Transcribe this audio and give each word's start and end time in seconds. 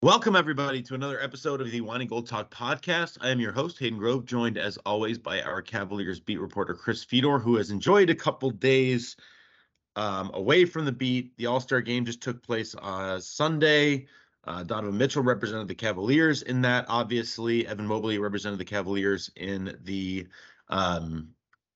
Welcome, 0.00 0.36
everybody, 0.36 0.80
to 0.82 0.94
another 0.94 1.20
episode 1.20 1.60
of 1.60 1.72
the 1.72 1.80
Wine 1.80 2.02
and 2.02 2.08
Gold 2.08 2.28
Talk 2.28 2.52
podcast. 2.52 3.18
I 3.20 3.30
am 3.30 3.40
your 3.40 3.50
host, 3.50 3.80
Hayden 3.80 3.98
Grove, 3.98 4.26
joined 4.26 4.56
as 4.56 4.76
always 4.86 5.18
by 5.18 5.42
our 5.42 5.60
Cavaliers 5.60 6.20
beat 6.20 6.38
reporter, 6.38 6.72
Chris 6.72 7.02
Fedor, 7.02 7.40
who 7.40 7.56
has 7.56 7.72
enjoyed 7.72 8.08
a 8.08 8.14
couple 8.14 8.48
days 8.50 9.16
um, 9.96 10.30
away 10.34 10.66
from 10.66 10.84
the 10.84 10.92
beat. 10.92 11.36
The 11.36 11.46
All 11.46 11.58
Star 11.58 11.80
game 11.80 12.04
just 12.04 12.20
took 12.20 12.44
place 12.44 12.76
uh, 12.80 13.18
Sunday. 13.18 14.06
Uh, 14.44 14.62
Donovan 14.62 14.96
Mitchell 14.96 15.24
represented 15.24 15.66
the 15.66 15.74
Cavaliers 15.74 16.42
in 16.42 16.62
that, 16.62 16.84
obviously. 16.88 17.66
Evan 17.66 17.88
Mobley 17.88 18.20
represented 18.20 18.60
the 18.60 18.64
Cavaliers 18.64 19.32
in 19.34 19.76
the 19.82 20.28
um, 20.68 21.30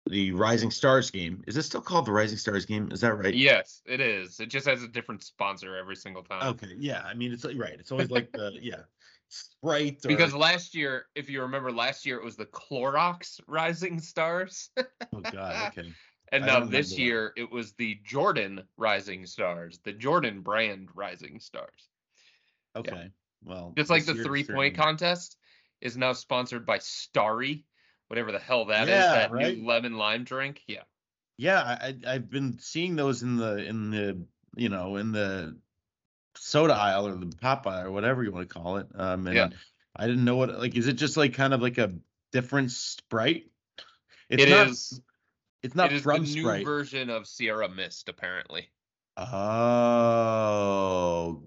the 0.06 0.32
Rising 0.32 0.70
Stars 0.70 1.10
game. 1.10 1.42
Is 1.46 1.56
it 1.56 1.62
still 1.62 1.80
called 1.80 2.06
the 2.06 2.12
Rising 2.12 2.38
Stars 2.38 2.66
game? 2.66 2.90
Is 2.92 3.00
that 3.02 3.14
right? 3.14 3.34
Yes, 3.34 3.82
it 3.86 4.00
is. 4.00 4.40
It 4.40 4.46
just 4.46 4.66
has 4.66 4.82
a 4.82 4.88
different 4.88 5.22
sponsor 5.22 5.76
every 5.76 5.96
single 5.96 6.22
time. 6.22 6.48
Okay. 6.50 6.74
Yeah. 6.78 7.02
I 7.04 7.14
mean, 7.14 7.32
it's 7.32 7.44
right. 7.44 7.76
It's 7.78 7.92
always 7.92 8.10
like 8.10 8.32
the 8.32 8.52
yeah. 8.60 8.82
Sprite. 9.28 10.04
Or... 10.04 10.08
Because 10.08 10.34
last 10.34 10.74
year, 10.74 11.06
if 11.14 11.30
you 11.30 11.42
remember, 11.42 11.70
last 11.70 12.04
year 12.04 12.16
it 12.16 12.24
was 12.24 12.36
the 12.36 12.46
Clorox 12.46 13.40
Rising 13.46 14.00
Stars. 14.00 14.70
oh 14.76 15.20
God. 15.20 15.72
Okay. 15.78 15.92
and 16.32 16.46
now 16.46 16.60
this 16.60 16.98
year 16.98 17.32
that. 17.36 17.42
it 17.42 17.52
was 17.52 17.72
the 17.74 17.98
Jordan 18.04 18.62
Rising 18.76 19.26
Stars, 19.26 19.80
the 19.84 19.92
Jordan 19.92 20.40
brand 20.40 20.88
Rising 20.94 21.38
Stars. 21.38 21.88
Okay. 22.74 22.90
Yeah. 22.94 23.08
Well, 23.44 23.72
just 23.76 23.90
like 23.90 24.04
the 24.04 24.14
three 24.14 24.44
point 24.44 24.76
contest 24.76 25.36
is 25.80 25.96
now 25.96 26.12
sponsored 26.12 26.64
by 26.64 26.78
Starry 26.78 27.64
whatever 28.12 28.30
the 28.30 28.38
hell 28.38 28.66
that 28.66 28.88
yeah, 28.88 28.98
is, 28.98 29.06
that 29.14 29.30
right? 29.32 29.56
new 29.56 29.66
lemon 29.66 29.96
lime 29.96 30.22
drink. 30.22 30.60
Yeah. 30.66 30.82
Yeah, 31.38 31.62
I 31.62 31.96
I've 32.06 32.28
been 32.28 32.58
seeing 32.58 32.94
those 32.94 33.22
in 33.22 33.38
the 33.38 33.56
in 33.56 33.90
the 33.90 34.22
you 34.54 34.68
know 34.68 34.96
in 34.96 35.12
the 35.12 35.56
soda 36.36 36.74
aisle 36.74 37.08
or 37.08 37.14
the 37.14 37.34
pop 37.40 37.66
aisle 37.66 37.86
or 37.86 37.90
whatever 37.90 38.22
you 38.22 38.30
want 38.30 38.46
to 38.46 38.54
call 38.54 38.76
it. 38.76 38.86
Um, 38.94 39.26
and 39.28 39.36
yeah. 39.36 39.48
I 39.96 40.06
didn't 40.06 40.26
know 40.26 40.36
what 40.36 40.58
like 40.58 40.76
is 40.76 40.88
it 40.88 40.98
just 40.98 41.16
like 41.16 41.32
kind 41.32 41.54
of 41.54 41.62
like 41.62 41.78
a 41.78 41.94
different 42.32 42.70
Sprite? 42.70 43.46
It's 44.28 44.42
it 44.42 44.50
not, 44.50 44.66
is, 44.66 45.00
It's 45.62 45.74
not 45.74 45.90
it 45.90 45.96
is 45.96 46.02
from 46.02 46.20
the 46.20 46.26
Sprite. 46.26 46.58
new 46.58 46.66
version 46.66 47.08
of 47.08 47.26
Sierra 47.26 47.70
Mist, 47.70 48.10
apparently. 48.10 48.68
Oh, 49.16 49.32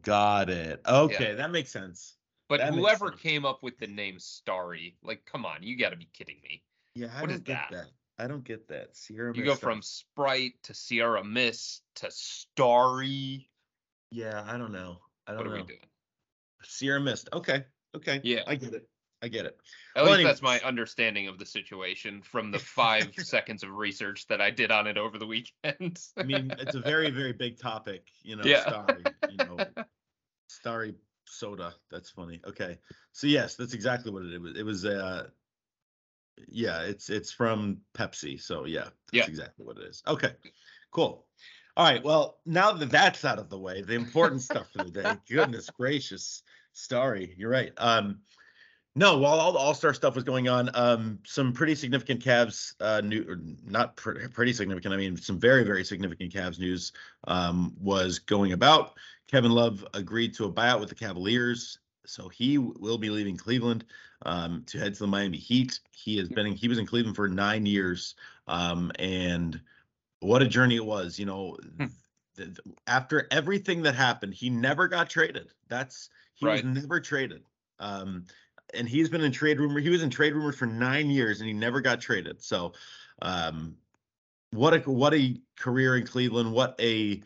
got 0.01 0.49
it. 0.49 0.81
Okay, 0.87 1.29
yeah. 1.29 1.35
that 1.35 1.51
makes 1.51 1.71
sense. 1.71 2.15
But 2.47 2.59
that 2.59 2.73
whoever 2.73 3.11
came 3.11 3.45
up 3.45 3.63
with 3.63 3.77
the 3.79 3.87
name 3.87 4.19
Starry, 4.19 4.97
like, 5.03 5.25
come 5.25 5.45
on, 5.45 5.63
you 5.63 5.77
got 5.77 5.89
to 5.89 5.95
be 5.95 6.09
kidding 6.13 6.37
me. 6.43 6.61
Yeah, 6.93 7.07
I 7.15 7.21
what 7.21 7.29
don't 7.29 7.43
get 7.43 7.53
that? 7.53 7.71
that? 7.71 7.85
I 8.23 8.27
don't 8.27 8.43
get 8.43 8.67
that. 8.69 8.95
Sierra. 8.95 9.35
You 9.35 9.43
go 9.43 9.55
from 9.55 9.81
Sprite 9.81 10.53
to 10.63 10.73
Sierra 10.73 11.23
Mist 11.23 11.81
to 11.95 12.11
Starry. 12.11 13.49
Yeah, 14.11 14.43
I 14.47 14.57
don't 14.57 14.71
know. 14.71 14.99
I 15.27 15.31
don't 15.31 15.39
what 15.39 15.45
know. 15.45 15.51
What 15.51 15.59
are 15.59 15.63
we 15.63 15.67
doing? 15.67 15.79
Sierra 16.63 17.01
Mist. 17.01 17.29
Okay. 17.33 17.65
Okay. 17.95 18.21
Yeah, 18.23 18.43
I 18.47 18.55
get 18.55 18.73
it. 18.73 18.87
I 19.21 19.27
get 19.27 19.45
it. 19.45 19.57
At 19.95 20.03
well, 20.03 20.11
least 20.11 20.19
anyways. 20.19 20.33
that's 20.33 20.41
my 20.41 20.59
understanding 20.67 21.27
of 21.27 21.39
the 21.39 21.45
situation 21.45 22.21
from 22.21 22.51
the 22.51 22.59
five 22.77 23.11
seconds 23.17 23.63
of 23.63 23.71
research 23.71 24.27
that 24.27 24.39
I 24.39 24.51
did 24.51 24.71
on 24.71 24.87
it 24.87 24.97
over 24.97 25.17
the 25.17 25.25
weekend. 25.25 25.99
I 26.15 26.23
mean, 26.23 26.53
it's 26.59 26.75
a 26.75 26.81
very, 26.81 27.09
very 27.09 27.33
big 27.33 27.57
topic. 27.57 28.03
You 28.23 28.35
know, 28.35 28.43
yeah. 28.45 28.61
Starry. 28.61 29.03
You 29.29 29.37
know, 29.37 29.57
Starry 30.47 30.95
soda. 31.35 31.73
That's 31.91 32.09
funny. 32.09 32.41
Okay. 32.45 32.77
So 33.11 33.27
yes, 33.27 33.55
that's 33.55 33.73
exactly 33.73 34.11
what 34.11 34.23
it 34.23 34.41
was. 34.41 34.57
It 34.57 34.65
was 34.65 34.85
uh 34.85 35.27
yeah, 36.47 36.81
it's 36.81 37.09
it's 37.09 37.31
from 37.31 37.77
Pepsi. 37.93 38.41
So 38.41 38.65
yeah, 38.65 38.83
that's 38.83 38.95
yeah. 39.13 39.25
exactly 39.25 39.65
what 39.65 39.77
it 39.77 39.83
is. 39.83 40.03
Okay. 40.07 40.33
Cool. 40.91 41.25
All 41.77 41.85
right. 41.85 42.03
Well, 42.03 42.39
now 42.45 42.71
that 42.71 42.89
that's 42.89 43.25
out 43.25 43.39
of 43.39 43.49
the 43.49 43.59
way, 43.59 43.81
the 43.81 43.95
important 43.95 44.41
stuff 44.41 44.71
for 44.71 44.83
the 44.83 44.91
day. 44.91 45.13
Goodness 45.29 45.69
gracious, 45.69 46.43
Starry, 46.73 47.33
you're 47.37 47.49
right. 47.49 47.73
Um 47.77 48.19
no, 48.95 49.17
while 49.17 49.39
all 49.39 49.51
the 49.51 49.59
All 49.59 49.73
Star 49.73 49.93
stuff 49.93 50.15
was 50.15 50.23
going 50.23 50.47
on, 50.47 50.69
um, 50.73 51.19
some 51.25 51.51
pretty 51.51 51.75
significant 51.75 52.23
Cavs 52.23 52.73
uh, 52.79 53.01
new, 53.01 53.37
not 53.65 53.97
pr- 53.97 54.27
pretty 54.33 54.53
significant. 54.53 54.93
I 54.93 54.97
mean, 54.97 55.17
some 55.17 55.37
very 55.37 55.63
very 55.63 55.83
significant 55.83 56.33
Cavs 56.33 56.59
news 56.59 56.93
um, 57.27 57.73
was 57.79 58.19
going 58.19 58.53
about. 58.53 58.93
Kevin 59.27 59.51
Love 59.51 59.85
agreed 59.93 60.33
to 60.35 60.45
a 60.45 60.51
buyout 60.51 60.79
with 60.79 60.89
the 60.89 60.95
Cavaliers, 60.95 61.79
so 62.05 62.29
he 62.29 62.57
will 62.57 62.97
be 62.97 63.09
leaving 63.09 63.35
Cleveland 63.35 63.83
um, 64.25 64.63
to 64.67 64.79
head 64.79 64.93
to 64.93 64.99
the 64.99 65.07
Miami 65.07 65.37
Heat. 65.37 65.79
He 65.91 66.17
has 66.17 66.29
been 66.29 66.47
in, 66.47 66.53
he 66.53 66.69
was 66.69 66.77
in 66.77 66.85
Cleveland 66.85 67.17
for 67.17 67.27
nine 67.27 67.65
years, 67.65 68.15
um, 68.47 68.93
and 68.97 69.59
what 70.21 70.41
a 70.41 70.47
journey 70.47 70.77
it 70.77 70.85
was. 70.85 71.19
You 71.19 71.25
know, 71.25 71.57
hmm. 71.77 71.87
th- 72.37 72.47
th- 72.47 72.75
after 72.87 73.27
everything 73.29 73.81
that 73.81 73.95
happened, 73.95 74.33
he 74.33 74.49
never 74.49 74.87
got 74.87 75.09
traded. 75.09 75.49
That's 75.67 76.09
he 76.35 76.45
right. 76.45 76.63
was 76.63 76.81
never 76.81 77.01
traded. 77.01 77.43
Um, 77.79 78.25
and 78.73 78.87
he's 78.87 79.09
been 79.09 79.21
in 79.21 79.31
trade 79.31 79.59
rumor. 79.59 79.79
He 79.79 79.89
was 79.89 80.03
in 80.03 80.09
trade 80.09 80.33
rumors 80.33 80.55
for 80.55 80.65
nine 80.65 81.09
years, 81.09 81.39
and 81.39 81.47
he 81.47 81.53
never 81.53 81.81
got 81.81 82.01
traded. 82.01 82.41
So, 82.43 82.73
um, 83.21 83.75
what 84.51 84.73
a 84.73 84.79
what 84.89 85.13
a 85.13 85.39
career 85.57 85.97
in 85.97 86.05
Cleveland. 86.05 86.51
What 86.51 86.75
a 86.79 87.21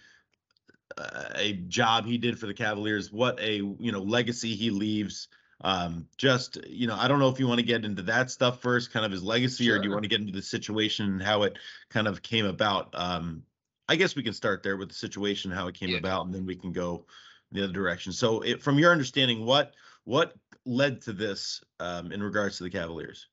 uh, 0.97 1.29
a 1.35 1.53
job 1.53 2.05
he 2.05 2.17
did 2.17 2.39
for 2.39 2.47
the 2.47 2.53
Cavaliers. 2.53 3.11
What 3.11 3.39
a 3.39 3.55
you 3.55 3.91
know 3.91 4.01
legacy 4.01 4.55
he 4.55 4.69
leaves. 4.69 5.27
Um, 5.61 6.07
just 6.17 6.57
you 6.67 6.87
know, 6.87 6.95
I 6.95 7.07
don't 7.07 7.19
know 7.19 7.29
if 7.29 7.39
you 7.39 7.47
want 7.47 7.59
to 7.59 7.65
get 7.65 7.83
into 7.83 8.01
that 8.03 8.31
stuff 8.31 8.61
first, 8.61 8.91
kind 8.91 9.05
of 9.05 9.11
his 9.11 9.23
legacy, 9.23 9.65
sure. 9.65 9.75
or 9.75 9.79
do 9.79 9.87
you 9.87 9.91
want 9.91 10.03
to 10.03 10.09
get 10.09 10.21
into 10.21 10.33
the 10.33 10.41
situation 10.41 11.05
and 11.05 11.23
how 11.23 11.43
it 11.43 11.57
kind 11.89 12.07
of 12.07 12.21
came 12.21 12.45
about? 12.45 12.89
Um, 12.93 13.43
I 13.87 13.95
guess 13.95 14.15
we 14.15 14.23
can 14.23 14.33
start 14.33 14.63
there 14.63 14.77
with 14.77 14.89
the 14.89 14.95
situation, 14.95 15.51
how 15.51 15.67
it 15.67 15.75
came 15.75 15.89
yeah. 15.89 15.97
about, 15.97 16.25
and 16.25 16.33
then 16.33 16.45
we 16.45 16.55
can 16.55 16.71
go 16.71 17.05
the 17.51 17.63
other 17.63 17.73
direction. 17.73 18.13
So, 18.13 18.41
it, 18.41 18.61
from 18.61 18.79
your 18.79 18.91
understanding, 18.91 19.45
what 19.45 19.73
what 20.05 20.33
led 20.69 21.01
to 21.01 21.13
this 21.13 21.63
um, 21.79 22.11
in 22.11 22.21
regards 22.21 22.57
to 22.57 22.63
the 22.63 22.69
Cavaliers? 22.69 23.27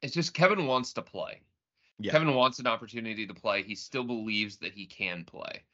It's 0.00 0.14
just 0.14 0.32
Kevin 0.32 0.66
wants 0.66 0.94
to 0.94 1.02
play. 1.02 1.42
Yeah. 1.98 2.12
Kevin 2.12 2.34
wants 2.34 2.58
an 2.58 2.66
opportunity 2.66 3.26
to 3.26 3.34
play. 3.34 3.62
He 3.62 3.74
still 3.74 4.04
believes 4.04 4.56
that 4.58 4.72
he 4.72 4.86
can 4.86 5.24
play. 5.24 5.64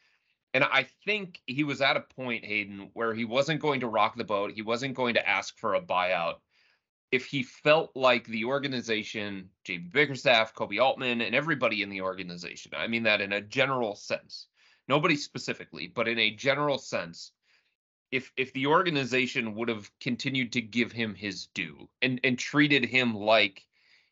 And 0.53 0.65
I 0.65 0.87
think 1.05 1.41
he 1.47 1.63
was 1.65 1.81
at 1.81 1.97
a 1.97 2.01
point, 2.01 2.45
Hayden, 2.45 2.91
where 2.95 3.15
he 3.15 3.25
wasn't 3.25 3.61
going 3.61 3.81
to 3.81 3.89
rock 3.89 4.17
the 4.17 4.25
boat. 4.25 4.53
He 4.53 4.63
wasn't 4.63 4.95
going 4.95 5.15
to 5.15 5.29
ask 5.29 5.59
for 5.59 5.75
a 5.75 5.83
buyout. 5.83 6.37
If 7.13 7.27
he 7.27 7.43
felt 7.43 7.95
like 7.95 8.27
the 8.27 8.45
organization, 8.45 9.51
JB 9.65 9.93
Bickerstaff, 9.93 10.55
Koby 10.55 10.83
Altman, 10.83 11.21
and 11.21 11.35
everybody 11.35 11.83
in 11.83 11.91
the 11.91 12.01
organization, 12.01 12.73
I 12.77 12.89
mean 12.89 13.05
that 13.05 13.21
in 13.21 13.33
a 13.33 13.41
general 13.41 13.95
sense, 13.95 14.49
nobody 14.89 15.17
specifically, 15.17 15.87
but 15.87 16.09
in 16.09 16.19
a 16.19 16.31
general 16.31 16.79
sense, 16.79 17.33
if 18.15 18.33
if 18.37 18.53
the 18.53 18.67
organization 18.69 19.57
would 19.57 19.69
have 19.69 19.91
continued 19.99 20.53
to 20.53 20.63
give 20.63 20.93
him 20.93 21.17
his 21.17 21.47
due 21.47 21.89
and 22.01 22.21
and 22.23 22.39
treated 22.39 22.85
him 22.85 23.13
like 23.13 23.67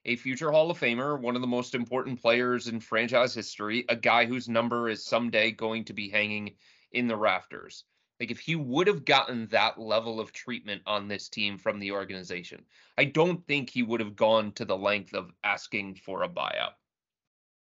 a 0.05 0.17
future 0.17 0.51
Hall 0.51 0.73
of 0.73 0.81
Famer, 0.81 1.21
one 1.21 1.37
of 1.37 1.41
the 1.41 1.47
most 1.47 1.77
important 1.77 2.21
players 2.21 2.67
in 2.67 2.81
franchise 2.81 3.33
history, 3.33 3.85
a 3.89 3.95
guy 3.95 4.27
whose 4.27 4.49
number 4.49 4.89
is 4.89 5.07
someday 5.07 5.53
going 5.53 5.85
to 5.85 5.93
be 5.93 6.09
hanging 6.09 6.57
in 6.91 7.07
the 7.07 7.17
rafters. 7.17 7.85
Like 8.19 8.33
if 8.33 8.41
he 8.41 8.57
would 8.57 8.89
have 8.89 9.05
gotten 9.05 9.47
that 9.49 9.79
level 9.79 10.19
of 10.19 10.33
treatment 10.33 10.83
on 10.85 11.07
this 11.07 11.29
team 11.29 11.57
from 11.57 11.79
the 11.79 11.93
organization, 11.93 12.65
I 12.99 13.05
don't 13.05 13.47
think 13.47 13.71
he 13.71 13.85
would 13.85 14.01
have 14.01 14.17
gone 14.17 14.51
to 14.55 14.65
the 14.65 14.77
length 14.77 15.15
of 15.15 15.31
asking 15.45 15.95
for 15.95 16.25
a 16.25 16.29
buyout. 16.29 16.75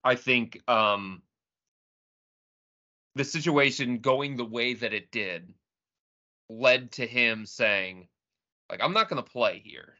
I 0.01 0.15
think 0.15 0.61
um, 0.69 1.23
the 3.15 3.25
situation 3.25 3.99
going 3.99 4.37
the 4.37 4.45
way 4.45 4.73
that 4.75 4.93
it 4.93 5.11
did 5.11 5.53
led 6.59 6.91
to 6.93 7.07
him 7.07 7.45
saying, 7.45 8.07
like, 8.69 8.81
I'm 8.81 8.93
not 8.93 9.09
going 9.09 9.23
to 9.23 9.29
play 9.29 9.61
here. 9.63 9.95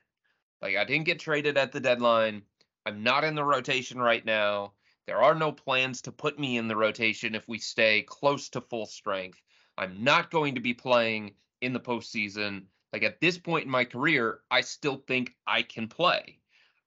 Like, 0.61 0.75
I 0.75 0.83
didn't 0.83 1.05
get 1.05 1.19
traded 1.19 1.57
at 1.57 1.71
the 1.71 1.79
deadline. 1.79 2.43
I'm 2.85 3.03
not 3.03 3.23
in 3.23 3.35
the 3.35 3.43
rotation 3.43 3.99
right 3.99 4.25
now. 4.25 4.73
There 5.07 5.21
are 5.21 5.35
no 5.35 5.51
plans 5.51 6.01
to 6.03 6.11
put 6.11 6.39
me 6.39 6.57
in 6.57 6.67
the 6.67 6.75
rotation 6.75 7.35
if 7.35 7.47
we 7.47 7.57
stay 7.57 8.03
close 8.03 8.49
to 8.49 8.61
full 8.61 8.85
strength. 8.85 9.41
I'm 9.77 10.03
not 10.03 10.31
going 10.31 10.55
to 10.55 10.61
be 10.61 10.73
playing 10.73 11.33
in 11.61 11.73
the 11.73 11.79
postseason. 11.79 12.65
Like 12.93 13.03
at 13.03 13.19
this 13.19 13.37
point 13.37 13.65
in 13.65 13.71
my 13.71 13.85
career, 13.85 14.39
I 14.49 14.61
still 14.61 15.03
think 15.07 15.33
I 15.47 15.63
can 15.63 15.87
play. 15.87 16.39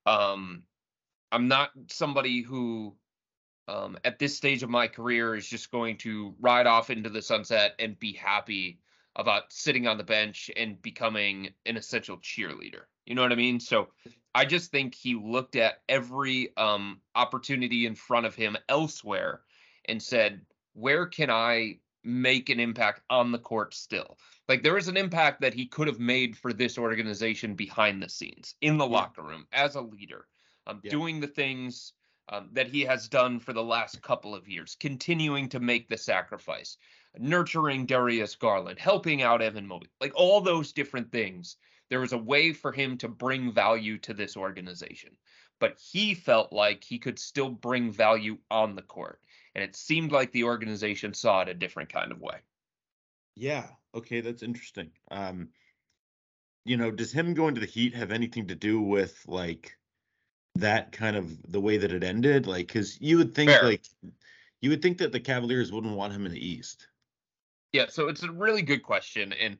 Um, 0.06 0.62
I'm 1.32 1.48
not 1.48 1.70
somebody 1.88 2.42
who, 2.42 2.94
um, 3.66 3.98
at 4.04 4.18
this 4.18 4.36
stage 4.36 4.62
of 4.62 4.70
my 4.70 4.86
career, 4.86 5.34
is 5.34 5.48
just 5.48 5.70
going 5.70 5.96
to 5.98 6.34
ride 6.40 6.66
off 6.66 6.90
into 6.90 7.10
the 7.10 7.22
sunset 7.22 7.74
and 7.78 7.98
be 7.98 8.12
happy 8.12 8.78
about 9.16 9.52
sitting 9.52 9.86
on 9.86 9.98
the 9.98 10.04
bench 10.04 10.50
and 10.56 10.80
becoming 10.82 11.50
an 11.66 11.76
essential 11.76 12.16
cheerleader. 12.18 12.82
You 13.06 13.14
know 13.14 13.22
what 13.22 13.32
I 13.32 13.36
mean? 13.36 13.60
So 13.60 13.88
I 14.34 14.44
just 14.44 14.70
think 14.70 14.94
he 14.94 15.14
looked 15.14 15.56
at 15.56 15.82
every 15.88 16.56
um, 16.56 17.00
opportunity 17.14 17.86
in 17.86 17.94
front 17.94 18.26
of 18.26 18.34
him 18.34 18.56
elsewhere 18.68 19.42
and 19.86 20.02
said, 20.02 20.40
where 20.72 21.06
can 21.06 21.30
I 21.30 21.78
make 22.02 22.50
an 22.50 22.60
impact 22.60 23.02
on 23.08 23.30
the 23.30 23.38
court 23.38 23.74
still? 23.74 24.18
Like 24.48 24.62
there 24.62 24.76
is 24.76 24.88
an 24.88 24.96
impact 24.96 25.40
that 25.42 25.54
he 25.54 25.66
could 25.66 25.86
have 25.86 26.00
made 26.00 26.36
for 26.36 26.52
this 26.52 26.76
organization 26.78 27.54
behind 27.54 28.02
the 28.02 28.08
scenes, 28.08 28.56
in 28.60 28.76
the 28.76 28.86
yeah. 28.86 28.92
locker 28.92 29.22
room, 29.22 29.46
as 29.52 29.76
a 29.76 29.80
leader, 29.80 30.26
um, 30.66 30.80
yeah. 30.82 30.90
doing 30.90 31.20
the 31.20 31.28
things 31.28 31.92
um, 32.28 32.48
that 32.52 32.68
he 32.68 32.82
has 32.82 33.08
done 33.08 33.40
for 33.40 33.52
the 33.52 33.62
last 33.62 34.02
couple 34.02 34.34
of 34.34 34.48
years, 34.48 34.76
continuing 34.80 35.48
to 35.50 35.60
make 35.60 35.88
the 35.88 35.98
sacrifice, 35.98 36.76
nurturing 37.18 37.86
Darius 37.86 38.34
Garland, 38.34 38.78
helping 38.78 39.22
out 39.22 39.42
Evan 39.42 39.66
Mobley, 39.66 39.88
like 40.00 40.12
all 40.14 40.40
those 40.40 40.72
different 40.72 41.12
things 41.12 41.56
there 41.90 42.00
was 42.00 42.12
a 42.12 42.18
way 42.18 42.52
for 42.52 42.72
him 42.72 42.96
to 42.98 43.08
bring 43.08 43.52
value 43.52 43.98
to 43.98 44.14
this 44.14 44.36
organization. 44.36 45.10
But 45.60 45.78
he 45.78 46.14
felt 46.14 46.52
like 46.52 46.82
he 46.82 46.98
could 46.98 47.18
still 47.18 47.50
bring 47.50 47.92
value 47.92 48.38
on 48.50 48.74
the 48.74 48.82
court. 48.82 49.20
And 49.54 49.62
it 49.62 49.76
seemed 49.76 50.10
like 50.10 50.32
the 50.32 50.44
organization 50.44 51.14
saw 51.14 51.42
it 51.42 51.48
a 51.48 51.54
different 51.54 51.92
kind 51.92 52.10
of 52.10 52.20
way. 52.20 52.38
Yeah. 53.36 53.68
Okay. 53.94 54.20
That's 54.20 54.42
interesting. 54.42 54.90
Um, 55.10 55.50
you 56.64 56.76
know, 56.76 56.90
does 56.90 57.12
him 57.12 57.34
going 57.34 57.54
to 57.54 57.60
the 57.60 57.66
Heat 57.66 57.94
have 57.94 58.10
anything 58.10 58.48
to 58.48 58.54
do 58.54 58.80
with 58.80 59.22
like 59.28 59.76
that 60.56 60.92
kind 60.92 61.16
of 61.16 61.50
the 61.50 61.60
way 61.60 61.76
that 61.76 61.92
it 61.92 62.04
ended? 62.04 62.46
Like, 62.46 62.68
because 62.68 63.00
you 63.00 63.18
would 63.18 63.34
think 63.34 63.50
Fair. 63.50 63.64
like 63.64 63.84
you 64.60 64.70
would 64.70 64.82
think 64.82 64.98
that 64.98 65.12
the 65.12 65.20
Cavaliers 65.20 65.72
wouldn't 65.72 65.96
want 65.96 66.12
him 66.12 66.26
in 66.26 66.32
the 66.32 66.46
East. 66.46 66.88
Yeah, 67.72 67.86
so 67.88 68.08
it's 68.08 68.22
a 68.22 68.30
really 68.30 68.62
good 68.62 68.82
question, 68.82 69.32
and 69.32 69.58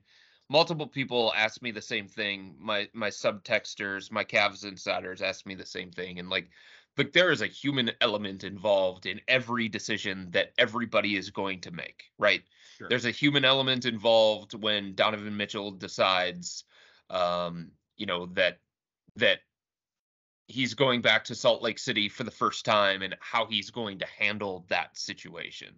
multiple 0.49 0.87
people 0.87 1.33
ask 1.37 1.61
me 1.63 1.73
the 1.73 1.83
same 1.83 2.07
thing. 2.07 2.55
My 2.59 2.89
my 2.93 3.11
subtexters, 3.11 4.13
my 4.13 4.25
Cavs 4.25 4.65
insiders 4.65 5.21
ask 5.21 5.47
me 5.47 5.55
the 5.55 5.67
same 5.67 5.91
thing, 5.91 6.21
and 6.21 6.31
like, 6.31 6.49
like 6.97 7.13
there 7.13 7.33
is 7.33 7.43
a 7.43 7.47
human 7.47 7.91
element 8.01 8.45
involved 8.45 9.07
in 9.07 9.21
every 9.27 9.69
decision 9.69 10.29
that 10.31 10.53
everybody 10.59 11.17
is 11.17 11.31
going 11.31 11.61
to 11.63 11.73
make, 11.73 12.05
right? 12.19 12.43
Sure. 12.79 12.89
There's 12.89 13.05
a 13.05 13.11
human 13.11 13.45
element 13.45 13.85
involved 13.85 14.55
when 14.55 14.95
Donovan 14.95 15.37
Mitchell 15.37 15.73
decides, 15.73 16.65
um, 17.11 17.73
you 17.97 18.07
know 18.07 18.27
that 18.35 18.59
that 19.17 19.41
he's 20.47 20.75
going 20.75 21.01
back 21.01 21.25
to 21.25 21.35
Salt 21.35 21.63
Lake 21.63 21.79
City 21.79 22.09
for 22.09 22.25
the 22.25 22.31
first 22.31 22.65
time 22.65 23.03
and 23.03 23.17
how 23.21 23.47
he's 23.47 23.71
going 23.71 23.99
to 23.99 24.07
handle 24.19 24.65
that 24.69 24.97
situation. 24.97 25.75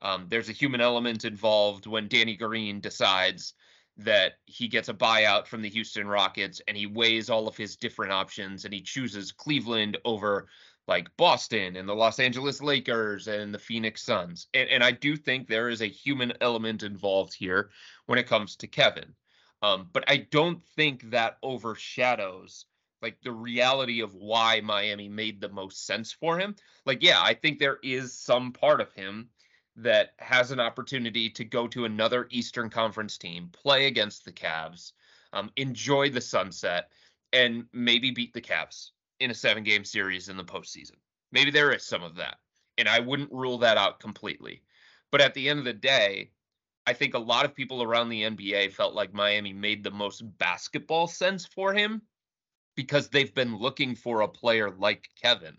Um, 0.00 0.26
there's 0.28 0.48
a 0.48 0.52
human 0.52 0.80
element 0.80 1.24
involved 1.24 1.86
when 1.86 2.08
Danny 2.08 2.36
Green 2.36 2.80
decides 2.80 3.54
that 3.98 4.34
he 4.46 4.68
gets 4.68 4.88
a 4.88 4.94
buyout 4.94 5.46
from 5.46 5.60
the 5.60 5.68
Houston 5.68 6.06
Rockets 6.06 6.60
and 6.68 6.76
he 6.76 6.86
weighs 6.86 7.28
all 7.28 7.48
of 7.48 7.56
his 7.56 7.76
different 7.76 8.12
options 8.12 8.64
and 8.64 8.72
he 8.72 8.80
chooses 8.80 9.32
Cleveland 9.32 9.98
over 10.04 10.48
like 10.86 11.14
Boston 11.16 11.76
and 11.76 11.88
the 11.88 11.94
Los 11.94 12.18
Angeles 12.18 12.62
Lakers 12.62 13.28
and 13.28 13.52
the 13.52 13.58
Phoenix 13.58 14.02
Suns. 14.02 14.46
And, 14.54 14.68
and 14.70 14.82
I 14.82 14.92
do 14.92 15.16
think 15.16 15.46
there 15.46 15.68
is 15.68 15.82
a 15.82 15.86
human 15.86 16.32
element 16.40 16.82
involved 16.82 17.34
here 17.34 17.70
when 18.06 18.18
it 18.18 18.28
comes 18.28 18.56
to 18.56 18.66
Kevin. 18.66 19.14
Um, 19.60 19.88
but 19.92 20.04
I 20.08 20.28
don't 20.30 20.64
think 20.76 21.10
that 21.10 21.36
overshadows 21.42 22.66
like 23.02 23.18
the 23.22 23.32
reality 23.32 24.00
of 24.00 24.14
why 24.14 24.60
Miami 24.60 25.08
made 25.08 25.40
the 25.40 25.48
most 25.48 25.86
sense 25.86 26.12
for 26.12 26.38
him. 26.38 26.56
Like, 26.84 27.02
yeah, 27.02 27.20
I 27.22 27.34
think 27.34 27.58
there 27.58 27.78
is 27.82 28.12
some 28.12 28.52
part 28.52 28.80
of 28.80 28.92
him 28.92 29.28
that 29.76 30.10
has 30.18 30.50
an 30.50 30.58
opportunity 30.60 31.30
to 31.30 31.44
go 31.44 31.68
to 31.68 31.84
another 31.84 32.26
Eastern 32.30 32.68
Conference 32.68 33.16
team, 33.16 33.50
play 33.52 33.86
against 33.86 34.24
the 34.24 34.32
Cavs, 34.32 34.92
um, 35.32 35.50
enjoy 35.56 36.10
the 36.10 36.20
sunset, 36.20 36.90
and 37.32 37.64
maybe 37.72 38.10
beat 38.10 38.32
the 38.32 38.40
Cavs 38.40 38.90
in 39.20 39.30
a 39.30 39.34
seven 39.34 39.62
game 39.62 39.84
series 39.84 40.28
in 40.28 40.36
the 40.36 40.44
postseason. 40.44 40.96
Maybe 41.30 41.50
there 41.50 41.72
is 41.72 41.84
some 41.84 42.02
of 42.02 42.16
that. 42.16 42.38
And 42.76 42.88
I 42.88 43.00
wouldn't 43.00 43.32
rule 43.32 43.58
that 43.58 43.76
out 43.76 44.00
completely. 44.00 44.62
But 45.10 45.20
at 45.20 45.34
the 45.34 45.48
end 45.48 45.58
of 45.58 45.64
the 45.64 45.72
day, 45.72 46.30
I 46.86 46.92
think 46.92 47.14
a 47.14 47.18
lot 47.18 47.44
of 47.44 47.54
people 47.54 47.82
around 47.82 48.08
the 48.08 48.22
NBA 48.22 48.72
felt 48.72 48.94
like 48.94 49.12
Miami 49.12 49.52
made 49.52 49.84
the 49.84 49.90
most 49.90 50.22
basketball 50.38 51.06
sense 51.06 51.44
for 51.44 51.72
him 51.74 52.02
because 52.78 53.08
they've 53.08 53.34
been 53.34 53.58
looking 53.58 53.96
for 53.96 54.20
a 54.20 54.28
player 54.28 54.70
like 54.70 55.10
Kevin 55.20 55.56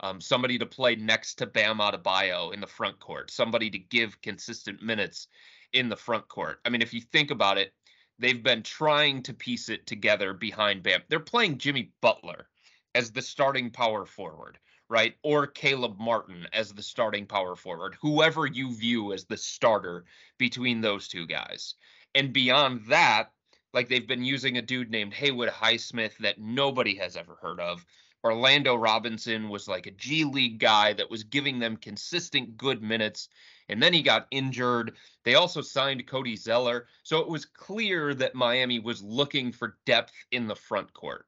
um, 0.00 0.20
somebody 0.20 0.58
to 0.58 0.66
play 0.66 0.94
next 0.96 1.36
to 1.36 1.46
Bam 1.46 1.78
Adebayo 1.78 2.52
in 2.52 2.60
the 2.60 2.66
front 2.66 3.00
court, 3.00 3.30
somebody 3.30 3.70
to 3.70 3.78
give 3.78 4.20
consistent 4.20 4.82
minutes 4.82 5.28
in 5.72 5.88
the 5.88 5.96
front 5.96 6.28
court. 6.28 6.60
I 6.64 6.70
mean, 6.70 6.82
if 6.82 6.94
you 6.94 7.00
think 7.00 7.30
about 7.30 7.58
it, 7.58 7.72
they've 8.18 8.42
been 8.42 8.62
trying 8.62 9.22
to 9.24 9.34
piece 9.34 9.68
it 9.68 9.86
together 9.86 10.34
behind 10.34 10.82
Bam. 10.82 11.02
They're 11.08 11.20
playing 11.20 11.58
Jimmy 11.58 11.90
Butler 12.00 12.48
as 12.94 13.10
the 13.10 13.22
starting 13.22 13.70
power 13.70 14.06
forward, 14.06 14.58
right? 14.88 15.14
Or 15.22 15.46
Caleb 15.46 15.98
Martin 15.98 16.46
as 16.52 16.72
the 16.72 16.82
starting 16.82 17.26
power 17.26 17.56
forward, 17.56 17.96
whoever 18.00 18.46
you 18.46 18.74
view 18.74 19.12
as 19.12 19.24
the 19.24 19.36
starter 19.36 20.04
between 20.38 20.80
those 20.80 21.08
two 21.08 21.26
guys. 21.26 21.74
And 22.14 22.32
beyond 22.32 22.86
that, 22.86 23.32
like 23.72 23.88
they've 23.88 24.06
been 24.06 24.24
using 24.24 24.58
a 24.58 24.62
dude 24.62 24.90
named 24.90 25.14
Haywood 25.14 25.50
Highsmith 25.50 26.16
that 26.18 26.40
nobody 26.40 26.96
has 26.96 27.16
ever 27.16 27.36
heard 27.40 27.60
of 27.60 27.84
Orlando 28.24 28.74
Robinson 28.74 29.48
was 29.48 29.68
like 29.68 29.86
a 29.86 29.92
G 29.92 30.24
League 30.24 30.58
guy 30.58 30.92
that 30.92 31.10
was 31.10 31.22
giving 31.22 31.58
them 31.58 31.76
consistent 31.76 32.56
good 32.56 32.82
minutes. 32.82 33.28
And 33.68 33.80
then 33.82 33.92
he 33.92 34.02
got 34.02 34.26
injured. 34.30 34.96
They 35.24 35.34
also 35.34 35.60
signed 35.60 36.06
Cody 36.06 36.34
Zeller. 36.34 36.88
So 37.04 37.20
it 37.20 37.28
was 37.28 37.44
clear 37.44 38.14
that 38.14 38.34
Miami 38.34 38.80
was 38.80 39.02
looking 39.02 39.52
for 39.52 39.78
depth 39.86 40.12
in 40.32 40.48
the 40.48 40.56
front 40.56 40.92
court. 40.94 41.26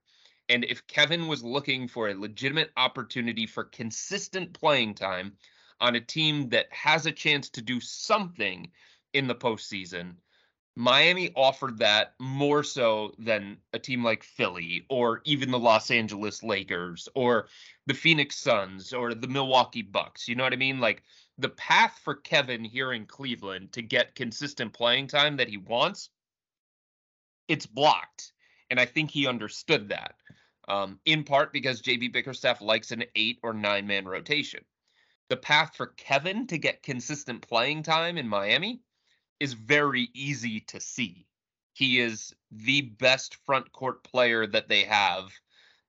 And 0.48 0.64
if 0.64 0.84
Kevin 0.88 1.28
was 1.28 1.44
looking 1.44 1.86
for 1.86 2.08
a 2.08 2.14
legitimate 2.14 2.72
opportunity 2.76 3.46
for 3.46 3.64
consistent 3.64 4.52
playing 4.52 4.94
time 4.94 5.36
on 5.80 5.94
a 5.94 6.00
team 6.00 6.48
that 6.48 6.72
has 6.72 7.06
a 7.06 7.12
chance 7.12 7.48
to 7.50 7.62
do 7.62 7.78
something 7.78 8.68
in 9.12 9.28
the 9.28 9.34
postseason, 9.34 10.16
Miami 10.80 11.30
offered 11.36 11.76
that 11.76 12.14
more 12.18 12.64
so 12.64 13.12
than 13.18 13.58
a 13.74 13.78
team 13.78 14.02
like 14.02 14.22
Philly 14.24 14.86
or 14.88 15.20
even 15.26 15.50
the 15.50 15.58
Los 15.58 15.90
Angeles 15.90 16.42
Lakers 16.42 17.06
or 17.14 17.48
the 17.84 17.92
Phoenix 17.92 18.36
Suns 18.36 18.94
or 18.94 19.12
the 19.12 19.28
Milwaukee 19.28 19.82
Bucks. 19.82 20.26
You 20.26 20.36
know 20.36 20.42
what 20.42 20.54
I 20.54 20.56
mean? 20.56 20.80
Like 20.80 21.02
the 21.36 21.50
path 21.50 22.00
for 22.02 22.14
Kevin 22.14 22.64
here 22.64 22.94
in 22.94 23.04
Cleveland 23.04 23.72
to 23.72 23.82
get 23.82 24.14
consistent 24.14 24.72
playing 24.72 25.08
time 25.08 25.36
that 25.36 25.50
he 25.50 25.58
wants, 25.58 26.08
it's 27.46 27.66
blocked. 27.66 28.32
And 28.70 28.80
I 28.80 28.86
think 28.86 29.10
he 29.10 29.26
understood 29.26 29.90
that. 29.90 30.14
Um, 30.66 30.98
in 31.04 31.24
part 31.24 31.52
because 31.52 31.82
JB 31.82 32.10
Bickerstaff 32.10 32.62
likes 32.62 32.90
an 32.90 33.04
eight 33.16 33.38
or 33.42 33.52
nine 33.52 33.86
man 33.86 34.06
rotation. 34.06 34.64
The 35.28 35.36
path 35.36 35.76
for 35.76 35.88
Kevin 35.88 36.46
to 36.46 36.56
get 36.56 36.82
consistent 36.82 37.46
playing 37.46 37.82
time 37.82 38.16
in 38.16 38.26
Miami 38.26 38.80
is 39.40 39.54
very 39.54 40.10
easy 40.14 40.60
to 40.60 40.78
see. 40.80 41.26
He 41.72 41.98
is 41.98 42.34
the 42.50 42.82
best 42.82 43.36
front 43.46 43.72
court 43.72 44.04
player 44.04 44.46
that 44.46 44.68
they 44.68 44.82
have, 44.82 45.32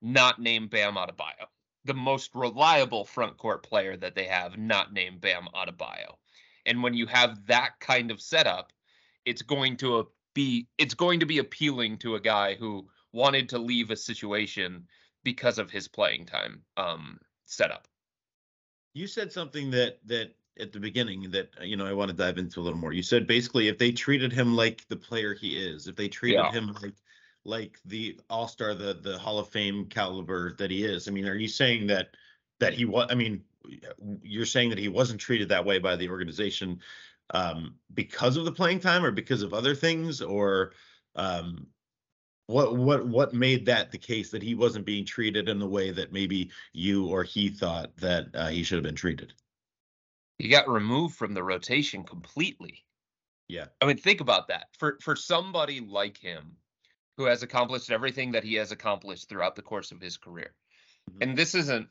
not 0.01 0.39
named 0.39 0.70
Bam 0.70 0.96
Adebayo. 0.96 1.48
The 1.84 1.93
most 1.93 2.31
reliable 2.34 3.03
front 3.03 3.38
court 3.38 3.63
player 3.63 3.98
that 3.98 4.15
they 4.15 4.25
have, 4.25 4.58
not 4.58 4.93
named 4.93 5.22
Bam 5.22 5.48
Adebayo. 5.53 6.15
And 6.65 6.81
when 6.81 6.93
you 6.93 7.08
have 7.08 7.46
that 7.48 7.72
kind 7.79 8.12
of 8.12 8.22
setup, 8.22 8.72
it's 9.25 9.41
going 9.41 9.77
to 9.77 10.08
be 10.34 10.67
it's 10.77 10.93
going 10.93 11.20
to 11.20 11.25
be 11.25 11.39
appealing 11.39 11.98
to 11.98 12.15
a 12.15 12.20
guy 12.20 12.55
who 12.55 12.88
wanted 13.12 13.50
to 13.50 13.60
leave 13.60 13.91
a 13.91 13.96
situation 13.96 14.88
because 15.24 15.58
of 15.58 15.70
his 15.70 15.88
playing 15.88 16.25
time 16.25 16.62
um, 16.77 17.20
setup. 17.46 17.88
You 18.93 19.08
said 19.08 19.31
something 19.31 19.72
that 19.72 20.00
that 20.05 20.36
at 20.60 20.72
the 20.72 20.79
beginning 20.79 21.31
that 21.31 21.50
uh, 21.60 21.63
you 21.63 21.77
know 21.77 21.86
I 21.86 21.93
want 21.93 22.10
to 22.10 22.17
dive 22.17 22.38
into 22.38 22.60
a 22.60 22.63
little 22.63 22.79
more. 22.79 22.93
You 22.93 23.03
said 23.03 23.27
basically 23.27 23.67
if 23.67 23.77
they 23.77 23.91
treated 23.91 24.31
him 24.31 24.55
like 24.55 24.88
the 24.88 24.96
player 24.96 25.34
he 25.34 25.58
is, 25.58 25.88
if 25.88 25.96
they 25.96 26.08
treated 26.08 26.41
yeah. 26.43 26.51
him 26.51 26.75
like 26.81 26.93
like 27.43 27.79
the 27.86 28.20
All 28.29 28.48
Star, 28.48 28.74
the 28.74 28.93
the 28.93 29.17
Hall 29.17 29.39
of 29.39 29.50
Fame 29.50 29.86
caliber 29.86 30.53
that 30.58 30.72
he 30.72 30.84
is. 30.84 31.08
I 31.08 31.12
mean, 31.12 31.27
are 31.27 31.36
you 31.36 31.48
saying 31.48 31.88
that 31.88 32.10
that 32.60 32.74
he 32.74 32.86
was? 32.86 33.08
I 33.10 33.15
mean, 33.15 33.43
you're 34.24 34.46
saying 34.46 34.70
that 34.70 34.79
he 34.79 34.89
wasn't 34.89 35.20
treated 35.20 35.50
that 35.50 35.65
way 35.65 35.79
by 35.79 35.96
the 35.96 36.10
organization 36.10 36.79
um, 37.34 37.75
because 37.93 38.38
of 38.38 38.46
the 38.46 38.51
playing 38.51 38.79
time 38.79 39.03
or 39.05 39.12
because 39.12 39.41
of 39.41 39.53
other 39.53 39.75
things 39.75 40.22
or 40.22 40.74
um, 41.15 41.67
what 42.48 42.75
what 42.75 43.08
what 43.08 43.34
made 43.34 43.65
that 43.65 43.91
the 43.91 43.98
case 43.98 44.29
that 44.31 44.43
he 44.43 44.55
wasn't 44.55 44.86
being 44.86 45.05
treated 45.05 45.50
in 45.50 45.60
the 45.60 45.67
way 45.67 45.91
that 45.91 46.12
maybe 46.12 46.51
you 46.74 47.08
or 47.08 47.24
he 47.24 47.50
thought 47.50 47.96
that 47.98 48.27
uh, 48.34 48.48
he 48.50 48.63
should 48.63 48.75
have 48.75 48.84
been 48.84 48.96
treated? 48.96 49.34
He 50.42 50.50
got 50.50 50.68
removed 50.68 51.16
from 51.16 51.36
the 51.36 51.44
rotation 51.44 52.04
completely. 52.04 52.84
Yeah. 53.48 53.66
I 53.80 53.86
mean, 53.86 53.98
think 53.98 54.22
about 54.22 54.48
that. 54.48 54.68
For 54.80 54.98
for 55.02 55.16
somebody 55.16 55.82
like 55.82 56.18
him 56.18 56.56
who 57.18 57.26
has 57.26 57.44
accomplished 57.44 57.92
everything 57.92 58.32
that 58.32 58.44
he 58.44 58.56
has 58.56 58.72
accomplished 58.72 59.30
throughout 59.30 59.56
the 59.56 59.62
course 59.62 59.92
of 59.92 60.02
his 60.02 60.18
career. 60.18 60.56
Mm-hmm. 61.10 61.22
And 61.22 61.38
this 61.38 61.54
isn't 61.54 61.90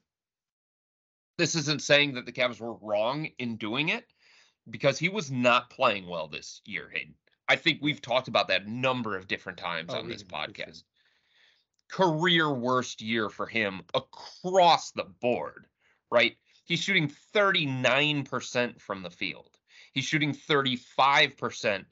this 1.39 1.55
isn't 1.55 1.81
saying 1.81 2.15
that 2.15 2.27
the 2.27 2.33
Cavs 2.33 2.61
were 2.61 2.75
wrong 2.75 3.29
in 3.39 3.57
doing 3.57 3.89
it 3.89 4.05
because 4.69 4.99
he 4.99 5.09
was 5.09 5.31
not 5.31 5.71
playing 5.71 6.09
well 6.09 6.27
this 6.27 6.61
year, 6.65 6.91
Hayden. 6.93 7.15
I 7.49 7.55
think 7.55 7.79
we've 7.81 8.03
talked 8.03 8.27
about 8.27 8.49
that 8.49 8.65
a 8.65 8.71
number 8.71 9.17
of 9.17 9.29
different 9.29 9.59
times 9.59 9.95
oh, 9.95 9.99
on 9.99 10.09
this 10.09 10.25
podcast. 10.25 10.83
Career 11.89 12.53
worst 12.53 13.01
year 13.01 13.29
for 13.29 13.47
him 13.47 13.83
across 13.95 14.91
the 14.91 15.05
board, 15.05 15.67
right? 16.11 16.37
He's 16.71 16.79
shooting 16.79 17.11
39% 17.35 18.81
from 18.81 19.03
the 19.03 19.11
field. 19.11 19.59
He's 19.93 20.05
shooting 20.05 20.33
35% 20.33 21.85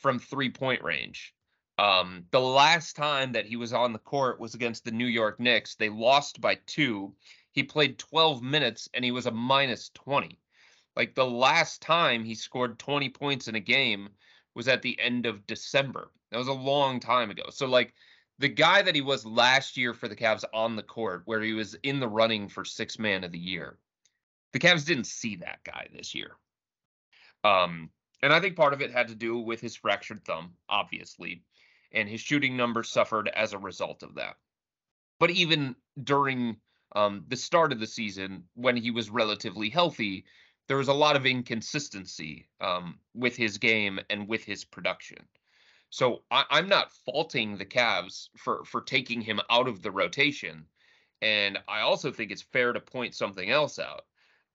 from 0.00 0.18
three 0.18 0.48
point 0.48 0.82
range. 0.82 1.34
Um, 1.76 2.24
the 2.30 2.40
last 2.40 2.96
time 2.96 3.32
that 3.32 3.44
he 3.44 3.56
was 3.56 3.74
on 3.74 3.92
the 3.92 3.98
court 3.98 4.40
was 4.40 4.54
against 4.54 4.82
the 4.82 4.92
New 4.92 5.04
York 5.04 5.38
Knicks. 5.40 5.74
They 5.74 5.90
lost 5.90 6.40
by 6.40 6.54
two. 6.64 7.14
He 7.52 7.64
played 7.64 7.98
12 7.98 8.40
minutes 8.40 8.88
and 8.94 9.04
he 9.04 9.10
was 9.10 9.26
a 9.26 9.30
minus 9.30 9.90
20. 9.90 10.40
Like 10.96 11.14
the 11.14 11.26
last 11.26 11.82
time 11.82 12.24
he 12.24 12.34
scored 12.34 12.78
20 12.78 13.10
points 13.10 13.46
in 13.48 13.56
a 13.56 13.60
game 13.60 14.08
was 14.54 14.68
at 14.68 14.80
the 14.80 14.98
end 14.98 15.26
of 15.26 15.46
December. 15.46 16.10
That 16.30 16.38
was 16.38 16.48
a 16.48 16.52
long 16.54 16.98
time 16.98 17.30
ago. 17.30 17.44
So 17.50 17.66
like 17.66 17.92
the 18.38 18.48
guy 18.48 18.80
that 18.80 18.94
he 18.94 19.02
was 19.02 19.26
last 19.26 19.76
year 19.76 19.92
for 19.92 20.08
the 20.08 20.16
Cavs 20.16 20.44
on 20.54 20.76
the 20.76 20.82
court, 20.82 21.24
where 21.26 21.42
he 21.42 21.52
was 21.52 21.74
in 21.82 22.00
the 22.00 22.08
running 22.08 22.48
for 22.48 22.64
six 22.64 22.98
man 22.98 23.22
of 23.22 23.30
the 23.30 23.38
year, 23.38 23.78
the 24.54 24.60
Cavs 24.60 24.86
didn't 24.86 25.08
see 25.08 25.34
that 25.36 25.64
guy 25.64 25.88
this 25.92 26.14
year. 26.14 26.36
Um, 27.42 27.90
and 28.22 28.32
I 28.32 28.40
think 28.40 28.54
part 28.54 28.72
of 28.72 28.80
it 28.80 28.92
had 28.92 29.08
to 29.08 29.16
do 29.16 29.36
with 29.36 29.60
his 29.60 29.74
fractured 29.74 30.24
thumb, 30.24 30.52
obviously, 30.68 31.42
and 31.90 32.08
his 32.08 32.20
shooting 32.20 32.56
numbers 32.56 32.88
suffered 32.88 33.28
as 33.28 33.52
a 33.52 33.58
result 33.58 34.04
of 34.04 34.14
that. 34.14 34.36
But 35.18 35.30
even 35.30 35.74
during 36.04 36.56
um, 36.94 37.24
the 37.26 37.36
start 37.36 37.72
of 37.72 37.80
the 37.80 37.86
season, 37.86 38.44
when 38.54 38.76
he 38.76 38.92
was 38.92 39.10
relatively 39.10 39.70
healthy, 39.70 40.24
there 40.68 40.76
was 40.76 40.88
a 40.88 40.94
lot 40.94 41.16
of 41.16 41.26
inconsistency 41.26 42.46
um, 42.60 43.00
with 43.12 43.34
his 43.34 43.58
game 43.58 43.98
and 44.08 44.28
with 44.28 44.44
his 44.44 44.64
production. 44.64 45.18
So 45.90 46.22
I, 46.30 46.44
I'm 46.48 46.68
not 46.68 46.92
faulting 47.04 47.58
the 47.58 47.66
Cavs 47.66 48.28
for 48.36 48.64
for 48.64 48.82
taking 48.82 49.20
him 49.20 49.40
out 49.50 49.66
of 49.66 49.82
the 49.82 49.90
rotation, 49.90 50.66
and 51.20 51.58
I 51.66 51.80
also 51.80 52.12
think 52.12 52.30
it's 52.30 52.42
fair 52.42 52.72
to 52.72 52.80
point 52.80 53.16
something 53.16 53.50
else 53.50 53.80
out. 53.80 54.04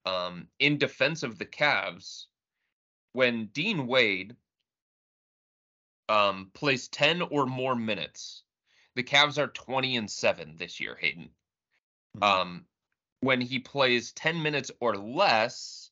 Um, 0.05 0.47
in 0.59 0.77
defense 0.77 1.23
of 1.23 1.37
the 1.37 1.45
Cavs, 1.45 2.25
when 3.13 3.47
Dean 3.47 3.87
Wade 3.87 4.35
um, 6.07 6.51
plays 6.53 6.87
10 6.87 7.21
or 7.21 7.45
more 7.45 7.75
minutes, 7.75 8.43
the 8.95 9.03
Cavs 9.03 9.37
are 9.37 9.47
20 9.47 9.97
and 9.97 10.09
7 10.09 10.55
this 10.57 10.79
year, 10.79 10.97
Hayden. 10.99 11.29
Mm-hmm. 12.17 12.23
Um, 12.23 12.65
when 13.21 13.41
he 13.41 13.59
plays 13.59 14.11
10 14.13 14.41
minutes 14.41 14.71
or 14.79 14.95
less, 14.95 15.91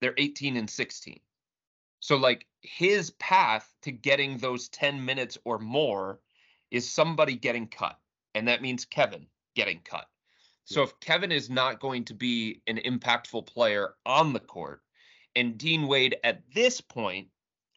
they're 0.00 0.14
18 0.16 0.56
and 0.56 0.70
16. 0.70 1.20
So, 2.00 2.16
like, 2.16 2.46
his 2.60 3.10
path 3.12 3.72
to 3.82 3.90
getting 3.90 4.38
those 4.38 4.68
10 4.68 5.04
minutes 5.04 5.38
or 5.44 5.58
more 5.58 6.20
is 6.70 6.90
somebody 6.90 7.34
getting 7.34 7.66
cut. 7.66 7.98
And 8.34 8.48
that 8.48 8.62
means 8.62 8.84
Kevin 8.84 9.26
getting 9.54 9.80
cut. 9.80 10.06
So, 10.66 10.82
if 10.82 10.98
Kevin 11.00 11.30
is 11.30 11.50
not 11.50 11.80
going 11.80 12.04
to 12.06 12.14
be 12.14 12.62
an 12.66 12.78
impactful 12.78 13.46
player 13.46 13.94
on 14.06 14.32
the 14.32 14.40
court, 14.40 14.80
and 15.36 15.58
Dean 15.58 15.86
Wade 15.86 16.16
at 16.24 16.42
this 16.54 16.80
point, 16.80 17.28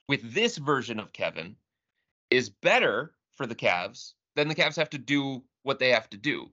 with 0.08 0.34
this 0.34 0.58
version 0.58 1.00
of 1.00 1.12
Kevin, 1.12 1.56
is 2.29 2.50
better 2.50 3.13
for 3.36 3.46
the 3.46 3.56
Cavs, 3.56 4.13
then 4.36 4.48
the 4.48 4.56
Cavs 4.56 4.77
have 4.77 4.89
to 4.91 4.98
do 4.98 5.44
what 5.63 5.79
they 5.79 5.89
have 5.89 6.10
to 6.12 6.17
do. 6.17 6.50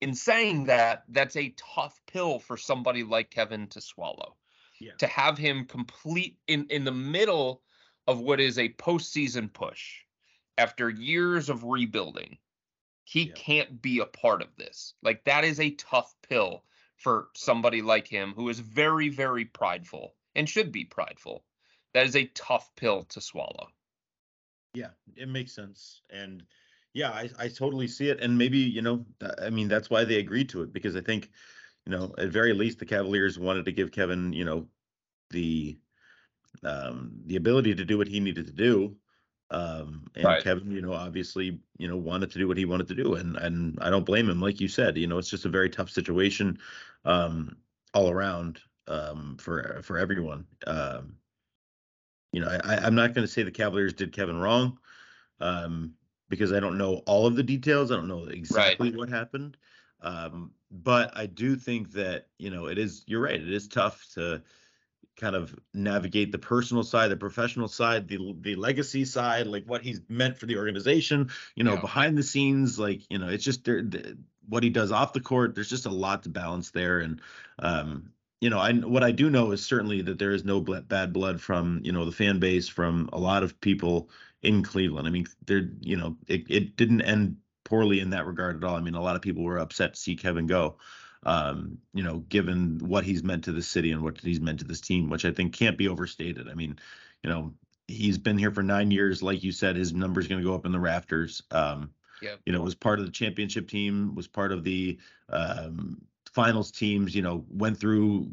In 0.00 0.14
saying 0.14 0.64
that, 0.64 1.04
that's 1.08 1.36
a 1.36 1.54
tough 1.56 2.00
pill 2.06 2.38
for 2.38 2.56
somebody 2.56 3.04
like 3.04 3.30
Kevin 3.30 3.68
to 3.68 3.80
swallow. 3.80 4.36
Yeah. 4.80 4.92
To 4.98 5.06
have 5.06 5.38
him 5.38 5.66
complete 5.66 6.36
in 6.48 6.66
in 6.68 6.84
the 6.84 6.92
middle 6.92 7.62
of 8.06 8.20
what 8.20 8.40
is 8.40 8.58
a 8.58 8.70
postseason 8.70 9.52
push 9.52 10.00
after 10.58 10.90
years 10.90 11.48
of 11.48 11.64
rebuilding, 11.64 12.38
he 13.04 13.24
yeah. 13.24 13.34
can't 13.34 13.82
be 13.82 14.00
a 14.00 14.06
part 14.06 14.42
of 14.42 14.48
this. 14.56 14.94
Like 15.02 15.24
that 15.24 15.44
is 15.44 15.60
a 15.60 15.70
tough 15.70 16.14
pill 16.28 16.64
for 16.96 17.28
somebody 17.34 17.82
like 17.82 18.08
him 18.08 18.32
who 18.34 18.48
is 18.48 18.58
very, 18.58 19.10
very 19.10 19.44
prideful 19.44 20.14
and 20.34 20.48
should 20.48 20.72
be 20.72 20.84
prideful. 20.84 21.44
That 21.92 22.06
is 22.06 22.16
a 22.16 22.24
tough 22.34 22.74
pill 22.76 23.04
to 23.04 23.20
swallow. 23.20 23.68
Yeah, 24.72 24.90
it 25.14 25.28
makes 25.28 25.52
sense. 25.54 26.00
And 26.10 26.42
yeah, 26.94 27.10
I, 27.10 27.30
I 27.38 27.48
totally 27.48 27.86
see 27.86 28.08
it. 28.08 28.20
And 28.20 28.36
maybe, 28.36 28.58
you 28.58 28.82
know, 28.82 29.04
I 29.40 29.50
mean, 29.50 29.68
that's 29.68 29.90
why 29.90 30.04
they 30.04 30.16
agreed 30.16 30.48
to 30.50 30.62
it 30.62 30.72
because 30.72 30.96
I 30.96 31.00
think, 31.00 31.30
you 31.86 31.92
know, 31.92 32.14
at 32.18 32.30
very 32.30 32.54
least 32.54 32.78
the 32.78 32.86
Cavaliers 32.86 33.38
wanted 33.38 33.66
to 33.66 33.72
give 33.72 33.92
Kevin, 33.92 34.32
you 34.32 34.44
know, 34.44 34.66
the 35.30 35.78
um 36.62 37.10
the 37.26 37.36
ability 37.36 37.74
to 37.74 37.84
do 37.84 37.98
what 37.98 38.06
he 38.06 38.20
needed 38.20 38.46
to 38.46 38.52
do 38.52 38.96
um, 39.50 40.06
and 40.14 40.24
right. 40.24 40.42
Kevin, 40.42 40.70
you 40.70 40.80
know, 40.80 40.92
obviously, 40.92 41.58
you 41.78 41.88
know, 41.88 41.96
wanted 41.96 42.30
to 42.30 42.38
do 42.38 42.48
what 42.48 42.56
he 42.56 42.64
wanted 42.64 42.88
to 42.88 42.94
do, 42.94 43.14
and 43.14 43.36
and 43.36 43.78
I 43.80 43.90
don't 43.90 44.06
blame 44.06 44.28
him. 44.28 44.40
Like 44.40 44.60
you 44.60 44.68
said, 44.68 44.96
you 44.96 45.06
know, 45.06 45.18
it's 45.18 45.30
just 45.30 45.44
a 45.44 45.50
very 45.50 45.68
tough 45.68 45.90
situation, 45.90 46.58
um, 47.04 47.56
all 47.92 48.10
around, 48.10 48.60
um, 48.88 49.36
for 49.38 49.80
for 49.82 49.98
everyone. 49.98 50.46
Um, 50.66 51.16
you 52.32 52.40
know, 52.40 52.48
I, 52.64 52.76
I'm 52.78 52.94
not 52.94 53.14
going 53.14 53.26
to 53.26 53.32
say 53.32 53.42
the 53.42 53.50
Cavaliers 53.50 53.92
did 53.92 54.12
Kevin 54.12 54.40
wrong, 54.40 54.78
um, 55.40 55.94
because 56.28 56.52
I 56.52 56.60
don't 56.60 56.78
know 56.78 57.02
all 57.06 57.26
of 57.26 57.36
the 57.36 57.42
details. 57.42 57.92
I 57.92 57.96
don't 57.96 58.08
know 58.08 58.24
exactly 58.24 58.90
right. 58.90 58.98
what 58.98 59.08
happened, 59.10 59.56
um, 60.00 60.52
but 60.70 61.16
I 61.16 61.26
do 61.26 61.56
think 61.56 61.92
that 61.92 62.28
you 62.38 62.50
know 62.50 62.66
it 62.66 62.78
is. 62.78 63.04
You're 63.06 63.22
right. 63.22 63.40
It 63.40 63.52
is 63.52 63.68
tough 63.68 64.06
to 64.14 64.42
kind 65.16 65.36
of 65.36 65.54
navigate 65.72 66.32
the 66.32 66.38
personal 66.38 66.82
side, 66.82 67.10
the 67.10 67.16
professional 67.16 67.68
side, 67.68 68.08
the 68.08 68.34
the 68.40 68.54
legacy 68.56 69.04
side, 69.04 69.46
like 69.46 69.64
what 69.64 69.82
he's 69.82 70.00
meant 70.08 70.38
for 70.38 70.46
the 70.46 70.56
organization, 70.56 71.30
you 71.54 71.64
know, 71.64 71.74
yeah. 71.74 71.80
behind 71.80 72.18
the 72.18 72.22
scenes, 72.22 72.78
like 72.78 73.02
you 73.10 73.18
know, 73.18 73.28
it's 73.28 73.44
just 73.44 73.64
there, 73.64 73.82
the, 73.82 74.16
what 74.48 74.62
he 74.62 74.70
does 74.70 74.92
off 74.92 75.12
the 75.12 75.20
court. 75.20 75.54
There's 75.54 75.70
just 75.70 75.86
a 75.86 75.90
lot 75.90 76.24
to 76.24 76.28
balance 76.28 76.70
there, 76.70 77.00
and 77.00 77.20
um, 77.58 78.10
you 78.40 78.50
know, 78.50 78.58
I 78.58 78.72
what 78.72 79.04
I 79.04 79.12
do 79.12 79.30
know 79.30 79.52
is 79.52 79.64
certainly 79.64 80.02
that 80.02 80.18
there 80.18 80.32
is 80.32 80.44
no 80.44 80.60
bad 80.60 81.12
blood 81.12 81.40
from 81.40 81.80
you 81.84 81.92
know 81.92 82.04
the 82.04 82.12
fan 82.12 82.40
base, 82.40 82.68
from 82.68 83.08
a 83.12 83.18
lot 83.18 83.42
of 83.42 83.60
people 83.60 84.10
in 84.42 84.62
Cleveland. 84.62 85.06
I 85.06 85.10
mean, 85.10 85.26
there, 85.46 85.70
you 85.80 85.96
know, 85.96 86.16
it 86.26 86.44
it 86.50 86.76
didn't 86.76 87.02
end 87.02 87.36
poorly 87.64 88.00
in 88.00 88.10
that 88.10 88.26
regard 88.26 88.56
at 88.56 88.64
all. 88.68 88.76
I 88.76 88.80
mean, 88.80 88.94
a 88.94 89.02
lot 89.02 89.16
of 89.16 89.22
people 89.22 89.44
were 89.44 89.58
upset 89.58 89.94
to 89.94 90.00
see 90.00 90.16
Kevin 90.16 90.46
go 90.46 90.76
um, 91.24 91.78
you 91.92 92.02
know, 92.02 92.18
given 92.28 92.78
what 92.78 93.04
he's 93.04 93.22
meant 93.22 93.44
to 93.44 93.52
the 93.52 93.62
city 93.62 93.92
and 93.92 94.02
what 94.02 94.18
he's 94.18 94.40
meant 94.40 94.60
to 94.60 94.64
this 94.64 94.80
team, 94.80 95.08
which 95.08 95.24
I 95.24 95.30
think 95.30 95.52
can't 95.54 95.78
be 95.78 95.88
overstated. 95.88 96.48
I 96.48 96.54
mean, 96.54 96.78
you 97.22 97.30
know, 97.30 97.54
he's 97.88 98.18
been 98.18 98.38
here 98.38 98.50
for 98.50 98.62
nine 98.62 98.90
years. 98.90 99.22
Like 99.22 99.42
you 99.42 99.52
said, 99.52 99.76
his 99.76 99.92
number's 99.92 100.28
going 100.28 100.40
to 100.40 100.46
go 100.46 100.54
up 100.54 100.66
in 100.66 100.72
the 100.72 100.80
rafters. 100.80 101.42
Um, 101.50 101.90
yeah. 102.22 102.36
You 102.46 102.52
know, 102.52 102.62
was 102.62 102.74
part 102.74 102.98
of 102.98 103.06
the 103.06 103.12
championship 103.12 103.68
team, 103.68 104.14
was 104.14 104.26
part 104.26 104.52
of 104.52 104.64
the 104.64 104.98
um, 105.30 106.00
finals 106.32 106.70
teams. 106.70 107.14
You 107.14 107.22
know, 107.22 107.44
went 107.50 107.78
through, 107.78 108.30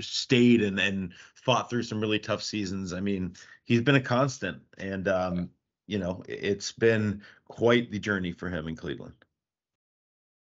stayed, 0.00 0.62
and 0.62 0.78
and 0.78 1.12
fought 1.34 1.70
through 1.70 1.84
some 1.84 2.00
really 2.00 2.18
tough 2.18 2.42
seasons. 2.42 2.92
I 2.92 3.00
mean, 3.00 3.34
he's 3.64 3.82
been 3.82 3.94
a 3.94 4.00
constant, 4.00 4.58
and 4.78 5.08
um, 5.08 5.50
you 5.86 5.98
know, 5.98 6.22
it's 6.28 6.72
been 6.72 7.22
quite 7.48 7.90
the 7.90 7.98
journey 7.98 8.32
for 8.32 8.48
him 8.48 8.68
in 8.68 8.76
Cleveland. 8.76 9.14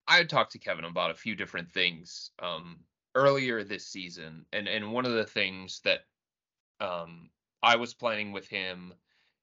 I 0.10 0.18
had 0.18 0.30
talked 0.30 0.51
to 0.54 0.60
Kevin 0.60 0.86
about 0.86 1.12
a 1.12 1.16
few 1.16 1.36
different 1.36 1.72
things 1.72 2.32
um, 2.39 2.78
earlier 3.16 3.63
this 3.63 3.86
season, 3.86 4.46
and 4.51 4.68
and 4.68 4.92
one 4.92 5.06
of 5.06 5.13
the 5.13 5.25
things 5.25 5.80
that 5.86 6.01
um, 6.82 7.30
I 7.62 7.75
was 7.75 7.94
planning 7.94 8.32
with 8.32 8.48
him 8.48 8.94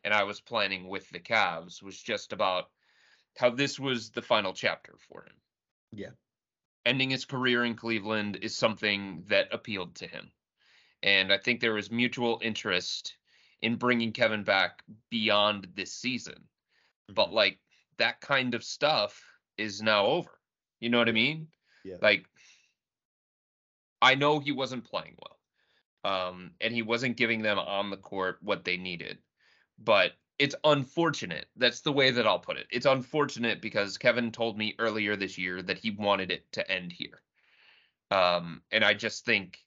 and 0.07 0.15
I 0.15 0.23
was 0.23 0.41
planning 0.41 0.89
with 0.89 1.11
the 1.11 1.19
Cavs 1.19 1.83
was 1.83 2.01
just 2.01 2.33
about 2.33 2.71
how 3.37 3.51
this 3.51 3.79
was 3.79 4.11
the 4.11 4.23
final 4.23 4.53
chapter 4.53 4.95
for 5.09 5.25
him. 5.25 5.35
Yeah. 5.93 6.11
Ending 6.87 7.11
his 7.11 7.25
career 7.25 7.65
in 7.65 7.75
Cleveland 7.75 8.39
is 8.41 8.57
something 8.57 9.25
that 9.29 9.53
appealed 9.53 9.97
to 9.97 10.07
him. 10.07 10.31
And 11.03 11.33
I 11.33 11.39
think 11.39 11.61
there 11.61 11.75
was 11.75 11.91
mutual 11.91 12.41
interest 12.41 13.17
in 13.63 13.77
bringing 13.77 14.13
Kevin 14.13 14.45
back 14.45 14.83
beyond 15.11 15.69
this 15.75 15.93
season. 15.93 16.35
Mm-hmm. 16.35 17.15
But 17.15 17.33
like 17.33 17.59
that 17.99 18.21
kind 18.21 18.55
of 18.55 18.63
stuff 18.63 19.23
is 19.59 19.83
now 19.83 20.07
over. 20.07 20.36
You 20.80 20.90
know 20.90 20.99
what 20.99 21.09
I 21.09 21.12
mean? 21.12 21.49
Yeah. 21.85 21.97
Like, 22.00 22.26
I 24.02 24.14
know 24.14 24.38
he 24.38 24.52
wasn't 24.52 24.85
playing 24.85 25.16
well. 25.23 25.38
Um, 26.04 26.52
and 26.61 26.73
he 26.73 26.83
wasn't 26.83 27.16
giving 27.16 27.42
them 27.42 27.59
on 27.59 27.90
the 27.90 27.97
court 27.97 28.38
what 28.40 28.64
they 28.64 28.76
needed. 28.76 29.18
But 29.78 30.12
it's 30.38 30.54
unfortunate. 30.64 31.47
That's 31.56 31.80
the 31.80 31.92
way 31.92 32.11
that 32.11 32.26
I'll 32.26 32.38
put 32.38 32.59
it. 32.59 32.66
It's 32.71 32.87
unfortunate 32.87 33.61
because 33.61 33.99
Kevin 33.99 34.30
told 34.30 34.59
me 34.59 34.75
earlier 34.78 35.16
this 35.16 35.38
year 35.38 35.62
that 35.62 35.78
he 35.78 35.90
wanted 35.90 36.30
it 36.30 36.50
to 36.52 36.71
end 36.71 36.92
here. 36.92 37.23
Um, 38.11 38.62
and 38.71 38.85
I 38.85 38.95
just 38.95 39.25
think 39.25 39.59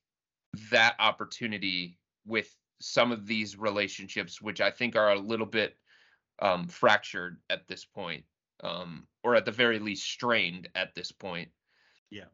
that 0.72 0.96
opportunity 1.00 1.98
with 2.26 2.56
some 2.80 3.12
of 3.12 3.28
these 3.28 3.58
relationships, 3.58 4.42
which 4.42 4.62
I 4.62 4.72
think 4.72 4.96
are 4.96 5.12
a 5.12 5.20
little 5.20 5.46
bit 5.46 5.76
um, 6.42 6.68
fractured 6.68 7.38
at 7.50 7.68
this 7.68 7.84
point, 7.84 8.24
um, 8.64 9.08
or 9.24 9.36
at 9.36 9.46
the 9.46 9.52
very 9.52 9.80
least 9.80 10.04
strained 10.04 10.70
at 10.76 10.94
this 10.96 11.12
point. 11.12 11.50
Yeah. 12.10 12.26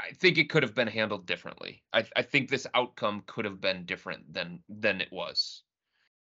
I 0.00 0.12
think 0.12 0.38
it 0.38 0.50
could 0.50 0.62
have 0.62 0.74
been 0.74 0.88
handled 0.88 1.26
differently. 1.26 1.82
I, 1.92 2.04
I 2.16 2.22
think 2.22 2.48
this 2.48 2.66
outcome 2.74 3.22
could 3.26 3.44
have 3.44 3.60
been 3.60 3.84
different 3.84 4.32
than 4.32 4.62
than 4.68 5.00
it 5.00 5.12
was. 5.12 5.62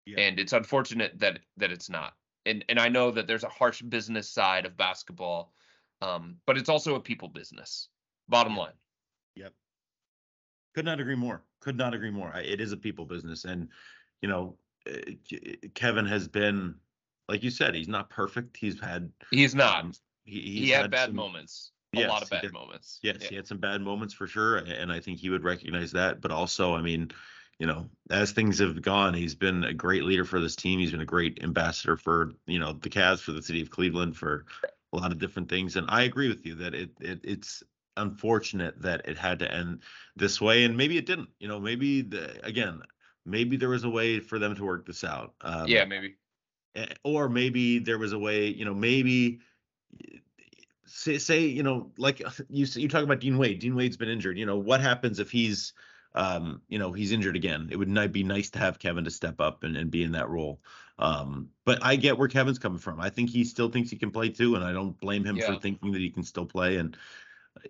Yeah. 0.06 0.20
And 0.20 0.38
it's 0.38 0.52
unfortunate 0.52 1.18
that 1.18 1.40
that 1.56 1.72
it's 1.72 1.88
not. 1.88 2.14
And 2.46 2.64
and 2.68 2.78
I 2.78 2.88
know 2.88 3.10
that 3.10 3.26
there's 3.26 3.44
a 3.44 3.48
harsh 3.48 3.82
business 3.82 4.30
side 4.30 4.66
of 4.66 4.76
basketball, 4.76 5.52
um, 6.02 6.36
but 6.46 6.58
it's 6.58 6.68
also 6.68 6.94
a 6.94 7.00
people 7.00 7.28
business. 7.28 7.88
Bottom 8.28 8.56
line. 8.56 8.72
Yep. 9.36 9.52
Could 10.74 10.84
not 10.84 11.00
agree 11.00 11.16
more. 11.16 11.42
Could 11.60 11.76
not 11.76 11.94
agree 11.94 12.10
more. 12.10 12.32
It 12.36 12.60
is 12.60 12.72
a 12.72 12.76
people 12.76 13.04
business, 13.04 13.44
and 13.44 13.68
you 14.22 14.28
know, 14.28 14.56
eh, 14.86 15.54
Kevin 15.74 16.06
has 16.06 16.28
been, 16.28 16.74
like 17.30 17.42
you 17.42 17.50
said, 17.50 17.74
he's 17.74 17.88
not 17.88 18.10
perfect. 18.10 18.56
He's 18.56 18.80
had. 18.80 19.10
He's 19.30 19.54
not. 19.54 19.84
Um, 19.84 19.92
he, 20.24 20.40
he 20.40 20.70
had, 20.70 20.82
had, 20.82 20.90
bad 20.90 21.06
some, 21.06 21.16
moments. 21.16 21.70
A 21.96 22.06
lot 22.06 22.22
of 22.22 22.30
bad 22.30 22.52
moments. 22.52 22.98
Yes, 23.02 23.18
yeah. 23.20 23.28
he 23.28 23.36
had 23.36 23.46
some 23.46 23.58
bad 23.58 23.80
moments 23.80 24.14
for 24.14 24.26
sure, 24.26 24.58
and 24.58 24.92
I 24.92 25.00
think 25.00 25.18
he 25.18 25.30
would 25.30 25.44
recognize 25.44 25.92
that. 25.92 26.20
But 26.20 26.30
also, 26.30 26.74
I 26.74 26.82
mean, 26.82 27.10
you 27.58 27.66
know, 27.66 27.88
as 28.10 28.32
things 28.32 28.58
have 28.58 28.80
gone, 28.82 29.14
he's 29.14 29.34
been 29.34 29.64
a 29.64 29.72
great 29.72 30.04
leader 30.04 30.24
for 30.24 30.40
this 30.40 30.56
team. 30.56 30.78
He's 30.78 30.92
been 30.92 31.00
a 31.00 31.06
great 31.06 31.42
ambassador 31.42 31.96
for, 31.96 32.32
you 32.46 32.58
know, 32.58 32.72
the 32.72 32.90
Cavs, 32.90 33.20
for 33.20 33.32
the 33.32 33.42
city 33.42 33.60
of 33.60 33.70
Cleveland, 33.70 34.16
for 34.16 34.44
a 34.92 34.96
lot 34.96 35.12
of 35.12 35.18
different 35.18 35.48
things. 35.48 35.76
And 35.76 35.86
I 35.88 36.02
agree 36.02 36.28
with 36.28 36.44
you 36.44 36.56
that 36.56 36.74
it, 36.74 36.90
it 37.00 37.20
it's 37.22 37.62
unfortunate 37.96 38.80
that 38.82 39.02
it 39.06 39.18
had 39.18 39.40
to 39.40 39.52
end 39.52 39.82
this 40.16 40.40
way, 40.40 40.64
and 40.64 40.76
maybe 40.76 40.96
it 40.96 41.06
didn't. 41.06 41.28
You 41.38 41.48
know, 41.48 41.60
maybe 41.60 42.02
the, 42.02 42.44
again, 42.44 42.82
maybe 43.26 43.56
there 43.56 43.68
was 43.68 43.84
a 43.84 43.90
way 43.90 44.20
for 44.20 44.38
them 44.38 44.54
to 44.54 44.64
work 44.64 44.86
this 44.86 45.04
out. 45.04 45.34
Um, 45.40 45.66
yeah, 45.66 45.84
maybe. 45.84 46.16
Eh, 46.74 46.86
or 47.04 47.28
maybe 47.28 47.78
there 47.78 47.98
was 47.98 48.12
a 48.12 48.18
way. 48.18 48.48
You 48.48 48.64
know, 48.64 48.74
maybe 48.74 49.40
say, 50.86 51.18
say 51.18 51.40
you 51.46 51.62
know, 51.62 51.90
like 51.96 52.20
you 52.48 52.66
you 52.74 52.88
talk 52.88 53.04
about 53.04 53.20
Dean 53.20 53.38
Wade. 53.38 53.60
Dean 53.60 53.74
Wade's 53.74 53.96
been 53.96 54.08
injured. 54.08 54.38
You 54.38 54.46
know, 54.46 54.58
what 54.58 54.80
happens 54.80 55.18
if 55.18 55.30
he's 55.30 55.72
um, 56.14 56.62
you 56.68 56.78
know, 56.78 56.92
he's 56.92 57.12
injured 57.12 57.36
again. 57.36 57.68
It 57.70 57.76
would 57.76 58.12
be 58.12 58.24
nice 58.24 58.50
to 58.50 58.58
have 58.58 58.78
Kevin 58.78 59.04
to 59.04 59.10
step 59.10 59.40
up 59.40 59.62
and, 59.62 59.76
and 59.76 59.90
be 59.90 60.02
in 60.02 60.12
that 60.12 60.28
role. 60.28 60.60
Um, 60.98 61.50
but 61.64 61.78
I 61.82 61.96
get 61.96 62.18
where 62.18 62.28
Kevin's 62.28 62.58
coming 62.58 62.78
from. 62.78 63.00
I 63.00 63.10
think 63.10 63.30
he 63.30 63.44
still 63.44 63.68
thinks 63.68 63.90
he 63.90 63.96
can 63.96 64.10
play 64.10 64.28
too, 64.28 64.54
and 64.56 64.64
I 64.64 64.72
don't 64.72 64.98
blame 64.98 65.24
him 65.24 65.36
yeah. 65.36 65.46
for 65.46 65.60
thinking 65.60 65.92
that 65.92 66.00
he 66.00 66.10
can 66.10 66.24
still 66.24 66.46
play. 66.46 66.76
And 66.76 66.96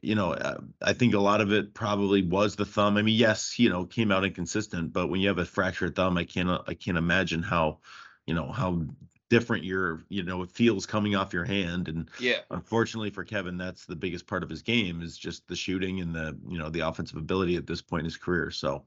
you 0.03 0.15
know, 0.15 0.33
uh, 0.33 0.59
I 0.83 0.93
think 0.95 1.15
a 1.15 1.21
lot 1.21 1.41
of 1.41 1.53
it 1.53 1.75
probably 1.75 2.23
was 2.23 2.57
the 2.57 2.65
thumb. 2.65 2.97
I 2.97 3.03
mean, 3.03 3.17
yes, 3.17 3.59
you 3.59 3.71
know, 3.71 3.85
came 3.85 4.11
out 4.11 4.25
inconsistent, 4.25 4.93
but 4.93 5.09
when 5.09 5.21
you 5.21 5.29
have 5.29 5.39
a 5.39 5.45
fractured 5.45 5.95
thumb, 5.95 6.17
I 6.17 6.25
can't 6.25 6.51
I 6.67 6.75
can't 6.75 6.99
imagine 6.99 7.43
how, 7.43 7.79
you 8.27 8.35
know, 8.35 8.51
how 8.51 8.83
different 9.29 9.63
your 9.63 10.03
you 10.09 10.25
know 10.25 10.43
it 10.43 10.51
feels 10.51 10.87
coming 10.87 11.15
off 11.15 11.33
your 11.33 11.45
hand 11.45 11.87
and 11.87 12.11
yeah. 12.19 12.39
unfortunately 12.51 13.11
for 13.11 13.23
kevin 13.23 13.57
that's 13.57 13.87
the 13.87 13.95
biggest 13.95 14.27
part 14.27 14.43
of 14.43 14.51
his 14.51 14.61
game 14.61 15.01
is 15.03 15.17
just 15.17 15.47
the 15.47 15.55
shooting 15.55 16.01
and 16.01 16.13
the 16.13 16.37
you 16.49 16.59
know 16.59 16.69
the 16.69 16.81
offensive 16.81 17.17
ability 17.17 17.55
at 17.55 17.65
this 17.65 17.81
point 17.81 18.01
in 18.01 18.07
his 18.07 18.17
career 18.17 18.51
so 18.51 18.83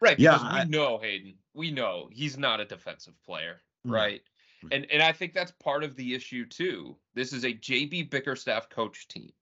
right 0.00 0.16
yeah 0.20 0.38
I, 0.40 0.62
we 0.62 0.70
know 0.70 0.98
hayden 0.98 1.34
we 1.52 1.72
know 1.72 2.08
he's 2.12 2.38
not 2.38 2.60
a 2.60 2.64
defensive 2.64 3.20
player 3.24 3.60
mm-hmm. 3.86 3.94
right? 3.94 4.22
And 4.72 4.86
and 4.90 5.02
i 5.02 5.12
think 5.12 5.34
that's 5.34 5.52
part 5.52 5.84
of 5.84 5.94
the 5.96 6.14
issue 6.14 6.44
too. 6.44 6.96
This 7.14 7.32
is 7.32 7.44
a 7.44 7.54
jb 7.54 8.10
bickerstaff 8.10 8.68
coach 8.68 9.06
team. 9.08 9.32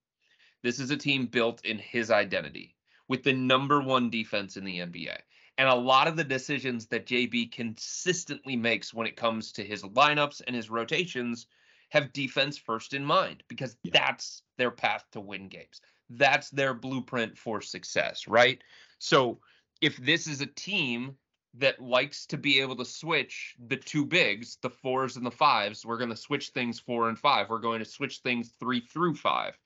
This 0.62 0.78
is 0.78 0.90
a 0.90 0.96
team 0.96 1.26
built 1.26 1.64
in 1.64 1.78
his 1.78 2.10
identity 2.10 2.76
with 3.08 3.22
the 3.22 3.32
number 3.32 3.80
one 3.80 4.10
defense 4.10 4.56
in 4.56 4.64
the 4.64 4.78
nba 4.80 5.16
and 5.58 5.68
a 5.68 5.74
lot 5.74 6.08
of 6.08 6.16
the 6.16 6.24
decisions 6.24 6.86
that 6.86 7.06
JB 7.06 7.52
consistently 7.52 8.56
makes 8.56 8.92
when 8.92 9.06
it 9.06 9.16
comes 9.16 9.52
to 9.52 9.64
his 9.64 9.82
lineups 9.82 10.42
and 10.46 10.54
his 10.54 10.70
rotations 10.70 11.46
have 11.90 12.12
defense 12.12 12.58
first 12.58 12.94
in 12.94 13.04
mind 13.04 13.42
because 13.48 13.76
yeah. 13.82 13.92
that's 13.92 14.42
their 14.58 14.70
path 14.70 15.04
to 15.12 15.20
win 15.20 15.48
games. 15.48 15.80
That's 16.10 16.50
their 16.50 16.74
blueprint 16.74 17.38
for 17.38 17.60
success, 17.60 18.28
right? 18.28 18.62
So 18.98 19.40
if 19.80 19.96
this 19.96 20.26
is 20.26 20.40
a 20.40 20.46
team 20.46 21.16
that 21.54 21.80
likes 21.80 22.26
to 22.26 22.36
be 22.36 22.60
able 22.60 22.76
to 22.76 22.84
switch 22.84 23.56
the 23.68 23.76
two 23.76 24.04
bigs, 24.04 24.58
the 24.60 24.70
fours 24.70 25.16
and 25.16 25.24
the 25.24 25.30
fives, 25.30 25.86
we're 25.86 25.96
going 25.96 26.10
to 26.10 26.16
switch 26.16 26.50
things 26.50 26.78
four 26.78 27.08
and 27.08 27.18
five. 27.18 27.48
We're 27.48 27.58
going 27.58 27.78
to 27.78 27.84
switch 27.84 28.18
things 28.18 28.50
three 28.60 28.80
through 28.80 29.14
five. 29.14 29.58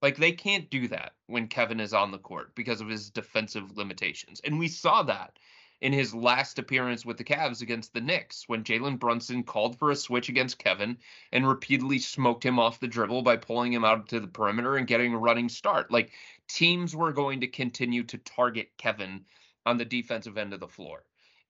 Like 0.00 0.16
they 0.16 0.32
can't 0.32 0.70
do 0.70 0.86
that 0.88 1.14
when 1.26 1.48
Kevin 1.48 1.80
is 1.80 1.92
on 1.92 2.12
the 2.12 2.18
court 2.18 2.54
because 2.54 2.80
of 2.80 2.88
his 2.88 3.10
defensive 3.10 3.76
limitations. 3.76 4.40
And 4.44 4.58
we 4.58 4.68
saw 4.68 5.02
that 5.02 5.38
in 5.80 5.92
his 5.92 6.14
last 6.14 6.58
appearance 6.58 7.04
with 7.04 7.16
the 7.16 7.24
Cavs 7.24 7.62
against 7.62 7.92
the 7.92 8.00
Knicks 8.00 8.44
when 8.48 8.64
Jalen 8.64 8.98
Brunson 8.98 9.42
called 9.42 9.78
for 9.78 9.90
a 9.90 9.96
switch 9.96 10.28
against 10.28 10.58
Kevin 10.58 10.98
and 11.32 11.48
repeatedly 11.48 11.98
smoked 11.98 12.44
him 12.44 12.58
off 12.58 12.80
the 12.80 12.88
dribble 12.88 13.22
by 13.22 13.36
pulling 13.36 13.72
him 13.72 13.84
out 13.84 14.08
to 14.08 14.20
the 14.20 14.26
perimeter 14.26 14.76
and 14.76 14.86
getting 14.86 15.14
a 15.14 15.18
running 15.18 15.48
start. 15.48 15.90
Like 15.90 16.12
teams 16.48 16.94
were 16.94 17.12
going 17.12 17.40
to 17.40 17.48
continue 17.48 18.04
to 18.04 18.18
target 18.18 18.70
Kevin 18.76 19.24
on 19.66 19.78
the 19.78 19.84
defensive 19.84 20.38
end 20.38 20.52
of 20.52 20.60
the 20.60 20.68
floor. 20.68 21.04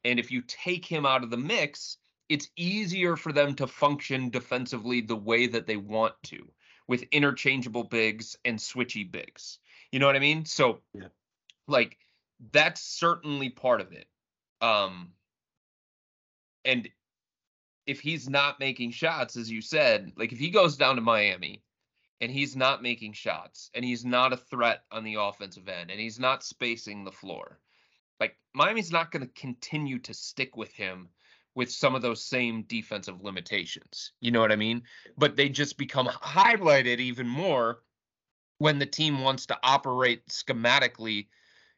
And 0.05 0.19
if 0.19 0.31
you 0.31 0.43
take 0.47 0.85
him 0.87 1.05
out 1.05 1.23
of 1.23 1.31
the 1.31 1.37
mix, 1.37 1.99
it's 2.29 2.51
easier 2.57 3.17
for 3.17 3.33
them 3.33 3.55
to 3.57 3.67
function 3.67 4.31
defensively 4.31 5.01
the 5.01 5.17
way 5.17 5.47
that 5.47 5.67
they 5.67 5.77
want 5.77 6.15
to 6.25 6.51
with 6.89 7.05
interchangeable 7.13 7.85
bigs 7.85 8.37
and 8.45 8.59
switchy 8.59 9.09
bigs. 9.09 9.59
You 9.93 10.01
know 10.01 10.07
what 10.07 10.17
I 10.17 10.21
mean? 10.21 10.45
So 10.47 10.81
yeah. 10.95 11.09
like 11.69 11.97
that's 12.53 12.81
certainly 12.81 13.51
part 13.51 13.81
of 13.81 13.93
it. 13.93 14.09
Um 14.61 15.13
and 16.65 16.89
if 17.87 18.01
he's 18.01 18.29
not 18.29 18.59
making 18.59 18.91
shots 18.91 19.37
as 19.37 19.51
you 19.51 19.61
said, 19.61 20.13
like 20.17 20.33
if 20.33 20.39
he 20.39 20.51
goes 20.51 20.77
down 20.77 20.97
to 20.97 21.03
Miami 21.03 21.63
and 22.21 22.33
he's 22.33 22.57
not 22.57 22.83
making 22.83 23.13
shots 23.13 23.71
and 23.75 23.85
he's 23.85 24.05
not 24.05 24.33
a 24.33 24.37
threat 24.37 24.83
on 24.91 25.05
the 25.05 25.15
offensive 25.15 25.69
end 25.69 25.91
and 25.91 26.01
he's 26.01 26.19
not 26.19 26.43
spacing 26.43 27.05
the 27.05 27.13
floor. 27.13 27.61
Like 28.19 28.37
Miami's 28.55 28.91
not 28.91 29.13
going 29.13 29.25
to 29.25 29.41
continue 29.41 29.99
to 30.01 30.15
stick 30.15 30.57
with 30.57 30.73
him 30.73 31.11
with 31.59 31.73
some 31.73 31.97
of 31.97 32.03
those 32.03 32.23
same 32.23 32.63
defensive 32.69 33.21
limitations. 33.21 34.13
You 34.21 34.31
know 34.31 34.41
what 34.41 34.53
I 34.53 34.57
mean? 34.57 34.81
But 35.17 35.35
they 35.35 35.49
just 35.49 35.77
become 35.77 36.07
highlighted 36.07 37.01
even 37.01 37.27
more 37.27 37.81
when 38.59 38.79
the 38.79 38.87
team 38.87 39.23
wants 39.23 39.45
to 39.47 39.59
operate 39.65 40.25
schematically 40.29 41.27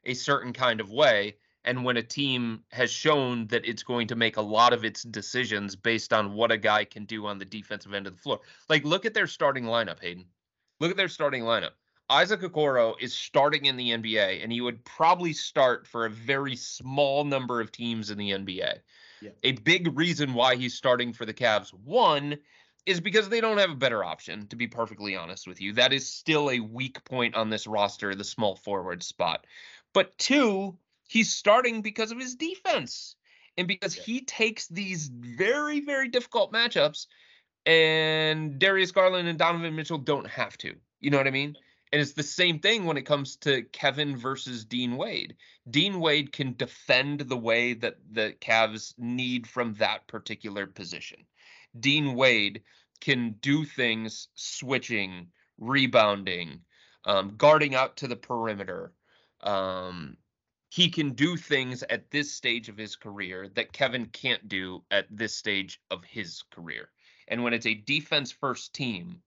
a 0.05 0.13
certain 0.13 0.53
kind 0.53 0.83
of 0.83 0.91
way 0.91 1.37
and 1.65 1.83
when 1.83 1.97
a 1.97 2.03
team 2.03 2.63
has 2.73 2.91
shown 2.91 3.47
that 3.47 3.67
it's 3.67 3.83
going 3.83 4.07
to 4.09 4.17
make 4.17 4.37
a 4.37 4.43
lot 4.43 4.75
of 4.75 4.85
its 4.85 5.03
decisions 5.03 5.77
based 5.77 6.13
on 6.13 6.35
what 6.35 6.53
a 6.53 6.59
guy 6.59 6.85
can 6.85 7.07
do 7.07 7.25
on 7.25 7.39
the 7.39 7.47
defensive 7.47 7.95
end 7.95 8.07
of 8.07 8.15
the 8.15 8.21
floor. 8.21 8.41
Like 8.69 8.85
look 8.85 9.07
at 9.07 9.15
their 9.15 9.27
starting 9.27 9.65
lineup, 9.65 10.03
Hayden. 10.03 10.27
Look 10.79 10.91
at 10.91 10.99
their 10.99 11.09
starting 11.09 11.45
lineup. 11.45 11.73
Isaac 12.11 12.43
Okoro 12.43 12.97
is 13.01 13.15
starting 13.15 13.65
in 13.65 13.79
the 13.79 13.93
NBA, 13.93 14.43
and 14.43 14.53
he 14.53 14.61
would 14.61 14.85
probably 14.85 15.33
start 15.33 15.87
for 15.87 16.05
a 16.05 16.11
very 16.11 16.57
small 16.57 17.25
number 17.25 17.63
of 17.63 17.73
teams 17.73 18.11
in 18.11 18.19
the 18.19 18.33
NBA. 18.33 18.81
Yeah. 19.21 19.31
A 19.43 19.53
big 19.53 19.97
reason 19.97 20.35
why 20.35 20.57
he's 20.57 20.75
starting 20.75 21.13
for 21.13 21.27
the 21.27 21.35
Cavs, 21.35 21.71
one, 21.71 22.39
is 22.87 23.01
because 23.01 23.29
they 23.29 23.41
don't 23.41 23.59
have 23.59 23.71
a 23.71 23.77
better 23.77 24.03
option, 24.03 24.47
to 24.49 24.57
be 24.57 24.67
perfectly 24.67 25.17
honest 25.17 25.47
with 25.47 25.61
you. 25.61 25.75
That 25.75 25.93
is 25.93 26.09
still 26.09 26.51
a 26.51 26.61
weak 26.61 27.05
point 27.05 27.35
on 27.35 27.51
this 27.51 27.67
roster, 27.67 28.15
the 28.15 28.25
small 28.25 28.57
forward 28.57 29.03
spot. 29.03 29.47
But 29.93 30.17
two, 30.19 30.77
he's 31.09 31.33
starting 31.33 31.83
because 31.83 32.11
of 32.11 32.19
his 32.19 32.37
defense 32.37 33.17
and 33.59 33.69
because 33.69 33.97
yeah. 33.97 34.03
he 34.05 34.21
takes 34.23 34.69
these 34.69 35.09
very, 35.09 35.81
very 35.81 36.09
difficult 36.09 36.53
matchups, 36.53 37.07
and 37.67 38.59
Darius 38.59 38.93
Garland 38.93 39.29
and 39.29 39.39
Donovan 39.39 39.77
Mitchell 39.77 39.99
don't 39.99 40.27
have 40.27 40.57
to. 40.59 40.75
You 41.01 41.11
know 41.11 41.19
what 41.19 41.27
I 41.27 41.31
mean? 41.31 41.57
And 41.93 42.01
it's 42.01 42.13
the 42.13 42.23
same 42.23 42.61
thing 42.61 42.85
when 42.85 42.97
it 42.97 43.07
comes 43.07 43.37
to 43.39 43.63
Kevin 43.63 44.17
versus 44.17 44.65
Dean 44.65 44.97
Wade. 44.97 45.37
Dean 45.69 45.99
Wade 45.99 46.33
can 46.33 46.55
defend 46.57 47.21
the 47.21 47.37
way 47.37 47.75
that 47.75 47.97
the 48.13 48.35
Cavs 48.41 48.95
need 48.97 49.47
from 49.47 49.75
that 49.75 50.07
particular 50.07 50.67
position. 50.67 51.27
Dean 51.79 52.15
Wade 52.15 52.63
can 53.01 53.33
do 53.41 53.65
things 53.65 54.29
switching, 54.35 55.27
rebounding, 55.59 56.61
um, 57.05 57.35
guarding 57.37 57.75
out 57.75 57.97
to 57.97 58.07
the 58.07 58.17
perimeter. 58.17 58.93
Um, 59.41 60.17
he 60.69 60.91
can 60.91 61.15
do 61.15 61.37
things 61.37 61.83
at 61.83 62.11
this 62.11 62.33
stage 62.33 62.69
of 62.69 62.77
his 62.77 62.95
career 62.95 63.49
that 63.55 63.73
Kevin 63.73 64.07
can't 64.07 64.47
do 64.49 64.85
at 64.93 65.07
this 65.11 65.35
stage 65.35 65.81
of 65.91 66.05
his 66.05 66.43
career. 66.51 66.91
And 67.27 67.43
when 67.43 67.53
it's 67.53 67.67
a 67.67 67.75
defense 67.75 68.31
first 68.31 68.75
team, 68.75 69.23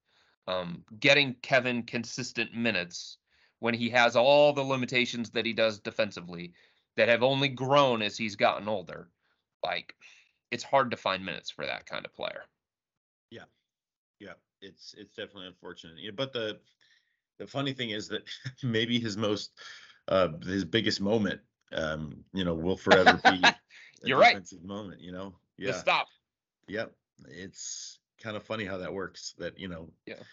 um, 0.47 0.83
getting 0.99 1.35
Kevin 1.35 1.83
consistent 1.83 2.53
minutes 2.53 3.17
when 3.59 3.73
he 3.73 3.89
has 3.89 4.15
all 4.15 4.51
the 4.53 4.61
limitations 4.61 5.29
that 5.31 5.45
he 5.45 5.53
does 5.53 5.79
defensively 5.79 6.53
that 6.97 7.07
have 7.07 7.23
only 7.23 7.47
grown 7.47 8.01
as 8.01 8.17
he's 8.17 8.35
gotten 8.35 8.67
older. 8.67 9.09
Like 9.63 9.95
it's 10.51 10.63
hard 10.63 10.91
to 10.91 10.97
find 10.97 11.25
minutes 11.25 11.49
for 11.49 11.65
that 11.65 11.85
kind 11.85 12.05
of 12.05 12.13
player. 12.13 12.43
Yeah. 13.31 13.45
Yeah. 14.19 14.33
It's 14.61 14.93
it's 14.97 15.15
definitely 15.15 15.47
unfortunate. 15.47 15.97
Yeah, 15.99 16.11
but 16.15 16.33
the 16.33 16.59
the 17.37 17.47
funny 17.47 17.73
thing 17.73 17.91
is 17.91 18.07
that 18.09 18.23
maybe 18.63 18.99
his 18.99 19.17
most 19.17 19.51
uh 20.09 20.29
his 20.45 20.65
biggest 20.65 21.01
moment 21.01 21.39
um 21.71 22.23
you 22.33 22.43
know 22.43 22.53
will 22.53 22.77
forever 22.77 23.17
be 23.25 23.39
You're 24.03 24.19
right. 24.19 24.33
defensive 24.33 24.63
moment, 24.63 25.01
you 25.01 25.11
know. 25.11 25.35
The 25.57 25.67
Yeah. 25.67 25.71
stop. 25.73 26.07
Yep. 26.67 26.93
It's 27.29 27.99
kind 28.23 28.37
of 28.37 28.43
funny 28.43 28.65
how 28.65 28.77
that 28.77 28.93
works. 28.93 29.35
That 29.37 29.59
you 29.59 29.67
know. 29.67 29.91
Yeah. 30.05 30.23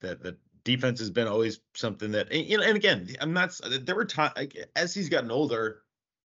That 0.00 0.22
that 0.22 0.38
defense 0.64 1.00
has 1.00 1.10
been 1.10 1.26
always 1.26 1.60
something 1.74 2.12
that 2.12 2.32
you 2.32 2.58
know. 2.58 2.64
And 2.64 2.76
again, 2.76 3.08
I'm 3.20 3.32
not. 3.32 3.58
There 3.64 3.96
were 3.96 4.04
times 4.04 4.32
as 4.76 4.94
he's 4.94 5.08
gotten 5.08 5.30
older, 5.30 5.82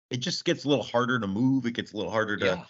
it 0.09 0.17
just 0.17 0.45
gets 0.45 0.63
a 0.65 0.69
little 0.69 0.83
harder 0.83 1.19
to 1.19 1.27
move. 1.27 1.65
It 1.65 1.73
gets 1.73 1.93
a 1.93 1.97
little 1.97 2.11
harder 2.11 2.37
to 2.37 2.45
Yeah. 2.45 2.65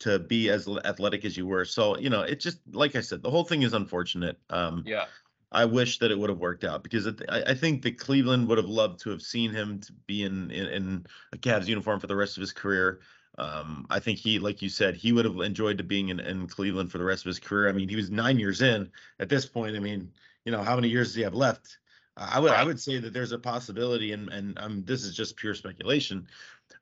to 0.00 0.18
be 0.18 0.48
as 0.50 0.68
athletic 0.84 1.24
as 1.24 1.36
you 1.36 1.46
were. 1.46 1.64
So 1.64 1.98
you 1.98 2.10
know, 2.10 2.22
it 2.22 2.40
just 2.40 2.60
like 2.72 2.96
I 2.96 3.00
said, 3.00 3.22
the 3.22 3.30
whole 3.30 3.44
thing 3.44 3.62
is 3.62 3.72
unfortunate. 3.72 4.38
Um, 4.50 4.84
Yeah. 4.86 5.06
I 5.52 5.64
wish 5.64 5.98
that 6.00 6.10
it 6.10 6.18
would 6.18 6.28
have 6.28 6.40
worked 6.40 6.64
out 6.64 6.82
because 6.82 7.06
it, 7.06 7.22
I, 7.28 7.42
I 7.42 7.54
think 7.54 7.82
that 7.82 7.98
Cleveland 7.98 8.48
would 8.48 8.58
have 8.58 8.68
loved 8.68 9.00
to 9.00 9.10
have 9.10 9.22
seen 9.22 9.52
him 9.52 9.80
to 9.80 9.92
be 10.06 10.24
in, 10.24 10.50
in 10.50 10.66
in 10.66 11.06
a 11.32 11.36
Cavs 11.36 11.66
uniform 11.66 12.00
for 12.00 12.08
the 12.08 12.16
rest 12.16 12.36
of 12.36 12.40
his 12.40 12.52
career. 12.52 13.00
Um, 13.38 13.86
I 13.90 13.98
think 13.98 14.18
he, 14.18 14.38
like 14.38 14.62
you 14.62 14.68
said, 14.68 14.96
he 14.96 15.12
would 15.12 15.24
have 15.24 15.38
enjoyed 15.40 15.78
to 15.78 15.84
being 15.84 16.08
in, 16.08 16.20
in 16.20 16.46
Cleveland 16.46 16.90
for 16.90 16.98
the 16.98 17.04
rest 17.04 17.24
of 17.24 17.28
his 17.28 17.38
career. 17.38 17.68
I 17.68 17.72
mean, 17.72 17.88
he 17.88 17.96
was 17.96 18.10
nine 18.10 18.38
years 18.38 18.62
in 18.62 18.90
at 19.20 19.28
this 19.28 19.44
point. 19.44 19.76
I 19.76 19.78
mean, 19.78 20.10
you 20.44 20.52
know, 20.52 20.62
how 20.62 20.74
many 20.74 20.88
years 20.88 21.08
does 21.08 21.16
he 21.16 21.22
have 21.22 21.34
left? 21.34 21.78
I 22.16 22.40
would 22.40 22.52
I 22.52 22.64
would 22.64 22.80
say 22.80 22.98
that 22.98 23.12
there's 23.12 23.32
a 23.32 23.38
possibility, 23.38 24.12
and 24.12 24.30
and 24.30 24.58
um, 24.58 24.82
this 24.86 25.04
is 25.04 25.14
just 25.14 25.36
pure 25.36 25.54
speculation, 25.54 26.26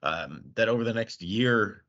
um, 0.05 0.45
that 0.55 0.69
over 0.69 0.85
the 0.85 0.95
next 0.95 1.23
year, 1.23 1.83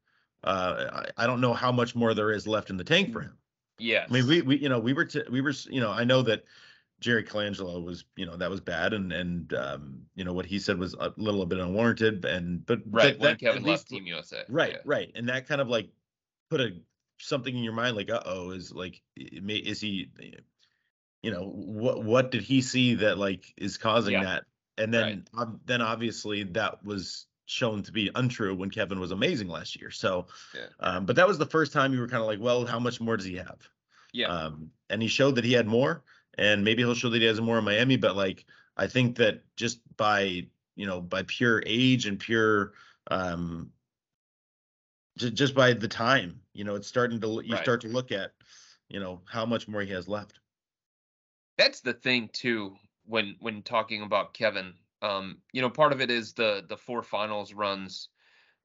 uh, 0.43 1.04
I, 1.17 1.23
I 1.23 1.28
don't 1.28 1.41
know 1.41 1.54
how 1.54 1.71
much 1.71 1.93
more 1.93 2.15
there 2.15 2.32
is 2.32 2.47
left 2.47 2.71
in 2.71 2.78
the 2.78 2.84
tank 2.84 3.13
for 3.13 3.21
him. 3.21 3.38
Yeah. 3.78 4.06
I 4.10 4.12
mean, 4.12 4.28
we, 4.28 4.41
we, 4.41 4.58
you 4.58 4.69
know, 4.69 4.80
we 4.80 4.93
were, 4.93 5.06
t- 5.06 5.23
we 5.30 5.41
were, 5.41 5.54
you 5.69 5.82
know, 5.82 5.91
I 5.91 6.06
know 6.06 6.21
that 6.23 6.45
Jerry 7.02 7.24
Colangelo 7.24 7.84
was, 7.84 8.06
you 8.16 8.26
know, 8.26 8.38
that 8.38 8.50
was 8.50 8.62
bad, 8.62 8.94
and 8.94 9.12
and 9.12 9.54
um, 9.54 10.02
you 10.16 10.24
know 10.24 10.34
what 10.34 10.46
he 10.46 10.60
said 10.60 10.78
was 10.80 10.94
a 10.94 11.14
little 11.18 11.46
bit 11.46 11.60
unwarranted, 11.60 12.24
and 12.26 12.66
but 12.66 12.80
right 12.90 13.14
that, 13.14 13.20
when 13.20 13.32
that 13.32 13.40
Kevin 13.40 13.58
at 13.64 13.68
left 13.68 13.82
least- 13.82 13.88
Team 13.90 14.08
USA. 14.08 14.44
right, 14.50 14.74
Yeah. 14.74 14.78
right, 14.86 15.12
and 15.16 15.28
that 15.30 15.48
kind 15.48 15.62
of 15.62 15.68
like 15.68 15.90
put 16.50 16.62
a 16.62 16.70
something 17.18 17.56
in 17.56 17.64
your 17.64 17.74
mind, 17.74 17.96
like, 17.96 18.10
uh 18.10 18.22
oh, 18.26 18.52
is 18.52 18.72
like, 18.74 19.02
is 19.16 19.80
he, 19.82 20.10
you 21.22 21.32
know, 21.32 21.44
what 21.50 22.04
what 22.04 22.32
did 22.32 22.42
he 22.42 22.62
see 22.62 22.96
that 22.96 23.18
like 23.18 23.54
is 23.58 23.78
causing 23.78 24.14
Yeah. 24.14 24.24
that, 24.24 24.44
and 24.78 24.94
then 24.94 25.26
um, 25.38 25.60
then 25.66 25.82
obviously 25.82 26.44
that 26.44 26.84
was 26.84 27.26
shown 27.48 27.84
to 27.84 27.92
be 27.92 28.10
untrue 28.16 28.56
when 28.56 28.72
Kevin 28.72 29.00
was 29.00 29.12
amazing 29.12 29.48
last 29.48 29.80
year. 29.80 29.92
So, 29.92 30.26
Yeah. 30.56 30.66
um, 30.80 31.06
but 31.06 31.16
that 31.18 31.28
was 31.28 31.38
the 31.38 31.46
first 31.46 31.74
time 31.74 31.94
you 31.94 32.00
were 32.00 32.08
kind 32.08 32.22
of 32.22 32.28
like, 32.28 32.40
well, 32.40 32.66
how 32.66 32.80
much 32.80 33.00
more 33.00 33.16
does 33.18 33.26
he 33.28 33.36
have? 33.36 33.60
Yeah. 34.14 34.28
Um, 34.30 34.72
and 34.90 35.00
he 35.02 35.08
showed 35.08 35.36
that 35.36 35.46
he 35.46 35.54
had 35.54 35.68
more, 35.68 36.04
and 36.38 36.63
maybe 36.63 36.84
he'll 36.84 36.95
show 36.95 37.10
that 37.10 37.21
he 37.21 37.28
has 37.28 37.41
more 37.41 37.58
in 37.60 37.63
Miami. 37.65 37.98
But 37.98 38.15
like, 38.15 38.45
I 38.78 38.88
think 38.88 39.17
that 39.17 39.43
just 39.56 39.82
by 39.98 40.48
you 40.76 40.86
know 40.86 41.02
by 41.02 41.24
pure 41.24 41.63
age 41.65 42.06
and 42.06 42.19
pure 42.19 42.74
um, 43.08 43.71
just 45.17 45.34
just 45.34 45.56
by 45.56 45.74
the 45.74 45.88
time, 45.88 46.41
you 46.54 46.63
know, 46.63 46.76
it's 46.76 46.88
starting 46.88 47.19
to 47.21 47.41
you 47.43 47.56
Right. 47.56 47.58
start 47.58 47.82
to 47.82 47.88
look 47.88 48.12
at, 48.12 48.34
you 48.89 49.00
know, 49.00 49.21
how 49.26 49.45
much 49.45 49.67
more 49.67 49.82
he 49.82 49.91
has 49.91 50.08
left. 50.08 50.39
that's 51.58 51.82
the 51.82 51.93
thing 51.93 52.30
too 52.30 52.76
when 53.06 53.36
when 53.39 53.62
talking 53.63 54.02
about 54.02 54.34
Kevin. 54.34 54.76
Um, 55.02 55.41
you 55.52 55.62
know, 55.62 55.69
part 55.69 55.91
of 55.93 56.02
it 56.02 56.10
is 56.10 56.34
the 56.34 56.65
the 56.67 56.78
four 56.78 57.04
finals 57.04 57.54
runs 57.54 58.10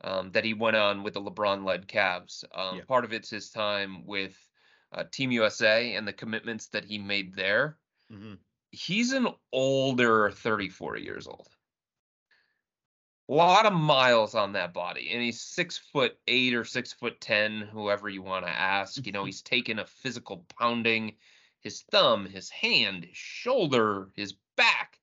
um, 0.02 0.32
that 0.32 0.44
he 0.44 0.54
went 0.54 0.76
on 0.76 1.04
with 1.04 1.14
the 1.14 1.22
LeBron-led 1.22 1.88
Cavs. 1.88 2.44
Um, 2.56 2.78
Yeah. 2.78 2.84
Part 2.84 3.04
of 3.06 3.12
it's 3.14 3.30
his 3.30 3.50
time 3.50 4.06
with 4.06 4.49
uh, 4.92 5.04
Team 5.10 5.30
USA 5.32 5.94
and 5.94 6.06
the 6.06 6.12
commitments 6.12 6.68
that 6.68 6.84
he 6.84 6.98
made 6.98 7.34
there. 7.34 7.78
hmm 8.10 8.34
He's 8.72 9.12
an 9.12 9.26
older 9.52 10.30
34 10.30 10.96
years 10.98 11.26
old. 11.26 11.48
A 13.28 13.32
lot 13.32 13.66
of 13.66 13.72
miles 13.72 14.34
on 14.36 14.52
that 14.52 14.72
body, 14.72 15.10
and 15.10 15.22
he's 15.22 15.40
six 15.40 15.76
foot 15.78 16.18
eight 16.28 16.54
or 16.54 16.64
six 16.64 16.92
foot 16.92 17.20
ten, 17.20 17.62
whoever 17.62 18.08
you 18.08 18.22
want 18.22 18.44
to 18.44 18.50
ask. 18.50 19.04
You 19.04 19.12
know, 19.12 19.24
he's 19.24 19.42
taken 19.42 19.78
a 19.80 19.86
physical 19.86 20.44
pounding, 20.58 21.16
his 21.60 21.82
thumb, 21.82 22.26
his 22.26 22.50
hand, 22.50 23.04
his 23.04 23.16
shoulder, 23.16 24.10
his 24.14 24.34
back. 24.56 24.99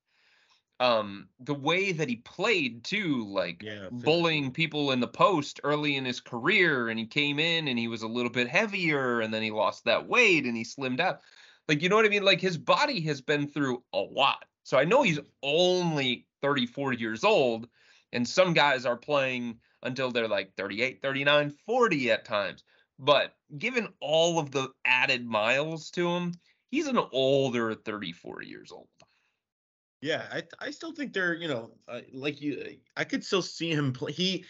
Um, 0.80 1.28
the 1.40 1.54
way 1.54 1.90
that 1.92 2.08
he 2.08 2.16
played 2.16 2.84
too, 2.84 3.24
like 3.26 3.62
Yeah, 3.62 3.88
bullying 3.90 4.52
people 4.52 4.92
in 4.92 5.00
the 5.00 5.08
post 5.08 5.60
early 5.64 5.96
in 5.96 6.04
his 6.04 6.20
career, 6.20 6.88
and 6.88 6.98
he 6.98 7.06
came 7.06 7.38
in 7.40 7.66
and 7.68 7.78
he 7.78 7.88
was 7.88 8.02
a 8.02 8.08
little 8.08 8.30
bit 8.30 8.48
heavier, 8.48 9.20
and 9.20 9.34
then 9.34 9.42
he 9.42 9.50
lost 9.50 9.84
that 9.84 10.06
weight 10.06 10.44
and 10.46 10.56
he 10.56 10.62
slimmed 10.64 11.00
out. 11.00 11.20
Like, 11.68 11.82
you 11.82 11.88
know 11.88 11.96
what 11.96 12.06
I 12.06 12.08
mean? 12.08 12.22
Like 12.24 12.40
his 12.40 12.56
body 12.58 13.00
has 13.02 13.20
been 13.20 13.48
through 13.48 13.84
a 13.92 13.98
lot. 13.98 14.44
So 14.62 14.78
I 14.78 14.84
know 14.84 15.02
he's 15.02 15.20
only 15.42 16.26
34 16.42 16.92
years 16.92 17.24
old, 17.24 17.68
and 18.12 18.26
some 18.28 18.54
guys 18.54 18.86
are 18.86 18.96
playing 18.96 19.60
until 19.82 20.10
they're 20.10 20.28
like 20.28 20.54
38, 20.56 21.02
39, 21.02 21.50
40 21.50 22.10
at 22.10 22.24
times. 22.24 22.64
But 22.98 23.34
given 23.56 23.94
all 24.00 24.38
of 24.38 24.50
the 24.50 24.72
added 24.84 25.24
miles 25.24 25.90
to 25.92 26.08
him, 26.08 26.32
he's 26.70 26.86
an 26.86 26.98
older 27.12 27.74
34 27.74 28.42
years 28.42 28.72
old. 28.72 28.88
Yeah, 30.00 30.28
I 30.30 30.44
I 30.60 30.70
still 30.70 30.92
think 30.92 31.12
they're 31.12 31.34
you 31.34 31.48
know 31.48 31.72
uh, 31.88 32.02
like 32.12 32.40
you 32.40 32.78
I 32.96 33.02
could 33.02 33.24
still 33.24 33.42
see 33.42 33.72
him 33.72 33.92
play. 33.92 34.12
He 34.12 34.44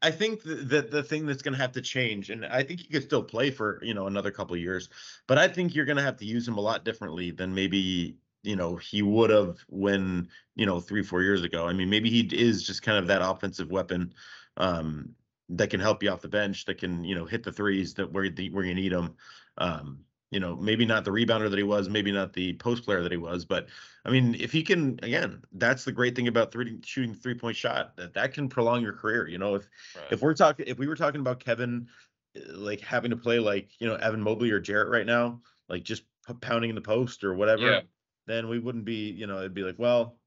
I 0.00 0.10
think 0.10 0.42
that 0.44 0.70
the 0.70 0.82
the 0.82 1.02
thing 1.02 1.26
that's 1.26 1.42
gonna 1.42 1.58
have 1.58 1.72
to 1.72 1.82
change, 1.82 2.30
and 2.30 2.46
I 2.46 2.62
think 2.62 2.80
he 2.80 2.88
could 2.88 3.02
still 3.02 3.22
play 3.22 3.50
for 3.50 3.78
you 3.84 3.92
know 3.92 4.06
another 4.06 4.30
couple 4.30 4.56
years, 4.56 4.88
but 5.26 5.36
I 5.36 5.48
think 5.48 5.74
you're 5.74 5.84
gonna 5.84 6.02
have 6.02 6.16
to 6.18 6.24
use 6.24 6.48
him 6.48 6.56
a 6.56 6.62
lot 6.62 6.84
differently 6.84 7.30
than 7.30 7.54
maybe 7.54 8.16
you 8.42 8.56
know 8.56 8.76
he 8.76 9.02
would 9.02 9.28
have 9.28 9.58
when 9.68 10.28
you 10.54 10.64
know 10.64 10.80
three 10.80 11.02
four 11.02 11.22
years 11.22 11.42
ago. 11.42 11.66
I 11.66 11.74
mean 11.74 11.90
maybe 11.90 12.08
he 12.08 12.20
is 12.34 12.62
just 12.66 12.80
kind 12.82 12.96
of 12.98 13.06
that 13.08 13.20
offensive 13.22 13.70
weapon 13.70 14.14
um, 14.56 15.14
that 15.50 15.68
can 15.68 15.80
help 15.80 16.02
you 16.02 16.08
off 16.10 16.22
the 16.22 16.28
bench, 16.28 16.64
that 16.64 16.78
can 16.78 17.04
you 17.04 17.14
know 17.14 17.26
hit 17.26 17.42
the 17.42 17.52
threes 17.52 17.92
that 17.94 18.12
where 18.12 18.30
the, 18.30 18.48
where 18.48 18.64
you 18.64 18.74
need 18.74 18.92
them. 18.92 19.16
Um, 19.58 20.05
you 20.30 20.40
know 20.40 20.56
maybe 20.56 20.84
not 20.84 21.04
the 21.04 21.10
rebounder 21.10 21.48
that 21.50 21.56
he 21.56 21.62
was, 21.62 21.88
maybe 21.88 22.12
not 22.12 22.32
the 22.32 22.54
post 22.54 22.84
player 22.84 23.02
that 23.02 23.12
he 23.12 23.18
was, 23.18 23.44
but 23.44 23.68
I 24.04 24.10
mean, 24.10 24.34
if 24.36 24.52
he 24.52 24.62
can, 24.62 24.98
again, 25.02 25.42
that's 25.52 25.84
the 25.84 25.92
great 25.92 26.14
thing 26.14 26.28
about 26.28 26.52
three, 26.52 26.78
shooting 26.84 27.14
three 27.14 27.34
point 27.34 27.56
shot 27.56 27.96
that 27.96 28.14
that 28.14 28.32
can 28.34 28.48
prolong 28.48 28.82
your 28.82 28.92
career. 28.92 29.28
You 29.28 29.38
know, 29.38 29.54
if 29.56 29.68
if 30.12 30.22
we're 30.22 30.34
talking, 30.34 30.66
if 30.68 30.78
we 30.78 30.86
were 30.86 30.96
talking 30.96 31.20
about 31.20 31.40
Kevin, 31.40 31.88
uh, 32.36 32.40
like 32.56 32.80
having 32.80 33.10
to 33.10 33.16
play 33.16 33.38
like 33.38 33.70
you 33.80 33.86
know 33.88 33.96
Evan 33.96 34.22
Mobley 34.22 34.50
or 34.50 34.60
Jarrett 34.60 34.90
right 34.90 35.06
now, 35.06 35.40
like 35.68 35.82
just 35.84 36.02
pounding 36.40 36.70
in 36.70 36.76
the 36.76 36.82
post 36.82 37.24
or 37.24 37.34
whatever, 37.34 37.62
Yeah. 37.66 37.80
then 38.26 38.48
we 38.48 38.58
wouldn't 38.58 38.84
be, 38.84 39.10
you 39.10 39.26
know, 39.26 39.38
it'd 39.38 39.54
be 39.54 39.62
like, 39.62 39.78
well, 39.78 40.18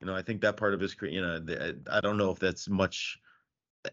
you 0.00 0.06
know, 0.06 0.14
I 0.14 0.22
think 0.22 0.42
that 0.42 0.56
part 0.56 0.74
of 0.74 0.80
his 0.80 0.94
career, 0.94 1.12
you 1.12 1.20
know, 1.22 1.40
th- 1.44 1.76
I 1.90 2.00
don't 2.00 2.18
know 2.18 2.30
if 2.30 2.38
that's 2.38 2.68
much 2.68 3.18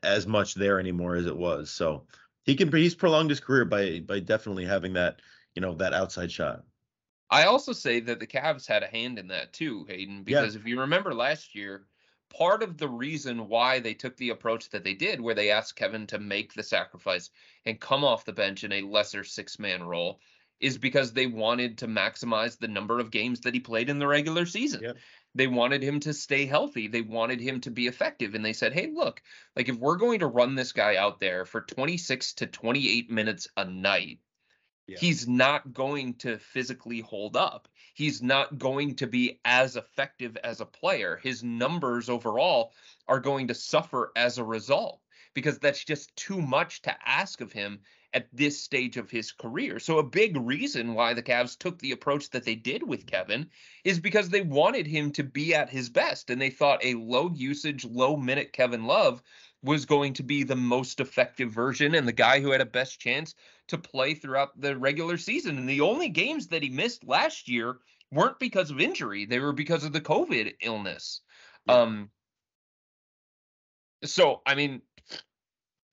as 0.04 0.28
much 0.28 0.56
there 0.56 0.80
anymore 0.80 1.16
as 1.16 1.26
it 1.26 1.36
was. 1.38 1.72
So 1.72 2.08
he 2.44 2.56
can, 2.56 2.72
he's 2.72 2.96
prolonged 2.96 3.30
his 3.30 3.40
career 3.40 3.66
by 3.66 4.00
by 4.02 4.20
definitely 4.20 4.66
having 4.66 4.94
that, 4.94 5.22
you 5.56 5.62
know, 5.62 5.74
that 5.76 5.94
outside 5.94 6.32
shot. 6.32 6.64
I 7.30 7.46
also 7.46 7.74
say 7.74 8.00
that 8.02 8.20
the 8.20 8.28
Cavs 8.28 8.68
had 8.68 8.84
a 8.84 8.88
hand 8.88 9.18
in 9.18 9.28
that 9.30 9.54
too, 9.54 9.86
Hayden, 9.86 10.18
Yeah. 10.18 10.42
because 10.42 10.56
if 10.56 10.66
you 10.66 10.80
remember 10.80 11.14
last 11.14 11.56
year, 11.56 11.88
part 12.30 12.62
of 12.62 12.78
the 12.78 12.88
reason 12.88 13.48
why 13.48 13.80
they 13.80 13.94
took 13.94 14.16
the 14.18 14.30
approach 14.30 14.70
that 14.70 14.84
they 14.84 14.94
did, 14.94 15.20
where 15.20 15.34
they 15.36 15.52
asked 15.52 15.76
Kevin 15.76 16.06
to 16.08 16.20
make 16.20 16.54
the 16.54 16.64
sacrifice 16.64 17.30
and 17.66 17.80
come 17.80 18.04
off 18.04 18.26
the 18.26 18.34
bench 18.34 18.64
in 18.64 18.72
a 18.72 18.82
lesser 18.82 19.24
six 19.24 19.58
man 19.58 19.84
role, 19.84 20.20
is 20.60 20.78
because 20.78 21.12
they 21.12 21.28
wanted 21.28 21.78
to 21.80 21.88
maximize 21.88 22.58
the 22.58 22.68
number 22.68 23.00
of 23.00 23.12
games 23.12 23.42
that 23.42 23.54
he 23.54 23.60
played 23.60 23.90
in 23.90 24.00
the 24.00 24.08
regular 24.08 24.46
season. 24.46 24.82
Yep. 24.84 24.98
They 25.34 25.48
wanted 25.48 25.84
him 25.84 26.00
to 26.02 26.14
stay 26.14 26.46
healthy. 26.46 26.88
They 26.88 27.02
wanted 27.02 27.42
him 27.42 27.60
to 27.62 27.72
be 27.72 27.88
effective. 27.88 28.36
And 28.36 28.46
they 28.46 28.54
said, 28.54 28.72
hey, 28.72 28.90
look, 28.94 29.22
like 29.56 29.68
if 29.68 29.76
we're 29.76 29.98
going 29.98 30.20
to 30.20 30.28
run 30.28 30.56
this 30.56 30.72
guy 30.72 30.96
out 30.96 31.20
there 31.20 31.44
for 31.46 31.62
26 31.62 32.34
to 32.36 32.48
28 32.48 33.12
minutes 33.12 33.50
a 33.58 33.66
night, 33.66 34.20
Yeah. 34.88 34.98
he's 35.00 35.28
not 35.28 35.74
going 35.74 36.14
to 36.16 36.38
physically 36.38 37.02
hold 37.02 37.36
up. 37.36 37.68
He's 37.94 38.22
not 38.22 38.58
going 38.58 38.96
to 38.98 39.08
be 39.08 39.40
as 39.46 39.76
effective 39.78 40.38
as 40.44 40.62
a 40.62 40.66
player. 40.66 41.20
His 41.24 41.44
numbers 41.44 42.10
overall 42.10 42.74
are 43.08 43.20
going 43.20 43.48
to 43.48 43.56
suffer 43.56 44.12
as 44.16 44.38
a 44.38 44.44
result 44.44 45.02
because 45.34 45.60
that's 45.60 45.84
just 45.84 46.16
too 46.16 46.42
much 46.42 46.82
to 46.84 46.96
ask 47.06 47.42
of 47.42 47.52
him 47.52 47.80
at 48.14 48.28
this 48.32 48.62
stage 48.62 48.96
of 48.96 49.12
his 49.12 49.34
career. 49.34 49.78
So, 49.78 50.00
a 50.00 50.04
big 50.04 50.38
reason 50.38 50.94
why 50.94 51.14
the 51.14 51.22
Cavs 51.22 51.58
took 51.58 51.78
the 51.80 51.92
approach 51.92 52.30
that 52.30 52.46
they 52.46 52.56
did 52.56 52.82
with 52.82 53.06
Kevin 53.06 53.50
is 53.84 54.00
because 54.00 54.30
they 54.30 54.42
wanted 54.42 54.88
him 54.88 55.12
to 55.12 55.24
be 55.24 55.54
at 55.54 55.70
his 55.70 55.90
best. 55.90 56.30
And 56.30 56.42
they 56.42 56.50
thought 56.50 56.84
a 56.84 56.94
low 56.96 57.30
usage, 57.36 57.84
low 57.84 58.16
minute 58.16 58.54
Kevin 58.54 58.86
Love 58.86 59.22
was 59.62 59.86
going 59.86 60.14
to 60.14 60.24
be 60.24 60.44
the 60.44 60.56
most 60.56 61.00
effective 61.00 61.52
version 61.52 61.96
and 61.96 62.08
the 62.08 62.14
guy 62.14 62.40
who 62.40 62.52
had 62.52 62.62
a 62.62 62.66
best 62.66 63.00
chance 63.00 63.36
to 63.68 63.78
play 63.78 64.14
throughout 64.14 64.60
the 64.60 64.78
regular 64.78 65.18
season. 65.18 65.58
And 65.58 65.68
the 65.68 65.82
only 65.82 66.10
games 66.10 66.48
that 66.48 66.64
he 66.64 66.70
missed 66.70 67.04
last 67.04 67.48
year 67.48 67.78
weren't 68.12 68.40
because 68.40 68.72
of 68.72 68.80
injury, 68.80 69.26
they 69.26 69.40
were 69.40 69.54
because 69.54 69.84
of 69.84 69.94
the 69.94 70.02
COVID 70.02 70.54
illness. 70.62 71.22
Yeah. 71.68 71.82
Um 71.82 72.10
So, 74.04 74.42
I 74.46 74.56
mean, 74.56 74.82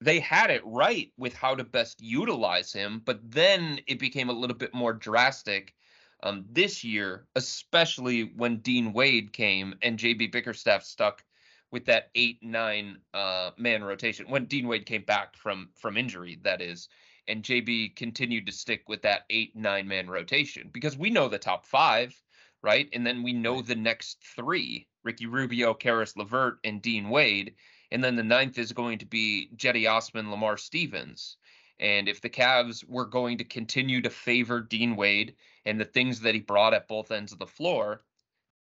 they 0.01 0.21
had 0.21 0.51
it 0.51 0.63
right 0.65 1.13
with 1.17 1.35
how 1.35 1.55
to 1.55 1.65
best 1.65 2.03
utilize 2.03 2.73
him, 2.73 3.01
but 3.05 3.21
then 3.23 3.81
it 3.87 3.99
became 3.99 4.29
a 4.31 4.33
little 4.33 4.57
bit 4.57 4.75
more 4.75 4.93
drastic 4.93 5.75
um, 6.23 6.45
this 6.51 6.85
year, 6.85 7.27
especially 7.37 8.33
when 8.37 8.59
Dean 8.59 8.93
Wade 8.93 9.33
came 9.33 9.75
and 9.83 9.99
JB 9.99 10.33
Bickerstaff 10.33 10.85
stuck 10.85 11.25
with 11.71 11.87
that 11.87 12.11
eight 12.15 12.39
nine 12.43 12.99
uh, 13.15 13.51
man 13.57 13.83
rotation 13.83 14.29
when 14.29 14.45
Dean 14.45 14.69
Wade 14.69 14.87
came 14.87 15.03
back 15.03 15.37
from 15.37 15.71
from 15.75 15.97
injury, 15.97 16.39
that 16.43 16.61
is, 16.61 16.89
and 17.29 17.43
JB 17.43 17.97
continued 17.97 18.47
to 18.47 18.53
stick 18.53 18.89
with 18.89 19.03
that 19.03 19.23
eight 19.31 19.55
nine 19.55 19.87
man 19.89 20.09
rotation 20.09 20.71
because 20.73 20.97
we 20.97 21.11
know 21.11 21.29
the 21.29 21.39
top 21.39 21.67
five, 21.67 22.21
right, 22.63 22.89
and 22.93 23.07
then 23.07 23.23
we 23.23 23.33
know 23.33 23.63
the 23.63 23.75
next 23.75 24.19
three: 24.37 24.89
Ricky 25.05 25.27
Rubio, 25.27 25.75
Caris 25.75 26.17
LeVert, 26.17 26.59
and 26.65 26.83
Dean 26.83 27.09
Wade. 27.09 27.55
And 27.91 28.03
then 28.03 28.17
the 28.17 28.23
ninth 28.23 28.59
is 28.59 28.73
going 28.73 28.99
to 28.99 29.07
be 29.07 29.51
Cedi 29.57 29.91
Osman, 29.91 30.31
Lamar 30.31 30.57
Stevens. 30.57 31.37
And 31.79 32.09
if 32.09 32.21
the 32.21 32.31
Cavs 32.31 32.89
were 32.89 33.05
going 33.05 33.39
to 33.39 33.45
continue 33.45 34.01
to 34.03 34.11
favor 34.11 34.61
Dean 34.61 34.97
Wade 34.97 35.35
and 35.67 35.81
the 35.81 35.85
things 35.85 36.21
that 36.21 36.35
he 36.35 36.41
brought 36.41 36.75
at 36.75 36.89
both 36.89 37.11
ends 37.11 37.33
of 37.33 37.39
the 37.39 37.47
floor, 37.47 38.03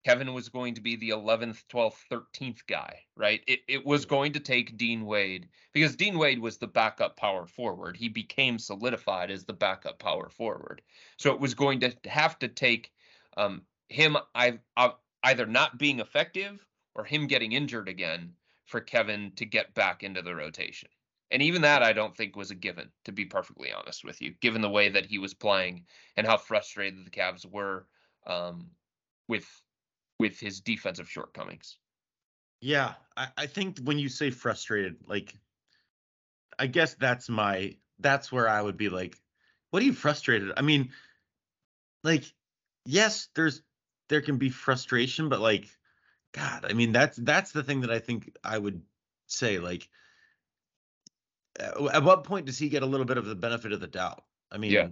Kevin 0.05 0.33
was 0.33 0.49
going 0.49 0.73
to 0.75 0.81
be 0.81 0.95
the 0.95 1.09
11th, 1.09 1.63
12th, 1.71 1.97
13th 2.09 2.65
guy, 2.67 3.01
right? 3.15 3.41
It, 3.47 3.59
it 3.67 3.85
was 3.85 4.05
going 4.05 4.33
to 4.33 4.39
take 4.39 4.77
Dean 4.77 5.05
Wade 5.05 5.49
because 5.73 5.95
Dean 5.95 6.17
Wade 6.17 6.39
was 6.39 6.57
the 6.57 6.67
backup 6.67 7.17
power 7.17 7.45
forward. 7.45 7.97
He 7.97 8.07
became 8.07 8.57
solidified 8.57 9.29
as 9.29 9.43
the 9.43 9.53
backup 9.53 9.99
power 9.99 10.29
forward. 10.29 10.81
So 11.17 11.33
it 11.33 11.39
was 11.39 11.53
going 11.53 11.81
to 11.81 11.93
have 12.05 12.39
to 12.39 12.47
take 12.47 12.91
um, 13.35 13.63
him 13.89 14.17
either 15.23 15.45
not 15.45 15.77
being 15.77 15.99
effective 15.99 16.65
or 16.95 17.03
him 17.03 17.27
getting 17.27 17.51
injured 17.51 17.89
again 17.89 18.33
for 18.65 18.79
Kevin 18.79 19.33
to 19.35 19.45
get 19.45 19.73
back 19.73 20.03
into 20.03 20.21
the 20.21 20.35
rotation. 20.35 20.89
And 21.31 21.41
even 21.41 21.62
that, 21.62 21.83
I 21.83 21.93
don't 21.93 22.15
think 22.15 22.35
was 22.35 22.51
a 22.51 22.55
given, 22.55 22.89
to 23.05 23.12
be 23.12 23.25
perfectly 23.25 23.71
honest 23.71 24.03
with 24.03 24.21
you, 24.21 24.33
given 24.41 24.62
the 24.62 24.69
way 24.69 24.89
that 24.89 25.05
he 25.05 25.19
was 25.19 25.33
playing 25.33 25.85
and 26.15 26.25
how 26.25 26.38
frustrated 26.38 27.05
the 27.05 27.12
Cavs 27.12 27.45
were 27.45 27.85
um, 28.25 28.71
with 29.27 29.45
with 30.19 30.39
his 30.39 30.60
defensive 30.62 31.10
shortcomings. 31.10 31.77
Yeah, 32.62 32.93
I, 33.15 33.27
I 33.38 33.45
think 33.45 33.79
when 33.79 33.97
you 33.99 34.10
say 34.10 34.32
frustrated, 34.32 34.97
like, 35.08 35.34
I 36.58 36.67
guess 36.67 36.95
that's 36.95 37.29
my 37.29 37.75
that's 37.99 38.32
where 38.32 38.47
I 38.47 38.62
would 38.62 38.77
be 38.77 38.89
like, 38.89 39.15
what 39.69 39.82
are 39.82 39.86
you 39.86 39.93
frustrated? 39.93 40.51
I 40.58 40.62
mean, 40.62 40.91
like, 42.03 42.23
yes, 42.86 43.29
there's 43.36 43.62
there 44.10 44.21
can 44.21 44.38
be 44.38 44.49
frustration, 44.49 45.29
but 45.29 45.39
like, 45.39 45.69
God, 46.34 46.65
I 46.69 46.73
mean 46.73 46.91
that's 46.91 47.17
that's 47.17 47.53
the 47.53 47.63
thing 47.63 47.82
that 47.82 47.91
I 47.91 47.99
think 47.99 48.36
I 48.43 48.58
would 48.58 48.82
say 49.27 49.60
like 49.60 49.88
at 51.60 52.03
what 52.03 52.23
point 52.23 52.45
does 52.45 52.58
he 52.58 52.69
get 52.69 52.84
a 52.84 52.86
little 52.86 53.05
bit 53.05 53.17
of 53.17 53.25
the 53.25 53.36
benefit 53.36 53.71
of 53.71 53.79
the 53.79 53.88
doubt? 53.88 54.23
I 54.51 54.58
mean, 54.58 54.71
yeah. 54.71 54.88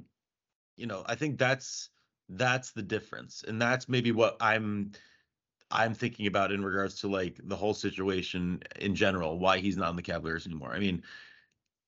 you 0.76 0.86
know, 0.86 1.04
I 1.06 1.16
think 1.16 1.38
that's 1.38 1.90
that's 2.30 2.72
the 2.72 2.82
difference. 2.82 3.44
And 3.48 3.62
that's 3.62 3.88
maybe 3.88 4.12
what 4.12 4.38
I'm 4.42 4.92
I'm 5.70 5.94
thinking 5.94 6.28
about 6.28 6.52
in 6.52 6.64
regards 6.64 7.02
to 7.02 7.08
like 7.08 7.40
the 7.44 7.56
whole 7.56 7.74
situation 7.74 8.62
in 8.80 8.96
general, 8.96 9.40
why 9.40 9.60
he's 9.60 9.78
not 9.78 9.90
in 9.90 9.96
the 9.96 10.02
Cavaliers 10.02 10.46
anymore. 10.46 10.72
I 10.72 10.80
mean, 10.80 11.04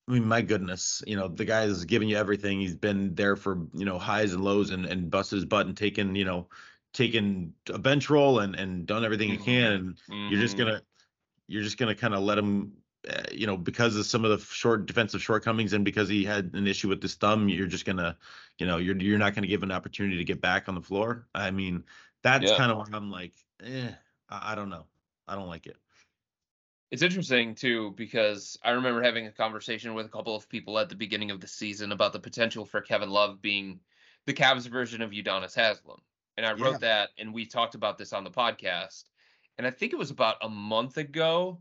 I 0.08 0.14
mean, 0.14 0.28
my 0.28 0.42
goodness, 0.42 1.04
you 1.06 1.16
know, 1.16 1.28
the 1.28 1.46
guy 1.46 1.64
is 1.64 1.86
giving 1.86 2.10
you 2.10 2.18
everything. 2.18 2.60
He's 2.60 2.76
been 2.76 3.14
there 3.16 3.36
for, 3.36 3.68
you 3.74 3.86
know, 3.86 4.00
highs 4.00 4.34
and 4.34 4.44
lows 4.44 4.72
and, 4.72 4.86
and 4.86 5.12
busted 5.12 5.38
his 5.38 5.46
butt 5.46 5.68
and 5.68 5.78
taken, 5.78 6.16
you 6.16 6.26
know, 6.26 6.48
taken 6.94 7.54
a 7.72 7.78
bench 7.78 8.10
role 8.10 8.40
and 8.40 8.56
and 8.56 8.86
done 8.86 9.06
everything 9.06 9.30
mm-hmm. 9.30 9.40
you 9.40 9.46
can 9.46 9.72
and 9.72 9.96
mm-hmm. 10.10 10.28
you're 10.32 10.42
just 10.42 10.58
mm-hmm. 10.58 10.70
gonna 10.70 10.82
you're 11.48 11.64
just 11.64 11.78
gonna 11.78 11.96
kind 11.96 12.14
of 12.14 12.22
let 12.22 12.38
him 12.38 12.72
uh, 13.10 13.24
you 13.32 13.48
know 13.48 13.58
because 13.58 13.96
of 13.96 14.06
some 14.06 14.26
of 14.26 14.32
the 14.32 14.46
short 14.46 14.86
defensive 14.86 15.22
shortcomings 15.22 15.74
and 15.74 15.86
because 15.86 16.10
he 16.10 16.24
had 16.24 16.52
an 16.54 16.68
issue 16.68 16.90
with 16.90 17.02
his 17.02 17.16
thumb 17.16 17.48
you're 17.48 17.68
just 17.68 17.86
gonna 17.86 18.18
you 18.58 18.66
know 18.66 18.78
you're 18.78 18.98
you're 18.98 19.20
not 19.20 19.36
gonna 19.36 19.48
give 19.48 19.64
an 19.64 19.72
opportunity 19.72 20.18
to 20.18 20.24
get 20.24 20.42
back 20.42 20.68
on 20.68 20.76
the 20.76 20.82
floor 20.82 21.28
i 21.36 21.52
mean 21.52 21.84
that's 22.24 22.50
yeah. 22.50 22.58
kind 22.58 22.72
of 22.72 22.78
where 22.78 22.88
i'm 22.94 23.12
like 23.12 23.34
eh, 23.64 23.92
I, 24.30 24.52
I 24.52 24.56
don't 24.56 24.70
know 24.70 24.86
i 25.28 25.36
don't 25.36 25.48
like 25.48 25.68
it 25.68 25.78
it's 26.92 27.04
interesting 27.04 27.54
too 27.54 27.94
because 27.98 28.58
I 28.64 28.72
remember 28.72 29.04
having 29.04 29.28
a 29.28 29.32
conversation 29.32 29.94
with 29.94 30.08
a 30.08 30.10
couple 30.10 30.36
of 30.36 30.50
people 30.50 30.80
at 30.80 30.90
the 30.90 30.96
beginning 30.96 31.30
of 31.30 31.40
the 31.40 31.46
season 31.46 31.92
about 31.92 32.14
the 32.14 32.20
potential 32.20 32.66
for 32.66 32.82
Kevin 32.82 33.12
Love 33.12 33.44
being 33.44 33.80
the 34.26 34.34
Cavs 34.34 34.68
version 34.68 35.04
of 35.04 35.12
Udonis 35.12 35.54
Haslem 35.54 36.02
and 36.40 36.46
I 36.48 36.54
wrote 36.54 36.82
yeah. 36.82 36.88
that, 36.88 37.10
and 37.18 37.34
we 37.34 37.46
talked 37.46 37.76
about 37.76 37.98
this 37.98 38.14
on 38.14 38.24
the 38.24 38.32
podcast. 38.32 39.04
And 39.58 39.68
I 39.68 39.72
think 39.72 39.92
it 39.92 40.00
was 40.00 40.10
about 40.10 40.38
a 40.42 40.48
month 40.48 40.96
ago. 40.96 41.60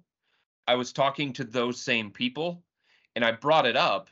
I 0.68 0.76
was 0.76 0.92
talking 0.92 1.32
to 1.32 1.42
those 1.42 1.80
same 1.80 2.12
people, 2.12 2.62
and 3.16 3.24
I 3.24 3.32
brought 3.32 3.66
it 3.66 3.76
up, 3.76 4.08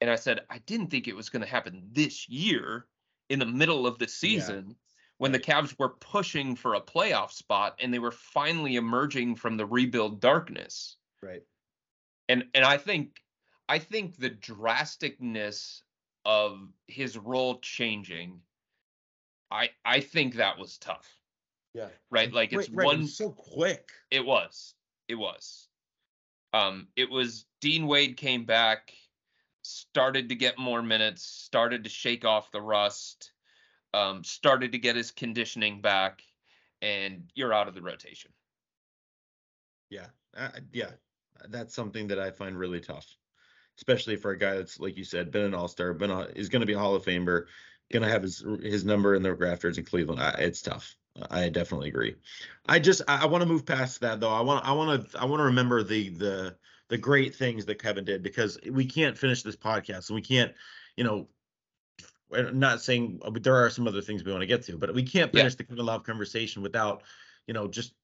and 0.00 0.08
I 0.08 0.16
said 0.16 0.40
I 0.48 0.56
didn't 0.60 0.86
think 0.86 1.06
it 1.06 1.14
was 1.14 1.28
going 1.28 1.42
to 1.42 1.48
happen 1.48 1.82
this 1.92 2.30
year 2.30 2.86
in 3.28 3.38
the 3.38 3.44
middle 3.44 3.86
of 3.86 3.98
the 3.98 4.08
season. 4.08 4.68
Yeah. 4.68 4.74
When 5.18 5.32
the 5.32 5.38
Cavs 5.38 5.74
were 5.78 5.88
pushing 5.88 6.56
for 6.56 6.74
a 6.74 6.80
playoff 6.80 7.32
spot 7.32 7.78
and 7.80 7.92
they 7.92 7.98
were 7.98 8.12
finally 8.12 8.76
emerging 8.76 9.36
from 9.36 9.56
the 9.56 9.66
rebuild 9.66 10.20
darkness. 10.20 10.96
Right. 11.22 11.42
And 12.28 12.44
and 12.54 12.64
I 12.64 12.76
think 12.76 13.22
I 13.68 13.78
think 13.78 14.16
the 14.16 14.30
drasticness 14.30 15.82
of 16.24 16.68
his 16.86 17.16
role 17.16 17.60
changing 17.60 18.40
I 19.50 19.70
I 19.84 20.00
think 20.00 20.34
that 20.34 20.58
was 20.58 20.78
tough. 20.78 21.08
Yeah. 21.74 21.88
Right. 22.10 22.32
Like 22.32 22.52
it's 22.52 22.70
right, 22.70 22.86
one 22.86 23.06
so 23.06 23.30
quick. 23.30 23.90
It 24.10 24.24
was. 24.24 24.74
It 25.08 25.14
was. 25.14 25.68
Um. 26.52 26.88
It 26.96 27.10
was. 27.10 27.46
Dean 27.60 27.86
Wade 27.86 28.16
came 28.16 28.44
back, 28.44 28.92
started 29.62 30.28
to 30.28 30.34
get 30.34 30.58
more 30.58 30.82
minutes, 30.82 31.22
started 31.22 31.84
to 31.84 31.90
shake 31.90 32.24
off 32.24 32.50
the 32.50 32.62
rust, 32.62 33.32
um, 33.94 34.24
started 34.24 34.72
to 34.72 34.78
get 34.78 34.96
his 34.96 35.10
conditioning 35.10 35.80
back, 35.80 36.22
and 36.82 37.30
you're 37.34 37.54
out 37.54 37.68
of 37.68 37.74
the 37.74 37.82
rotation. 37.82 38.32
Yeah. 39.90 40.06
Uh, 40.36 40.48
yeah. 40.72 40.90
That's 41.48 41.74
something 41.74 42.08
that 42.08 42.18
I 42.18 42.30
find 42.30 42.58
really 42.58 42.80
tough, 42.80 43.06
especially 43.78 44.16
for 44.16 44.30
a 44.30 44.38
guy 44.38 44.56
that's 44.56 44.80
like 44.80 44.96
you 44.96 45.04
said, 45.04 45.30
been 45.30 45.44
an 45.44 45.54
All 45.54 45.68
Star, 45.68 45.92
been 45.92 46.10
a, 46.10 46.22
is 46.34 46.48
going 46.48 46.60
to 46.60 46.66
be 46.66 46.72
a 46.72 46.78
Hall 46.78 46.94
of 46.94 47.04
Famer, 47.04 47.44
gonna 47.92 48.08
have 48.08 48.22
his 48.22 48.44
his 48.62 48.84
number 48.84 49.14
in 49.14 49.22
the 49.22 49.34
rafters 49.34 49.78
in 49.78 49.84
Cleveland. 49.84 50.20
I, 50.20 50.30
it's 50.38 50.62
tough. 50.62 50.96
I 51.30 51.48
definitely 51.48 51.88
agree. 51.88 52.16
I 52.66 52.78
just 52.78 53.02
I, 53.08 53.22
I 53.22 53.26
want 53.26 53.42
to 53.42 53.48
move 53.48 53.64
past 53.64 54.00
that 54.00 54.20
though. 54.20 54.32
I 54.32 54.40
want 54.40 54.66
I 54.66 54.72
want 54.72 55.10
to 55.10 55.20
I 55.20 55.24
want 55.24 55.40
to 55.40 55.44
remember 55.44 55.82
the 55.82 56.10
the 56.10 56.56
the 56.88 56.98
great 56.98 57.34
things 57.34 57.64
that 57.66 57.82
Kevin 57.82 58.04
did 58.04 58.22
because 58.22 58.58
we 58.70 58.86
can't 58.86 59.18
finish 59.18 59.42
this 59.42 59.56
podcast 59.56 60.08
and 60.08 60.14
we 60.14 60.22
can't, 60.22 60.52
you 60.96 61.04
know, 61.04 61.28
I'm 62.34 62.58
not 62.58 62.80
saying 62.80 63.20
uh, 63.24 63.30
there 63.40 63.56
are 63.56 63.70
some 63.70 63.86
other 63.86 64.00
things 64.00 64.24
we 64.24 64.32
want 64.32 64.42
to 64.42 64.46
get 64.46 64.62
to, 64.64 64.76
but 64.76 64.94
we 64.94 65.02
can't 65.02 65.32
finish 65.32 65.52
yeah. 65.52 65.58
the 65.58 65.64
Kevin 65.64 65.86
Love 65.86 66.04
conversation 66.04 66.62
without, 66.62 67.02
you 67.46 67.54
know, 67.54 67.68
just 67.68 67.94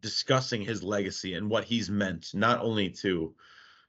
discussing 0.00 0.62
his 0.62 0.82
legacy 0.82 1.34
and 1.34 1.50
what 1.50 1.64
he's 1.64 1.90
meant 1.90 2.32
not 2.34 2.60
only 2.60 2.88
to 2.88 3.34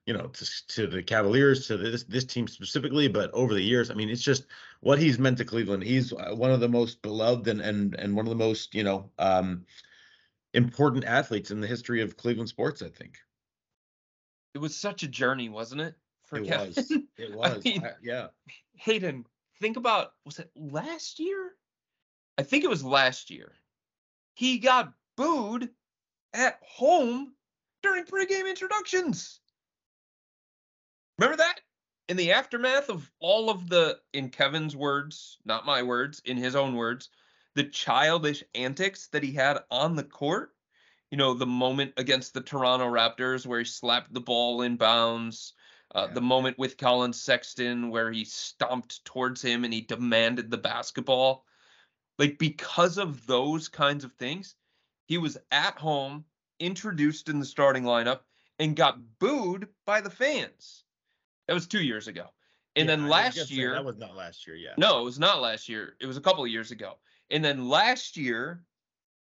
you 0.08 0.14
know, 0.14 0.28
to, 0.28 0.68
to 0.68 0.88
the 0.88 1.04
Cavaliers, 1.04 1.68
to 1.68 1.76
this 1.76 2.04
this 2.04 2.24
team 2.24 2.48
specifically, 2.48 3.10
but 3.10 3.30
over 3.34 3.54
the 3.54 3.62
years, 3.62 3.92
I 3.92 3.94
mean, 3.94 4.10
it's 4.10 4.24
just 4.24 4.46
what 4.80 5.00
he's 5.00 5.20
meant 5.20 5.38
to 5.40 5.46
Cleveland. 5.46 5.84
He's 5.84 6.14
uh, 6.14 6.34
one 6.34 6.50
of 6.50 6.62
the 6.62 6.70
most 6.70 7.02
beloved 7.02 7.50
and 7.50 7.60
and 7.60 7.94
and 7.96 8.16
one 8.16 8.26
of 8.26 8.30
the 8.30 8.44
most 8.44 8.74
you 8.74 8.86
know 8.86 9.12
um, 9.20 9.66
important 10.54 11.04
athletes 11.04 11.52
in 11.52 11.60
the 11.60 11.68
history 11.68 12.02
of 12.02 12.16
Cleveland 12.16 12.48
sports. 12.48 12.82
I 12.82 12.88
think 12.88 13.18
it 14.56 14.60
was 14.60 14.78
such 14.78 15.04
a 15.04 15.10
journey, 15.10 15.50
wasn't 15.50 15.82
it? 15.82 15.96
For 16.24 16.38
it 16.38 16.48
Kevin? 16.48 16.68
was. 16.68 16.92
It 17.18 17.36
was. 17.36 17.58
I 17.58 17.70
mean, 17.70 17.84
I, 17.84 17.92
yeah. 18.02 18.28
Hayden, 18.78 19.26
think 19.60 19.78
about 19.78 20.12
was 20.26 20.40
it 20.40 20.50
last 20.56 21.20
year? 21.20 21.52
I 22.38 22.44
think 22.44 22.64
it 22.64 22.70
was 22.70 22.84
last 22.84 23.30
year. 23.30 23.54
He 24.36 24.60
got 24.60 24.94
booed 25.16 25.70
at 26.34 26.60
home 26.62 27.34
during 27.82 28.06
pregame 28.06 28.48
introductions. 28.48 29.40
Remember 31.18 31.38
that? 31.38 31.60
In 32.10 32.18
the 32.18 32.32
aftermath 32.32 32.90
of 32.90 33.12
all 33.20 33.50
of 33.50 33.68
the, 33.68 34.00
in 34.14 34.30
Kevin's 34.30 34.76
words, 34.76 35.38
not 35.44 35.66
my 35.66 35.84
words, 35.84 36.22
in 36.24 36.38
his 36.38 36.56
own 36.56 36.76
words, 36.76 37.10
the 37.56 37.64
childish 37.64 38.44
antics 38.56 39.08
that 39.08 39.24
he 39.24 39.32
had 39.32 39.60
on 39.72 39.96
the 39.96 40.04
court. 40.04 40.52
You 41.12 41.18
know, 41.18 41.34
the 41.34 41.46
moment 41.46 41.94
against 41.98 42.34
the 42.34 42.42
Toronto 42.42 42.86
Raptors 42.86 43.46
where 43.46 43.60
he 43.60 43.66
slapped 43.66 44.14
the 44.14 44.22
ball 44.22 44.62
in 44.62 44.78
bounds, 44.78 45.54
uh, 45.98 46.06
yeah. 46.08 46.14
the 46.14 46.22
moment 46.22 46.60
with 46.60 46.78
Collin 46.78 47.12
Sexton 47.12 47.90
where 47.90 48.12
he 48.12 48.24
stomped 48.24 49.04
towards 49.04 49.42
him 49.42 49.64
and 49.64 49.74
he 49.74 49.82
demanded 49.82 50.52
the 50.52 50.58
basketball. 50.58 51.44
Like, 52.20 52.38
because 52.38 52.98
of 52.98 53.26
those 53.26 53.68
kinds 53.68 54.04
of 54.04 54.14
things, 54.14 54.56
he 55.08 55.18
was 55.18 55.38
at 55.52 55.76
home, 55.76 56.24
introduced 56.60 57.30
in 57.30 57.40
the 57.40 57.46
starting 57.46 57.84
lineup, 57.84 58.20
and 58.60 58.76
got 58.76 59.00
booed 59.20 59.68
by 59.86 60.02
the 60.02 60.10
fans. 60.10 60.84
That 61.48 61.54
was 61.54 61.68
two 61.68 61.84
years 61.84 62.08
ago. 62.08 62.28
And 62.76 62.88
yeah, 62.88 62.96
then 62.96 63.08
last 63.08 63.50
year, 63.50 63.74
that 63.74 63.86
was 63.86 63.98
not 63.98 64.16
last 64.16 64.46
year. 64.46 64.56
Yeah. 64.56 64.74
No, 64.78 65.00
it 65.00 65.04
was 65.04 65.20
not 65.20 65.42
last 65.42 65.68
year. 65.68 65.96
It 66.00 66.06
was 66.06 66.18
a 66.18 66.22
couple 66.22 66.44
of 66.44 66.50
years 66.50 66.70
ago. 66.70 66.94
And 67.32 67.44
then 67.44 67.70
last 67.70 68.18
year, 68.18 68.64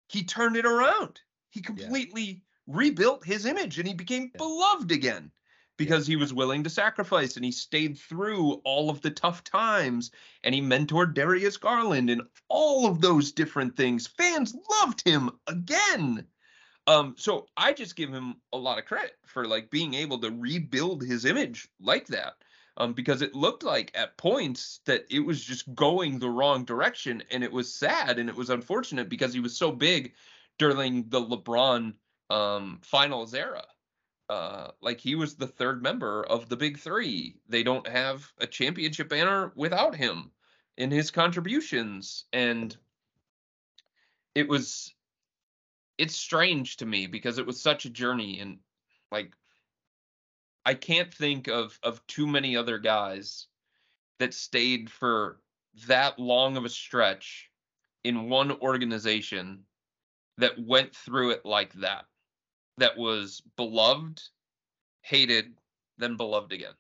he 0.09 0.25
turned 0.25 0.57
it 0.57 0.65
around. 0.65 1.21
He 1.51 1.61
completely 1.61 2.43
rebuilt 2.67 3.25
his 3.25 3.45
image 3.45 3.79
and 3.79 3.87
he 3.87 3.93
became 3.93 4.33
beloved 4.39 4.91
again 4.91 5.31
because 5.77 6.07
he 6.07 6.17
was 6.17 6.33
willing 6.33 6.65
to 6.65 6.71
sacrifice 6.71 7.37
and 7.37 7.45
he 7.45 7.53
stayed 7.53 7.99
through 7.99 8.53
all 8.65 8.91
of 8.91 9.01
the 9.01 9.11
tough 9.11 9.43
times 9.43 10.11
and 10.43 10.55
he 10.55 10.61
mentored 10.61 11.15
Darius 11.15 11.57
Garland 11.57 12.11
and 12.11 12.23
all 12.49 12.87
of 12.87 13.01
those 13.01 13.33
different 13.33 13.77
things. 13.77 14.07
Fans 14.07 14.55
loved 14.83 15.07
him 15.07 15.31
again. 15.47 16.27
Um, 16.87 17.15
so 17.17 17.47
I 17.57 17.73
just 17.73 17.97
give 17.97 18.11
him 18.11 18.37
a 18.53 18.59
lot 18.59 18.79
of 18.79 18.85
credit 18.85 19.17
for 19.25 19.47
like 19.47 19.71
being 19.71 19.95
able 19.95 20.19
to 20.21 20.31
rebuild 20.31 21.03
his 21.03 21.25
image 21.25 21.69
like 21.81 22.07
that. 22.09 22.35
Um, 22.77 22.93
because 22.93 23.23
it 23.23 23.37
looked 23.37 23.63
like 23.63 23.93
at 23.95 24.17
points 24.17 24.81
that 24.87 25.05
it 25.09 25.21
was 25.21 25.45
just 25.45 25.73
going 25.77 26.19
the 26.19 26.29
wrong 26.29 26.65
direction 26.65 27.23
and 27.31 27.45
it 27.45 27.53
was 27.53 27.73
sad 27.73 28.19
and 28.19 28.29
it 28.29 28.35
was 28.35 28.51
unfortunate 28.51 29.09
because 29.09 29.33
he 29.33 29.39
was 29.39 29.57
so 29.57 29.71
big 29.71 30.15
during 30.59 31.09
the 31.09 31.21
LeBron 31.21 31.95
um 32.31 32.81
finals 32.83 33.35
era 33.35 33.63
uh, 34.29 34.71
like 34.81 35.01
he 35.01 35.15
was 35.15 35.35
the 35.35 35.47
third 35.47 35.83
member 35.83 36.25
of 36.25 36.49
the 36.49 36.57
big 36.57 36.79
three. 36.79 37.37
They 37.49 37.63
don't 37.63 37.87
have 37.87 38.33
a 38.39 38.47
championship 38.47 39.09
banner 39.09 39.53
without 39.55 39.95
him 39.95 40.31
in 40.77 40.91
his 40.91 41.11
contributions. 41.11 42.25
And 42.33 42.77
it 44.35 44.49
was 44.49 44.95
it's 45.99 46.17
strange 46.17 46.79
to 46.79 46.87
me 46.87 47.07
because 47.07 47.39
it 47.39 47.47
was 47.47 47.61
such 47.61 47.85
a 47.85 47.91
journey 47.91 48.41
and 48.41 48.59
like 49.13 49.33
I 50.67 50.75
can't 50.75 51.13
think 51.13 51.49
of 51.49 51.79
of 51.83 52.05
too 52.07 52.27
many 52.27 52.57
other 52.57 52.79
guys 52.79 53.47
that 54.19 54.35
stayed 54.35 54.91
for 54.91 55.41
that 55.87 56.19
long 56.19 56.57
of 56.57 56.65
a 56.65 56.69
stretch 56.69 57.51
in 58.03 58.29
one 58.29 58.53
organization 58.61 59.65
that 60.39 60.59
went 60.59 60.95
through 60.95 61.31
it 61.31 61.45
like 61.45 61.73
that 61.75 62.07
that 62.79 62.97
was 62.97 63.43
beloved, 63.57 64.23
hated, 65.03 65.55
then 65.99 66.17
beloved 66.17 66.53
again. 66.53 66.75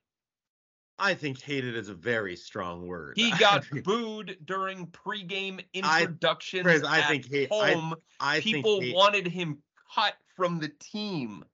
I 0.99 1.15
think 1.15 1.41
hated 1.41 1.77
is 1.77 1.89
a 1.89 1.95
very 1.95 2.37
strong 2.37 2.87
word. 2.87 3.15
He 3.17 3.31
got 3.39 3.65
booed 3.83 4.39
during 4.45 4.87
pregame 4.89 5.65
introductions. 5.73 6.63
Chris, 6.63 6.85
I 6.85 7.03
think 7.03 7.29
hate, 7.29 7.51
home. 7.51 7.95
I, 8.21 8.37
I 8.37 8.41
People 8.41 8.81
hate, 8.81 8.95
wanted 8.95 9.27
him 9.27 9.59
cut 9.95 10.15
from 10.37 10.61
the 10.61 10.71
team. 10.79 11.45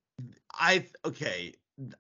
I 0.53 0.87
okay. 1.05 1.55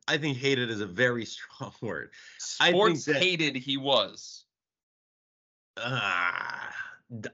I 0.06 0.18
think 0.18 0.36
hated 0.36 0.70
is 0.70 0.82
a 0.82 0.86
very 0.86 1.24
strong 1.26 1.72
word. 1.80 2.10
Sports 2.38 3.06
that- 3.06 3.16
hated 3.16 3.56
he 3.56 3.76
was. 3.76 4.44
Uh, 5.76 6.00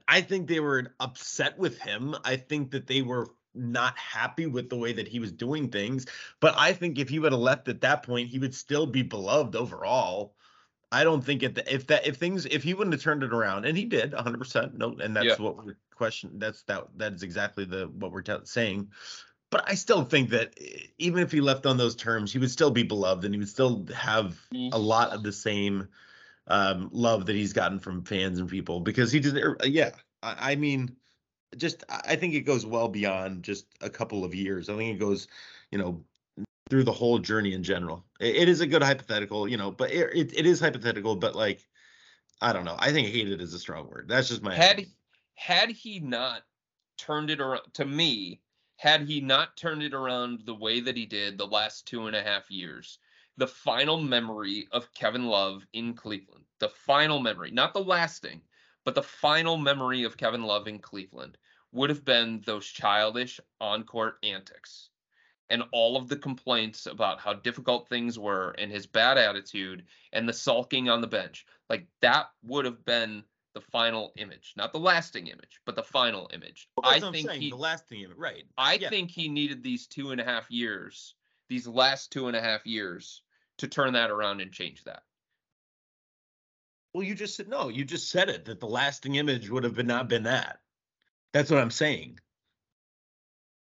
I 0.07 0.21
think 0.21 0.47
they 0.47 0.61
were 0.61 0.93
upset 0.99 1.57
with 1.57 1.79
him. 1.79 2.15
I 2.23 2.37
think 2.37 2.71
that 2.71 2.87
they 2.87 3.01
were 3.01 3.27
not 3.57 3.97
happy 3.97 4.45
with 4.45 4.69
the 4.69 4.77
way 4.77 4.93
that 4.93 5.07
he 5.07 5.19
was 5.19 5.31
doing 5.31 5.69
things. 5.69 6.05
But 6.39 6.55
I 6.57 6.73
think 6.73 6.99
if 6.99 7.09
he 7.09 7.19
would 7.19 7.31
have 7.31 7.41
left 7.41 7.67
at 7.67 7.81
that 7.81 8.03
point, 8.03 8.29
he 8.29 8.39
would 8.39 8.55
still 8.55 8.85
be 8.85 9.01
beloved 9.03 9.55
overall. 9.55 10.35
I 10.91 11.03
don't 11.03 11.23
think 11.23 11.43
it 11.43 11.59
if 11.69 11.87
that 11.87 12.07
if 12.07 12.15
things 12.15 12.45
if 12.45 12.63
he 12.63 12.73
wouldn't 12.73 12.93
have 12.93 13.01
turned 13.01 13.23
it 13.23 13.33
around 13.33 13.65
and 13.65 13.77
he 13.77 13.83
did 13.85 14.13
100 14.13 14.37
percent 14.37 14.77
no 14.77 14.95
and 15.01 15.15
that's 15.15 15.37
Yeah. 15.37 15.43
what 15.43 15.57
we're 15.57 15.75
question 15.95 16.37
that's 16.37 16.63
that 16.63 16.87
that 16.95 17.13
is 17.13 17.23
exactly 17.23 17.65
the 17.65 17.87
what 17.87 18.11
we're 18.11 18.21
te- 18.21 18.45
saying. 18.45 18.89
But 19.49 19.69
I 19.69 19.75
still 19.75 20.03
think 20.03 20.29
that 20.29 20.53
even 20.97 21.21
if 21.23 21.31
he 21.31 21.41
left 21.41 21.65
on 21.65 21.77
those 21.77 21.95
terms, 21.95 22.31
he 22.31 22.39
would 22.39 22.51
still 22.51 22.71
be 22.71 22.83
beloved 22.83 23.25
and 23.25 23.33
he 23.33 23.39
would 23.39 23.49
still 23.49 23.85
have 23.95 24.39
Mm. 24.53 24.73
a 24.73 24.77
lot 24.77 25.09
of 25.11 25.23
the 25.23 25.31
same 25.31 25.87
um, 26.47 26.89
love 26.93 27.25
that 27.25 27.35
he's 27.35 27.53
gotten 27.53 27.79
from 27.79 28.03
fans 28.03 28.39
and 28.39 28.49
people 28.49 28.79
because 28.79 29.11
he 29.11 29.19
just 29.19 29.35
er, 29.35 29.57
yeah 29.63 29.91
I, 30.23 30.51
I 30.51 30.55
mean 30.55 30.95
just 31.55 31.83
I 31.89 32.15
think 32.15 32.33
it 32.33 32.41
goes 32.41 32.65
well 32.65 32.89
beyond 32.89 33.43
just 33.43 33.67
a 33.81 33.89
couple 33.89 34.25
of 34.25 34.35
years. 34.35 34.69
I 34.69 34.75
think 34.75 34.95
it 34.95 34.99
goes, 34.99 35.27
you 35.71 35.77
know, 35.77 36.03
through 36.69 36.83
the 36.83 36.91
whole 36.91 37.19
journey 37.19 37.53
in 37.53 37.63
general. 37.63 38.03
It, 38.19 38.35
it 38.35 38.49
is 38.49 38.61
a 38.61 38.67
good 38.67 38.83
hypothetical, 38.83 39.47
you 39.47 39.57
know, 39.57 39.71
but 39.71 39.91
it, 39.91 40.09
it, 40.13 40.37
it 40.37 40.45
is 40.45 40.59
hypothetical, 40.59 41.15
but 41.15 41.35
like 41.35 41.65
I 42.41 42.53
don't 42.53 42.65
know. 42.65 42.75
I 42.77 42.91
think 42.91 43.07
hated 43.07 43.41
is 43.41 43.53
a 43.53 43.59
strong 43.59 43.87
word. 43.87 44.07
That's 44.07 44.27
just 44.27 44.43
my 44.43 44.53
Had 44.53 44.73
opinion. 44.73 44.91
had 45.35 45.69
he 45.71 45.99
not 45.99 46.43
turned 46.97 47.29
it 47.29 47.39
around 47.39 47.73
to 47.73 47.85
me, 47.85 48.41
had 48.77 49.01
he 49.01 49.21
not 49.21 49.57
turned 49.57 49.83
it 49.83 49.93
around 49.93 50.41
the 50.45 50.55
way 50.55 50.79
that 50.81 50.97
he 50.97 51.05
did 51.05 51.37
the 51.37 51.47
last 51.47 51.87
two 51.87 52.07
and 52.07 52.15
a 52.15 52.21
half 52.21 52.51
years, 52.51 52.99
the 53.37 53.47
final 53.47 54.01
memory 54.01 54.67
of 54.71 54.93
Kevin 54.93 55.25
Love 55.25 55.65
in 55.73 55.93
Cleveland, 55.93 56.43
the 56.59 56.69
final 56.69 57.19
memory, 57.19 57.51
not 57.51 57.73
the 57.73 57.83
lasting, 57.83 58.41
but 58.87 58.95
the 58.95 59.03
final 59.03 59.57
memory 59.57 60.03
of 60.03 60.15
Kevin 60.15 60.43
Love 60.43 60.65
in 60.65 60.79
Cleveland 60.79 61.37
would 61.73 61.89
have 61.89 62.05
been 62.05 62.41
those 62.45 62.65
childish 62.65 63.37
on 63.59 63.83
court 63.83 64.17
antics 64.23 64.91
and 65.49 65.61
all 65.73 65.97
of 65.97 66.07
the 66.07 66.15
complaints 66.15 66.85
about 66.85 67.19
how 67.19 67.33
difficult 67.33 67.89
things 67.89 68.17
were 68.17 68.51
and 68.51 68.71
his 68.71 68.87
bad 68.87 69.17
attitude 69.17 69.83
and 70.13 70.25
the 70.27 70.31
sulking 70.31 70.87
on 70.87 71.01
the 71.01 71.07
bench. 71.07 71.45
Like 71.69 71.85
that 71.99 72.27
would 72.43 72.63
have 72.63 72.85
been 72.85 73.25
the 73.53 73.59
final 73.59 74.13
image, 74.15 74.53
not 74.55 74.71
the 74.71 74.79
lasting 74.79 75.27
image, 75.27 75.59
but 75.65 75.75
the 75.75 75.83
final 75.83 76.29
image. 76.33 76.69
Well, 76.77 76.89
I 76.89 76.93
that's 76.93 77.01
what 77.01 77.07
I'm 77.09 77.13
think 77.13 77.27
saying, 77.27 77.41
he, 77.41 77.49
the 77.49 77.57
last 77.57 77.89
thing, 77.89 78.07
right? 78.15 78.45
I 78.57 78.75
yeah. 78.75 78.87
think 78.87 79.11
he 79.11 79.27
needed 79.27 79.63
these 79.63 79.87
two 79.87 80.11
and 80.11 80.21
a 80.21 80.23
half 80.23 80.49
years, 80.49 81.13
these 81.49 81.67
last 81.67 82.13
two 82.13 82.27
and 82.27 82.37
a 82.37 82.41
half 82.41 82.65
years, 82.65 83.21
to 83.57 83.67
turn 83.67 83.91
that 83.95 84.11
around 84.11 84.39
and 84.39 84.53
change 84.53 84.85
that. 84.85 85.03
Well, 86.93 87.03
you 87.03 87.15
just 87.15 87.35
said 87.35 87.47
no. 87.47 87.69
You 87.69 87.85
just 87.85 88.09
said 88.09 88.29
it 88.29 88.45
that 88.45 88.59
the 88.59 88.67
lasting 88.67 89.15
image 89.15 89.49
would 89.49 89.63
have 89.63 89.75
been 89.75 89.87
not 89.87 90.09
been 90.09 90.23
that. 90.23 90.59
That's 91.33 91.51
what 91.51 91.59
I'm 91.59 91.71
saying. 91.71 92.19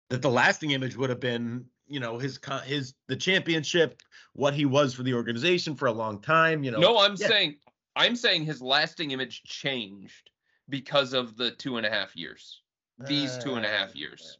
That 0.10 0.22
the 0.22 0.30
lasting 0.30 0.72
image 0.72 0.96
would 0.96 1.10
have 1.10 1.20
been, 1.20 1.66
you 1.88 2.00
know, 2.00 2.20
his 2.20 2.38
con- 2.38 2.64
his 2.64 2.94
the 3.08 3.16
championship, 3.16 4.02
what 4.34 4.54
he 4.54 4.66
was 4.66 4.94
for 4.94 5.04
the 5.04 5.14
organization 5.14 5.76
for 5.76 5.88
a 5.88 5.92
long 5.92 6.22
time. 6.22 6.64
You 6.64 6.72
know. 6.72 6.80
No, 6.80 6.98
I'm 7.00 7.16
yeah. 7.18 7.28
saying 7.28 7.56
I'm 7.96 8.16
saying 8.16 8.46
his 8.46 8.62
lasting 8.62 9.12
image 9.12 9.44
changed 9.44 10.30
because 10.70 11.14
of 11.14 11.38
the 11.38 11.52
two 11.52 11.78
and 11.78 11.86
a 11.86 11.90
half 11.90 12.16
years. 12.16 12.62
These 13.08 13.38
two 13.40 13.56
and 13.56 13.66
a 13.66 13.70
half 13.70 13.90
Uh, 13.90 13.94
years. 13.96 14.38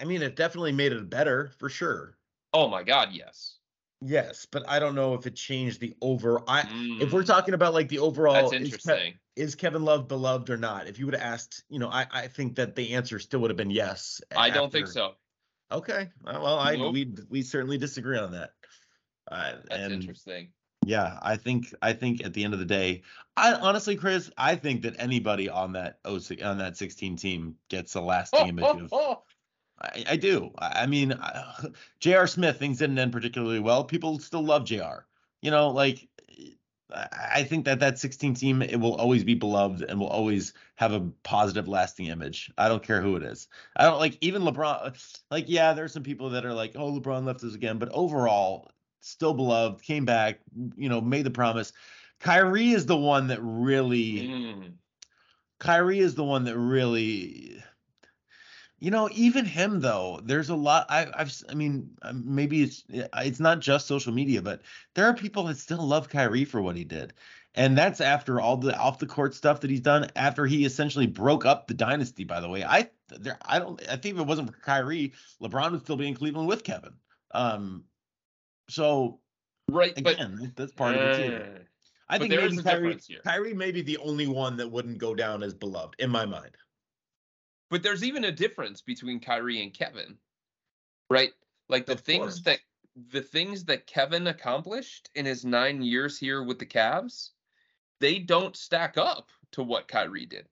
I 0.00 0.04
mean, 0.04 0.22
it 0.22 0.36
definitely 0.36 0.72
made 0.72 0.92
it 0.92 1.10
better 1.10 1.50
for 1.58 1.68
sure. 1.68 2.16
Oh 2.54 2.68
my 2.68 2.82
God, 2.82 3.10
yes. 3.12 3.56
Yes, 4.00 4.46
but 4.46 4.68
I 4.68 4.78
don't 4.78 4.94
know 4.94 5.14
if 5.14 5.26
it 5.26 5.34
changed 5.34 5.80
the 5.80 5.96
over. 6.00 6.40
I 6.48 6.68
if 7.00 7.12
we're 7.12 7.22
Mm, 7.22 7.26
talking 7.26 7.54
about 7.54 7.74
like 7.74 7.88
the 7.88 7.98
overall, 7.98 8.34
that's 8.34 8.52
is, 8.52 8.62
interesting. 8.62 9.18
is 9.34 9.54
Kevin 9.56 9.84
Love 9.84 10.06
beloved 10.06 10.50
or 10.50 10.56
not? 10.56 10.86
If 10.86 10.98
you 10.98 11.06
would 11.06 11.14
have 11.14 11.22
asked, 11.22 11.64
you 11.68 11.78
know, 11.80 11.88
I 11.88 12.06
I 12.10 12.28
think 12.28 12.56
that 12.56 12.76
the 12.76 12.94
answer 12.94 13.18
still 13.18 13.40
would 13.40 13.50
have 13.50 13.56
been 13.56 13.70
yes. 13.70 14.20
I 14.36 14.50
don't 14.50 14.70
think 14.70 14.86
so. 14.86 15.14
Okay, 15.70 16.08
well, 16.24 16.58
I 16.58 16.76
Nope. 16.76 16.92
we 16.92 17.12
we 17.28 17.42
certainly 17.42 17.76
disagree 17.76 18.18
on 18.18 18.32
that. 18.32 18.52
Uh, 19.30 19.56
That's 19.68 19.82
and 19.82 19.92
interesting. 19.94 20.48
yeah, 20.86 21.18
I 21.20 21.36
think 21.36 21.74
I 21.82 21.92
think 21.92 22.24
at 22.24 22.32
the 22.32 22.44
end 22.44 22.54
of 22.54 22.60
the 22.60 22.66
day, 22.66 23.02
I 23.36 23.52
honestly, 23.54 23.96
Chris, 23.96 24.30
I 24.38 24.54
think 24.56 24.82
that 24.82 24.94
anybody 24.98 25.48
on 25.48 25.72
that 25.72 25.98
OC, 26.04 26.42
on 26.42 26.58
that 26.58 26.76
16 26.76 27.16
team 27.16 27.56
gets 27.68 27.94
a 27.96 28.00
lasting 28.00 28.46
image 28.48 28.74
of 28.74 28.94
I, 29.80 30.04
I 30.10 30.16
do. 30.16 30.50
I 30.58 30.82
I 30.82 30.86
mean, 30.86 31.12
I- 31.12 31.66
J.R. 32.00 32.26
Smith, 32.26 32.58
things 32.58 32.78
didn't 32.78 32.98
end 32.98 33.12
particularly 33.12 33.60
well. 33.60 33.84
People 33.84 34.18
still 34.18 34.44
love 34.44 34.64
J.R. 34.64 35.06
You 35.42 35.50
know, 35.50 35.70
like 35.70 36.08
I 36.94 37.06
I 37.34 37.44
think 37.44 37.64
that 37.66 37.80
that 37.80 37.98
16 37.98 38.34
team 38.34 38.62
it 38.62 38.76
will 38.80 38.94
always 38.96 39.22
be 39.24 39.34
beloved 39.34 39.82
and 39.82 40.00
will 40.00 40.08
always 40.08 40.54
have 40.76 40.92
a 40.92 41.00
positive, 41.22 41.68
lasting 41.68 42.06
image. 42.06 42.50
I 42.58 42.68
don't 42.68 42.82
care 42.82 43.00
who 43.02 43.16
it 43.16 43.22
is. 43.22 43.48
I 43.76 43.84
don't 43.84 43.98
like 43.98 44.16
even 44.20 44.42
LeBron. 44.42 45.20
Like, 45.30 45.44
yeah, 45.48 45.72
there's 45.74 45.92
some 45.92 46.02
people 46.02 46.30
that 46.30 46.44
are 46.46 46.54
like, 46.54 46.72
oh, 46.76 46.92
LeBron 46.98 47.24
left 47.24 47.44
us 47.44 47.54
again, 47.54 47.78
but 47.78 47.90
overall, 47.92 48.70
still 49.00 49.34
beloved. 49.34 49.82
Came 49.82 50.04
back, 50.04 50.40
you 50.76 50.88
know, 50.88 51.00
made 51.00 51.24
the 51.24 51.30
promise. 51.30 51.72
Kyrie 52.20 52.70
is 52.70 52.86
the 52.86 52.96
one 52.96 53.28
that 53.28 53.38
really. 53.42 54.28
mm. 54.28 54.72
Kyrie 55.60 55.98
is 55.98 56.14
the 56.14 56.24
one 56.24 56.44
that 56.44 56.56
really, 56.56 57.62
you 58.80 58.90
know, 58.90 59.08
even 59.12 59.44
him 59.44 59.80
though. 59.80 60.20
There's 60.22 60.48
a 60.48 60.54
lot. 60.54 60.86
I, 60.88 61.06
I've, 61.14 61.34
I 61.48 61.54
mean, 61.54 61.90
um, 62.02 62.22
maybe 62.26 62.62
it's 62.62 62.84
it's 62.88 63.40
not 63.40 63.60
just 63.60 63.86
social 63.86 64.12
media, 64.12 64.42
but 64.42 64.62
there 64.94 65.06
are 65.06 65.14
people 65.14 65.44
that 65.44 65.58
still 65.58 65.84
love 65.86 66.08
Kyrie 66.08 66.44
for 66.44 66.62
what 66.62 66.76
he 66.76 66.84
did, 66.84 67.12
and 67.54 67.76
that's 67.76 68.00
after 68.00 68.40
all 68.40 68.56
the 68.56 68.76
off 68.78 68.98
the 68.98 69.06
court 69.06 69.34
stuff 69.34 69.60
that 69.60 69.70
he's 69.70 69.80
done. 69.80 70.10
After 70.16 70.46
he 70.46 70.64
essentially 70.64 71.06
broke 71.06 71.44
up 71.44 71.66
the 71.66 71.74
dynasty. 71.74 72.24
By 72.24 72.40
the 72.40 72.48
way, 72.48 72.64
I 72.64 72.90
there, 73.08 73.38
I 73.44 73.58
don't. 73.58 73.80
I 73.88 73.96
think 73.96 74.14
if 74.14 74.20
it 74.20 74.26
wasn't 74.26 74.52
for 74.52 74.60
Kyrie, 74.60 75.12
LeBron 75.42 75.72
would 75.72 75.82
still 75.82 75.96
be 75.96 76.08
in 76.08 76.14
Cleveland 76.14 76.48
with 76.48 76.64
Kevin. 76.64 76.94
Um, 77.32 77.84
so 78.68 79.20
Right, 79.68 79.92
but 80.02 80.14
again, 80.14 80.52
that's 80.56 80.72
part 80.72 80.96
of 80.96 81.02
it 81.02 81.28
too. 81.28 81.36
uh, 81.36 81.58
I 82.08 82.18
think 82.18 82.30
maybe 82.30 82.56
Kyrie. 82.62 82.98
Kyrie 83.22 83.54
may 83.54 83.70
be 83.70 83.82
the 83.82 83.98
only 83.98 84.26
one 84.26 84.56
that 84.56 84.70
wouldn't 84.70 84.98
go 84.98 85.14
down 85.14 85.42
as 85.42 85.52
beloved 85.52 85.94
in 85.98 86.10
my 86.10 86.24
mind. 86.24 86.56
But 87.70 87.82
there's 87.82 88.04
even 88.04 88.24
a 88.24 88.32
difference 88.32 88.80
between 88.82 89.20
Kyrie 89.20 89.62
and 89.62 89.72
Kevin, 89.74 90.18
right? 91.10 91.32
Like 91.68 91.86
the 91.86 91.94
Of 91.94 92.00
things 92.00 92.40
course. 92.40 92.40
that 92.42 92.60
the 93.10 93.22
things 93.22 93.64
that 93.66 93.86
Kevin 93.86 94.26
accomplished 94.26 95.10
in 95.14 95.24
his 95.26 95.44
nine 95.44 95.82
years 95.82 96.18
here 96.18 96.42
with 96.42 96.58
the 96.58 96.66
Cavs, 96.66 97.30
they 98.00 98.18
don't 98.18 98.56
stack 98.56 98.96
up 98.98 99.30
to 99.52 99.62
what 99.62 99.88
Kyrie 99.88 100.26
did. 100.26 100.48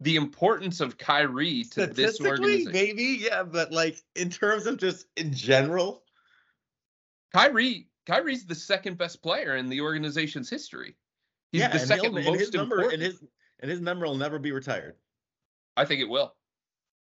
the 0.00 0.16
importance 0.16 0.80
of 0.80 0.96
Kyrie 0.98 1.64
to 1.64 1.86
this 1.86 2.20
organization. 2.20 2.72
maybe, 2.72 3.18
yeah, 3.20 3.42
but 3.42 3.72
like 3.72 4.02
in 4.14 4.30
terms 4.30 4.66
of 4.66 4.78
just 4.78 5.06
in 5.16 5.32
general, 5.32 6.04
Kyrie, 7.32 7.88
Kyrie's 8.06 8.46
the 8.46 8.54
second 8.54 8.96
best 8.98 9.22
player 9.22 9.56
in 9.56 9.68
the 9.68 9.80
organization's 9.80 10.48
history. 10.48 10.96
He's 11.52 11.62
yeah, 11.62 11.68
the 11.68 11.78
second 11.78 12.14
most 12.14 12.26
and 12.26 12.36
his 12.36 12.52
number 12.52 12.76
important. 12.76 13.02
and 13.02 13.02
his 13.02 13.22
and 13.60 13.70
his 13.70 13.80
number 13.80 14.06
will 14.06 14.16
never 14.16 14.38
be 14.38 14.52
retired. 14.52 14.96
I 15.78 15.84
think 15.84 16.00
it 16.00 16.08
will. 16.08 16.34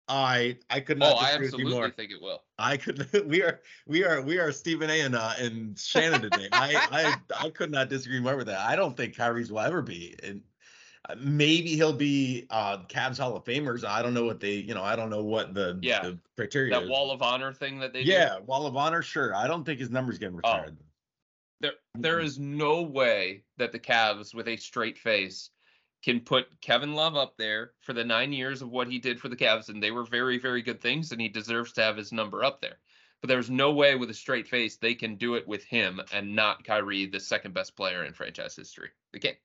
I 0.07 0.57
I 0.70 0.80
could 0.80 0.97
Oh, 1.01 1.09
not 1.11 1.22
I 1.22 1.38
disagree 1.38 1.45
with 1.45 1.53
you 1.59 1.66
absolutely 1.68 1.91
think 1.91 2.11
it 2.11 2.22
will. 2.22 2.43
I 2.57 2.78
could. 2.78 3.07
We 3.28 3.41
are 3.43 3.61
we 3.88 4.03
are 4.03 4.22
we 4.22 4.38
are 4.38 4.51
Stephen 4.51 4.89
A. 4.89 5.01
and 5.01 5.16
uh, 5.16 5.34
and 5.39 5.78
Shannon 5.80 6.22
today. 6.22 6.47
I 6.51 7.18
I 7.39 7.45
I 7.45 7.49
could 7.49 7.72
not 7.72 7.89
disagree 7.89 8.20
more 8.20 8.36
with 8.36 8.47
that. 8.47 8.59
I 8.59 8.76
don't 8.76 8.95
think 8.97 9.16
Kyrie's 9.16 9.51
will 9.51 9.61
ever 9.61 9.82
be, 9.82 10.16
and 10.24 10.41
uh, 11.09 11.16
maybe 11.20 11.70
he'll 11.76 11.93
be 11.93 12.47
uh 12.49 12.80
Cavs 12.89 13.18
Hall 13.18 13.36
of 13.36 13.43
Famers. 13.45 13.86
I 13.86 14.01
don't 14.01 14.14
know 14.14 14.26
what 14.26 14.39
they, 14.41 14.53
you 14.55 14.74
know, 14.74 14.84
I 14.84 14.95
don't 14.97 15.09
know 15.09 15.24
what 15.24 15.53
the 15.53 15.80
Yeah. 15.82 16.01
the 16.01 16.20
criteria. 16.36 16.74
That 16.74 16.84
is. 16.84 16.89
wall 16.89 17.11
of 17.11 17.22
honor 17.22 17.53
thing 17.53 17.80
that 17.80 17.93
they 17.93 18.03
do. 18.03 18.09
yeah, 18.11 18.39
Wall 18.39 18.66
of 18.66 18.76
Honor. 18.76 19.01
Sure, 19.01 19.34
I 19.36 19.47
don't 19.47 19.64
think 19.64 19.80
his 19.80 19.89
number's 19.89 20.18
getting 20.18 20.36
Oh. 20.43 20.53
retired. 20.53 20.78
There, 21.61 21.74
there 21.95 22.18
Mm-mm. 22.20 22.39
no 22.39 22.82
way 22.82 23.43
that 23.55 23.72
the 23.72 23.80
Cavs, 23.80 24.34
with 24.36 24.49
a 24.49 24.57
straight 24.57 24.97
face, 24.97 25.49
can 26.03 26.19
put 26.19 26.59
Kevin 26.61 26.93
Love 26.93 27.15
up 27.15 27.35
there 27.37 27.71
for 27.81 27.93
the 27.93 28.03
nine 28.03 28.33
years 28.33 28.61
of 28.61 28.69
what 28.69 28.87
he 28.89 28.99
did 28.99 29.19
for 29.19 29.29
the 29.29 29.35
Cavs, 29.35 29.69
and 29.69 29.81
they 29.81 29.91
were 29.91 30.03
very, 30.03 30.37
very 30.37 30.61
good 30.61 30.81
things, 30.81 31.11
and 31.11 31.21
he 31.21 31.29
deserves 31.29 31.71
to 31.73 31.81
have 31.81 31.97
his 31.97 32.11
number 32.11 32.43
up 32.43 32.61
there. 32.61 32.77
But 33.21 33.29
there's 33.29 33.49
no 33.49 33.71
way 33.71 33.95
with 33.95 34.09
a 34.09 34.13
straight 34.13 34.47
face 34.49 34.75
they 34.75 34.95
can 34.95 35.15
do 35.15 35.35
it 35.35 35.47
with 35.47 35.63
him 35.63 36.01
and 36.11 36.35
not 36.35 36.65
Kyrie, 36.65 37.05
the 37.05 37.21
second 37.21 37.53
best 37.53 37.75
player 37.77 38.03
in 38.03 38.13
franchise 38.13 38.53
history. 38.55 38.89
They 39.13 39.19
can't. 39.19 39.37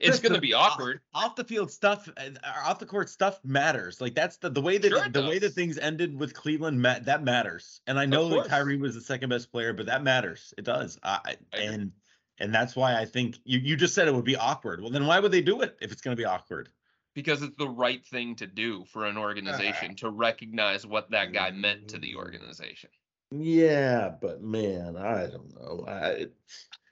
It's 0.00 0.20
going 0.20 0.34
to 0.34 0.40
be 0.40 0.54
awkward. 0.54 1.00
Off, 1.14 1.34
the 1.36 1.44
field 1.44 1.70
stuff, 1.70 2.08
uh, 2.16 2.30
off 2.64 2.78
the 2.78 2.86
court 2.86 3.08
stuff 3.08 3.40
matters. 3.44 4.00
Like 4.00 4.14
that's 4.14 4.36
the 4.36 4.50
the 4.50 4.60
way 4.60 4.78
that 4.78 4.90
Sure 4.90 5.08
the 5.08 5.22
way 5.22 5.38
that 5.38 5.50
things 5.50 5.78
ended 5.78 6.18
with 6.18 6.34
Cleveland. 6.34 6.82
Ma- 6.82 6.98
that 7.02 7.22
matters. 7.22 7.80
And 7.86 7.98
I 7.98 8.06
know 8.06 8.28
that. 8.28 8.48
Kyrie 8.48 8.76
was 8.76 8.94
the 8.94 9.00
second 9.00 9.30
best 9.30 9.50
player, 9.50 9.72
but 9.72 9.86
that 9.86 10.02
matters. 10.02 10.52
It 10.58 10.64
does. 10.64 10.98
I- 11.02 11.36
I 11.52 11.56
and 11.56 11.92
and 12.38 12.54
that's 12.54 12.74
why 12.74 12.98
I 12.98 13.04
think 13.04 13.38
you 13.44 13.58
you 13.58 13.76
just 13.76 13.94
said 13.94 14.08
it 14.08 14.14
would 14.14 14.24
be 14.24 14.36
awkward. 14.36 14.80
Well, 14.80 14.90
then 14.90 15.06
why 15.06 15.20
would 15.20 15.32
they 15.32 15.42
do 15.42 15.62
it 15.62 15.76
if 15.80 15.92
it's 15.92 16.02
going 16.02 16.16
to 16.16 16.20
be 16.20 16.26
awkward? 16.26 16.68
because 17.14 17.42
it's 17.42 17.56
the 17.56 17.68
right 17.68 18.04
thing 18.04 18.34
to 18.36 18.46
do 18.46 18.84
for 18.84 19.06
an 19.06 19.16
organization 19.16 19.94
to 19.96 20.10
recognize 20.10 20.84
what 20.84 21.10
that 21.10 21.32
guy 21.32 21.50
meant 21.50 21.88
to 21.88 21.98
the 21.98 22.10
mm-hmm. 22.10 22.18
organization. 22.18 22.90
Yeah, 23.30 24.12
but 24.20 24.42
man, 24.42 24.96
I 24.96 25.26
don't 25.26 25.54
know. 25.54 25.84
I, 25.88 26.26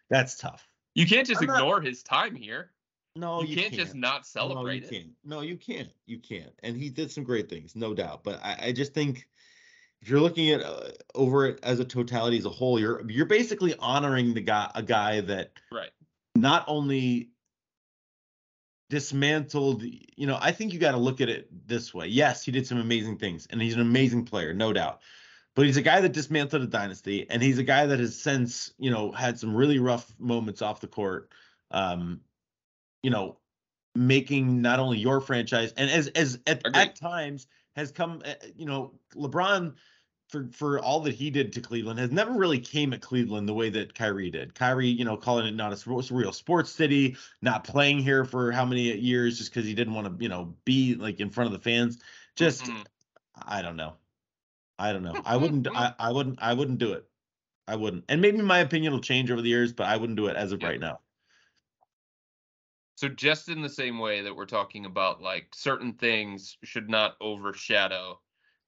that's 0.09 0.37
tough. 0.37 0.67
You 0.95 1.07
can't 1.07 1.27
just 1.27 1.41
I'm 1.41 1.49
not- 1.49 1.59
ignore 1.59 1.81
his 1.81 2.03
time 2.03 2.35
here. 2.35 2.71
No, 3.15 3.43
you, 3.43 3.55
can't, 3.55 3.75
just 3.75 3.95
not 3.95 4.25
celebrate 4.27 4.85
no, 4.85 4.87
it. 4.87 4.91
Can't. 4.91 5.11
No, 5.23 5.41
you 5.43 5.59
can't. 5.59 5.91
You 6.07 6.19
can't. 6.19 6.55
And 6.63 6.75
he 6.75 6.89
did 6.89 7.11
some 7.11 7.25
great 7.25 7.51
things, 7.51 7.77
no 7.77 7.93
doubt. 7.93 8.25
But 8.25 8.43
I, 8.43 8.57
I 8.69 8.73
just 8.73 8.95
think 8.95 9.29
if 10.03 10.11
you're 10.11 10.21
looking 10.21 10.51
at 10.51 10.63
uh, 10.63 10.91
over 11.15 11.47
it 11.47 11.61
as 11.63 11.79
a 11.79 11.85
totality 11.85 12.37
as 12.37 12.45
a 12.45 12.51
whole, 12.51 12.79
you're 12.79 13.09
you're 13.09 13.25
basically 13.25 13.75
honoring 13.79 14.35
the 14.35 14.41
guy, 14.41 14.71
a 14.75 14.83
guy 14.83 15.21
that 15.23 15.53
Right. 15.71 15.91
not 16.35 16.65
only 16.67 17.31
dismantled. 18.91 19.83
You 19.85 20.27
know, 20.27 20.39
I 20.41 20.51
think 20.51 20.73
you 20.73 20.81
got 20.81 20.93
to 20.93 20.99
look 20.99 21.21
at 21.21 21.29
it 21.29 21.49
this 21.69 21.95
way. 21.95 22.09
Yes, 22.09 22.45
he 22.45 22.51
did 22.51 22.67
some 22.67 22.79
amazing 22.79 23.19
things, 23.19 23.47
and 23.51 23.63
he's 23.63 23.75
an 23.75 23.81
amazing 23.81 24.25
player, 24.25 24.53
no 24.53 24.73
doubt. 24.73 25.01
But 25.55 25.67
he's 25.67 25.77
a 25.77 25.83
guy 25.83 26.01
that 26.01 26.13
dismantled 26.13 26.63
a 26.63 26.67
dynasty, 26.67 27.29
and 27.31 27.41
he's 27.43 27.59
a 27.59 27.63
guy 27.63 27.87
that 27.87 28.01
has 28.01 28.19
since, 28.19 28.73
you 28.79 28.91
know, 28.91 29.13
had 29.13 29.39
some 29.39 29.55
really 29.55 29.79
rough 29.79 30.13
moments 30.19 30.63
off 30.63 30.81
the 30.81 30.89
court. 30.89 31.31
Um, 31.71 32.23
you 33.03 33.11
know, 33.11 33.39
making 33.95 34.63
not 34.63 34.79
only 34.81 34.99
your 34.99 35.21
franchise 35.21 35.73
and 35.77 35.91
as 35.91 36.09
as 36.09 36.39
at, 36.47 36.63
at 36.75 36.97
times 36.97 37.47
has 37.77 37.93
come 37.93 38.23
uh, 38.25 38.35
you 38.57 38.65
know 38.65 38.95
LeBron 39.15 39.75
for 40.33 40.49
for 40.51 40.81
all 40.81 41.01
that 41.01 41.15
he 41.15 41.31
did 41.31 41.53
to 41.53 41.61
Cleveland 41.61 42.01
has 42.01 42.11
never 42.11 42.33
really 42.33 42.59
came 42.59 42.95
at 42.95 43.03
Cleveland 43.03 43.47
the 43.47 43.55
way 43.55 43.69
that 43.69 43.95
Kyrie 43.95 44.31
did. 44.31 44.55
Kyrie, 44.55 44.89
you 44.89 45.05
know, 45.05 45.17
calling 45.17 45.47
it 45.47 45.55
not 45.55 45.73
a 45.73 45.91
real 45.91 46.33
sports 46.33 46.73
city, 46.73 47.17
not 47.43 47.65
playing 47.65 47.99
here 47.99 48.25
for 48.25 48.51
how 48.51 48.65
many 48.65 48.97
years 48.99 49.39
just 49.39 49.53
because 49.53 49.67
he 49.67 49.75
didn't 49.75 49.95
want 49.95 50.19
to, 50.19 50.23
you 50.23 50.31
know, 50.31 50.57
be 50.65 50.95
like 50.95 51.21
in 51.21 51.31
front 51.31 51.47
of 51.47 51.53
the 51.53 51.63
fans. 51.63 51.99
Just 52.35 52.67
Mhm. 52.67 52.87
I 53.37 53.61
don't 53.61 53.77
know. 53.77 53.99
I 54.79 54.93
don't 54.93 55.05
know. 55.05 55.21
I 55.25 55.37
wouldn't 55.37 55.69
I, 55.69 55.95
I 55.99 56.13
wouldn't 56.13 56.43
I 56.43 56.55
wouldn't 56.55 56.79
do 56.79 56.95
it. 56.95 57.07
I 57.69 57.77
wouldn't. 57.77 58.07
And 58.09 58.23
maybe 58.23 58.43
my 58.43 58.61
opinion 58.61 58.95
will 58.95 59.01
change 59.01 59.31
over 59.31 59.43
the 59.43 59.51
years, 59.51 59.75
but 59.75 59.87
I 59.87 59.99
wouldn't 59.99 60.17
do 60.17 60.29
it 60.29 60.37
as 60.37 60.53
of 60.53 60.63
Yeah. 60.63 60.69
right 60.69 60.81
now. 60.81 61.01
So 62.95 63.11
just 63.11 63.51
in 63.51 63.61
the 63.61 63.69
same 63.69 63.99
way 63.99 64.23
that 64.23 64.35
we're 64.35 64.47
talking 64.47 64.87
about 64.87 65.21
like 65.21 65.55
certain 65.55 65.93
things 65.93 66.57
should 66.65 66.89
not 66.89 67.19
overshadow 67.21 68.22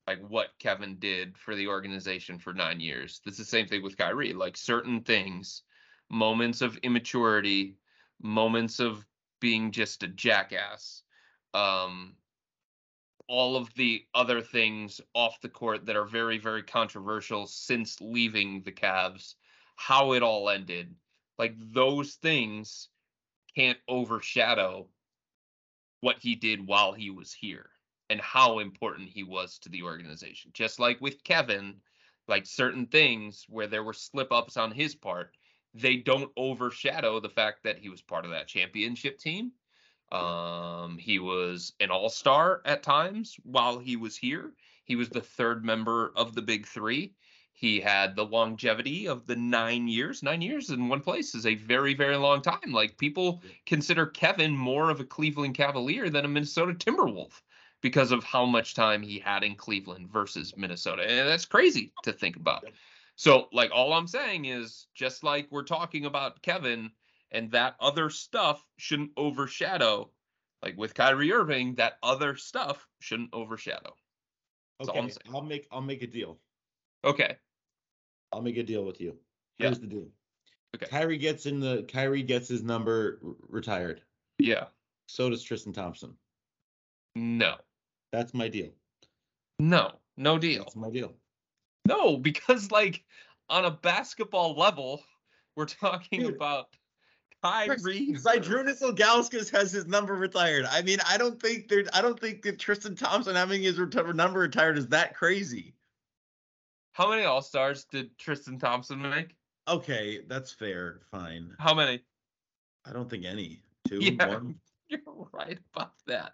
like 0.06 0.20
what 0.28 0.58
Kevin 0.58 0.96
did 0.98 1.36
for 1.38 1.54
the 1.54 1.68
organization 1.68 2.38
for 2.38 2.52
9 2.52 2.80
years. 2.80 3.20
It's 3.26 3.38
the 3.38 3.44
same 3.44 3.66
thing 3.66 3.82
with 3.82 3.96
Kyrie. 3.96 4.32
Like 4.32 4.56
certain 4.56 5.00
things, 5.00 5.62
moments 6.10 6.60
of 6.60 6.76
immaturity, 6.78 7.76
moments 8.22 8.80
of 8.80 9.06
being 9.40 9.70
just 9.72 10.02
a 10.02 10.08
jackass, 10.08 11.02
um 11.54 12.16
all 13.26 13.56
of 13.56 13.72
the 13.74 14.04
other 14.14 14.42
things 14.42 15.00
off 15.14 15.40
the 15.40 15.48
court 15.48 15.86
that 15.86 15.96
are 15.96 16.04
very 16.04 16.36
very 16.38 16.62
controversial 16.62 17.46
since 17.46 18.00
leaving 18.00 18.62
the 18.62 18.72
Cavs, 18.72 19.34
how 19.76 20.12
it 20.12 20.22
all 20.22 20.50
ended. 20.50 20.94
Like 21.38 21.54
those 21.72 22.14
things 22.14 22.88
can't 23.56 23.78
overshadow 23.88 24.88
what 26.00 26.18
he 26.20 26.34
did 26.34 26.66
while 26.66 26.92
he 26.92 27.10
was 27.10 27.32
here 27.32 27.70
and 28.10 28.20
how 28.20 28.58
important 28.58 29.08
he 29.08 29.22
was 29.22 29.58
to 29.58 29.68
the 29.68 29.82
organization. 29.82 30.50
Just 30.54 30.78
like 30.78 31.00
with 31.00 31.24
Kevin, 31.24 31.74
like 32.28 32.46
certain 32.46 32.86
things 32.86 33.46
where 33.48 33.66
there 33.66 33.82
were 33.82 33.92
slip 33.92 34.32
ups 34.32 34.56
on 34.56 34.70
his 34.70 34.94
part, 34.94 35.36
they 35.74 35.96
don't 35.96 36.30
overshadow 36.36 37.20
the 37.20 37.28
fact 37.28 37.62
that 37.64 37.78
he 37.78 37.88
was 37.88 38.02
part 38.02 38.24
of 38.24 38.30
that 38.30 38.46
championship 38.46 39.18
team. 39.18 39.52
Um, 40.12 40.98
he 40.98 41.18
was 41.18 41.72
an 41.80 41.90
all 41.90 42.08
star 42.08 42.62
at 42.64 42.82
times 42.82 43.36
while 43.42 43.78
he 43.78 43.96
was 43.96 44.16
here. 44.16 44.52
He 44.84 44.96
was 44.96 45.08
the 45.08 45.20
third 45.20 45.64
member 45.64 46.12
of 46.14 46.34
the 46.34 46.42
big 46.42 46.66
three. 46.66 47.14
He 47.52 47.80
had 47.80 48.14
the 48.14 48.26
longevity 48.26 49.08
of 49.08 49.26
the 49.26 49.36
nine 49.36 49.88
years. 49.88 50.22
Nine 50.22 50.42
years 50.42 50.70
in 50.70 50.88
one 50.88 51.00
place 51.00 51.34
is 51.34 51.46
a 51.46 51.54
very, 51.54 51.94
very 51.94 52.16
long 52.16 52.42
time. 52.42 52.72
Like 52.72 52.98
people 52.98 53.42
consider 53.64 54.06
Kevin 54.06 54.52
more 54.52 54.90
of 54.90 55.00
a 55.00 55.04
Cleveland 55.04 55.54
Cavalier 55.54 56.10
than 56.10 56.24
a 56.24 56.28
Minnesota 56.28 56.74
Timberwolf 56.74 57.40
because 57.84 58.12
of 58.12 58.24
how 58.24 58.46
much 58.46 58.72
time 58.72 59.02
he 59.02 59.18
had 59.18 59.44
in 59.44 59.54
Cleveland 59.54 60.08
versus 60.10 60.54
Minnesota. 60.56 61.02
And 61.02 61.28
that's 61.28 61.44
crazy 61.44 61.92
to 62.04 62.14
think 62.14 62.36
about. 62.36 62.64
So, 63.16 63.48
like, 63.52 63.72
all 63.74 63.92
I'm 63.92 64.06
saying 64.06 64.46
is 64.46 64.86
just 64.94 65.22
like 65.22 65.48
we're 65.50 65.64
talking 65.64 66.06
about 66.06 66.40
Kevin 66.40 66.90
and 67.30 67.50
that 67.50 67.76
other 67.80 68.08
stuff 68.08 68.66
shouldn't 68.78 69.10
overshadow, 69.18 70.08
like 70.62 70.78
with 70.78 70.94
Kyrie 70.94 71.30
Irving, 71.30 71.74
that 71.74 71.98
other 72.02 72.36
stuff 72.36 72.88
shouldn't 73.00 73.34
overshadow. 73.34 73.94
That's 74.78 74.88
Okay. 74.88 75.10
I'll 75.34 75.42
make 75.42 75.68
I'll 75.70 75.82
make 75.82 76.02
a 76.02 76.06
deal. 76.06 76.38
Okay. 77.04 77.36
I'll 78.32 78.40
make 78.40 78.56
a 78.56 78.62
deal 78.62 78.86
with 78.86 78.98
you. 78.98 79.14
Yeah. 79.58 79.66
Here's 79.66 79.80
the 79.80 79.88
deal. 79.88 80.08
Okay. 80.74 80.86
Kyrie 80.86 81.18
gets 81.18 81.44
in 81.44 81.60
the 81.60 81.82
Kyrie 81.82 82.22
gets 82.22 82.48
his 82.48 82.62
number 82.62 83.20
r- 83.22 83.34
retired. 83.46 84.00
Yeah. 84.38 84.68
So 85.06 85.28
does 85.28 85.42
Tristan 85.42 85.74
Thompson. 85.74 86.14
No. 87.14 87.56
That's 88.14 88.32
my 88.32 88.48
deal. 88.48 88.68
No. 89.58 89.90
No 90.16 90.38
deal. 90.38 90.62
That's 90.62 90.76
my 90.76 90.90
deal. 90.90 91.14
No, 91.86 92.16
because 92.16 92.70
like 92.70 93.02
on 93.50 93.64
a 93.64 93.70
basketball 93.72 94.54
level, 94.56 95.02
we're 95.56 95.66
talking 95.66 96.20
Dude. 96.20 96.36
about 96.36 96.68
Kyrie. 97.42 98.12
Zydrunas 98.14 98.82
Ilgauskas 98.82 99.50
has 99.50 99.72
his 99.72 99.86
number 99.86 100.14
retired. 100.14 100.64
I 100.70 100.82
mean, 100.82 100.98
I 101.08 101.18
don't 101.18 101.42
think 101.42 101.68
there. 101.68 101.82
I 101.92 102.00
don't 102.02 102.18
think 102.18 102.42
that 102.42 102.60
Tristan 102.60 102.94
Thompson 102.94 103.34
having 103.34 103.62
his 103.62 103.78
reti- 103.78 104.14
number 104.14 104.38
retired 104.38 104.78
is 104.78 104.86
that 104.88 105.16
crazy. 105.16 105.74
How 106.92 107.10
many 107.10 107.24
All 107.24 107.42
Stars 107.42 107.84
did 107.90 108.16
Tristan 108.16 108.60
Thompson 108.60 109.02
make? 109.02 109.34
Okay, 109.66 110.20
that's 110.28 110.52
fair. 110.52 111.00
Fine. 111.10 111.50
How 111.58 111.74
many? 111.74 112.00
I 112.86 112.92
don't 112.92 113.10
think 113.10 113.24
any. 113.24 113.62
Two, 113.88 113.98
Yeah. 114.00 114.28
one. 114.28 114.54
You're 114.88 115.00
right 115.32 115.58
about 115.74 115.94
that. 116.06 116.32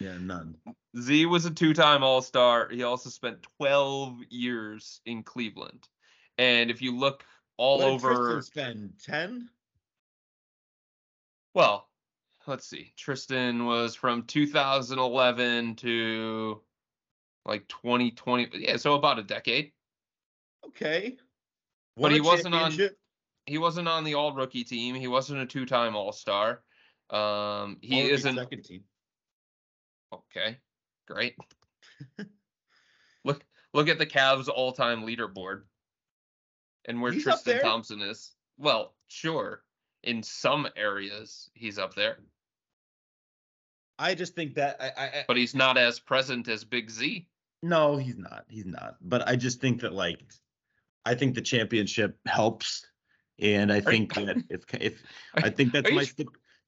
Yeah, 0.00 0.18
none. 0.20 0.56
Z 0.98 1.26
was 1.26 1.44
a 1.44 1.50
two-time 1.50 2.02
All-Star. 2.02 2.68
He 2.70 2.82
also 2.82 3.10
spent 3.10 3.46
12 3.58 4.18
years 4.28 5.00
in 5.06 5.22
Cleveland. 5.22 5.88
And 6.38 6.70
if 6.70 6.82
you 6.82 6.96
look 6.96 7.24
all 7.56 7.78
What 7.78 7.88
over, 7.88 8.32
Tristan 8.34 8.42
spend 8.42 8.92
ten. 9.00 9.48
well, 11.54 11.88
let's 12.46 12.66
see. 12.66 12.92
Tristan 12.96 13.66
was 13.66 13.94
from 13.94 14.24
2011 14.24 15.76
to 15.76 16.60
like 17.46 17.68
2020. 17.68 18.48
Yeah, 18.54 18.76
so 18.76 18.94
about 18.94 19.18
a 19.18 19.22
decade. 19.22 19.72
Okay. 20.66 21.16
But 21.96 22.10
he 22.12 22.20
wasn't 22.20 22.54
on- 22.54 22.72
He 23.46 23.58
wasn't 23.58 23.86
on 23.88 24.04
the 24.04 24.14
All-Rookie 24.14 24.64
team. 24.64 24.94
He 24.94 25.06
wasn't 25.06 25.40
a 25.42 25.46
two-time 25.46 25.94
All-Star. 25.94 26.62
Um, 27.10 27.78
he 27.82 28.00
isn't. 28.00 28.34
second 28.36 28.62
team. 28.64 28.84
Okay, 30.14 30.58
great. 31.08 31.34
look 33.24 33.44
look 33.72 33.88
at 33.88 33.98
the 33.98 34.06
Cavs 34.06 34.48
all-time 34.48 35.04
leaderboard 35.04 35.62
and 36.86 37.00
where 37.00 37.12
He's 37.12 37.22
Tristan. 37.24 37.60
Thompson 37.60 38.00
is. 38.02 38.32
Well, 38.58 38.94
sure. 39.08 39.62
In 40.02 40.22
some 40.22 40.68
areas, 40.76 41.48
he's 41.54 41.78
up 41.78 41.94
there, 41.94 42.18
I 43.98 44.14
just 44.14 44.34
think 44.34 44.54
that 44.54 44.76
I, 44.80 44.86
I, 44.96 45.06
I 45.06 45.24
but 45.26 45.36
he's 45.36 45.54
not 45.54 45.78
as 45.78 45.98
present 45.98 46.46
as 46.48 46.62
Big 46.64 46.90
Z. 46.90 47.26
no, 47.62 47.96
he's 47.96 48.18
not. 48.18 48.44
He's 48.48 48.66
not. 48.66 48.96
But 49.00 49.26
I 49.26 49.36
just 49.36 49.60
think 49.60 49.80
that 49.80 49.94
like, 49.94 50.20
I 51.06 51.14
think 51.14 51.34
the 51.34 51.40
championship 51.40 52.18
helps, 52.26 52.84
and 53.38 53.72
I 53.72 53.76
Are 53.76 53.78
you- 53.78 53.82
think 53.82 54.14
that 54.14 54.36
if 54.50 54.64
if 54.80 55.02
I 55.36 55.48
think 55.50 55.72
that's 55.72 55.90
my 55.90 56.04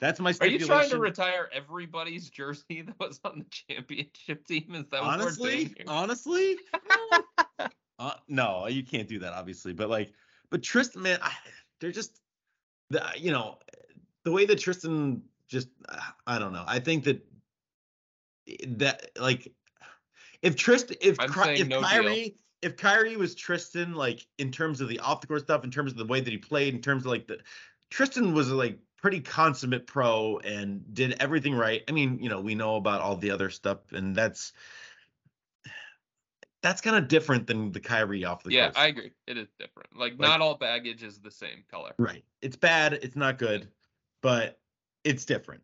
that's 0.00 0.20
my 0.20 0.34
Are 0.40 0.46
you 0.46 0.58
trying 0.58 0.90
to 0.90 0.98
retire 0.98 1.48
everybody's 1.52 2.28
jersey 2.28 2.82
that 2.86 2.98
was 2.98 3.20
on 3.24 3.38
the 3.40 3.74
championship 3.74 4.46
team? 4.46 4.74
Is 4.74 4.86
that 4.90 5.00
honestly, 5.00 5.74
honestly, 5.86 6.56
uh, 7.98 8.12
no, 8.28 8.66
you 8.66 8.82
can't 8.82 9.08
do 9.08 9.18
that, 9.20 9.32
obviously. 9.32 9.72
But 9.72 9.88
like, 9.88 10.12
but 10.50 10.62
Tristan, 10.62 11.02
man, 11.02 11.18
I, 11.22 11.32
they're 11.80 11.92
just, 11.92 12.20
the, 12.90 13.02
you 13.16 13.32
know, 13.32 13.58
the 14.24 14.32
way 14.32 14.44
that 14.46 14.58
Tristan 14.58 15.22
just, 15.48 15.68
I 16.26 16.38
don't 16.38 16.52
know. 16.52 16.64
I 16.66 16.78
think 16.78 17.04
that 17.04 17.26
that 18.68 19.10
like, 19.18 19.50
if 20.42 20.56
Tristan, 20.56 20.96
if 21.00 21.16
Ky- 21.16 21.60
if 21.60 21.68
no 21.68 21.80
deal. 21.80 21.88
Kyrie, 21.88 22.36
if 22.60 22.76
Kyrie 22.76 23.16
was 23.16 23.34
Tristan, 23.34 23.94
like 23.94 24.26
in 24.38 24.52
terms 24.52 24.82
of 24.82 24.88
the 24.88 24.98
off 25.00 25.22
the 25.22 25.26
court 25.26 25.40
stuff, 25.40 25.64
in 25.64 25.70
terms 25.70 25.92
of 25.92 25.98
the 25.98 26.04
way 26.04 26.20
that 26.20 26.30
he 26.30 26.36
played, 26.36 26.74
in 26.74 26.82
terms 26.82 27.04
of 27.04 27.10
like 27.10 27.26
the 27.26 27.38
Tristan 27.90 28.34
was 28.34 28.50
like 28.50 28.78
pretty 29.06 29.20
consummate 29.20 29.86
pro 29.86 30.36
and 30.38 30.82
did 30.92 31.14
everything 31.20 31.54
right. 31.54 31.84
I 31.86 31.92
mean, 31.92 32.18
you 32.20 32.28
know, 32.28 32.40
we 32.40 32.56
know 32.56 32.74
about 32.74 33.00
all 33.00 33.14
the 33.14 33.30
other 33.30 33.50
stuff, 33.50 33.92
and 33.92 34.16
that's 34.16 34.52
that's 36.60 36.80
kind 36.80 36.96
of 36.96 37.06
different 37.06 37.46
than 37.46 37.70
the 37.70 37.78
Kyrie 37.78 38.24
off 38.24 38.42
the 38.42 38.50
yeah, 38.50 38.64
court. 38.64 38.78
I 38.78 38.86
agree. 38.88 39.12
It 39.28 39.38
is 39.38 39.46
different. 39.60 39.90
Like, 39.96 40.14
Like- 40.14 40.28
not 40.28 40.40
all 40.40 40.56
baggage 40.56 41.04
is 41.04 41.20
the 41.20 41.30
same 41.30 41.62
color. 41.70 41.92
Right. 42.00 42.24
It's 42.42 42.56
bad. 42.56 42.94
It's 42.94 43.14
not 43.14 43.38
good, 43.38 43.68
but 44.22 44.58
it's 45.04 45.24
different. 45.24 45.62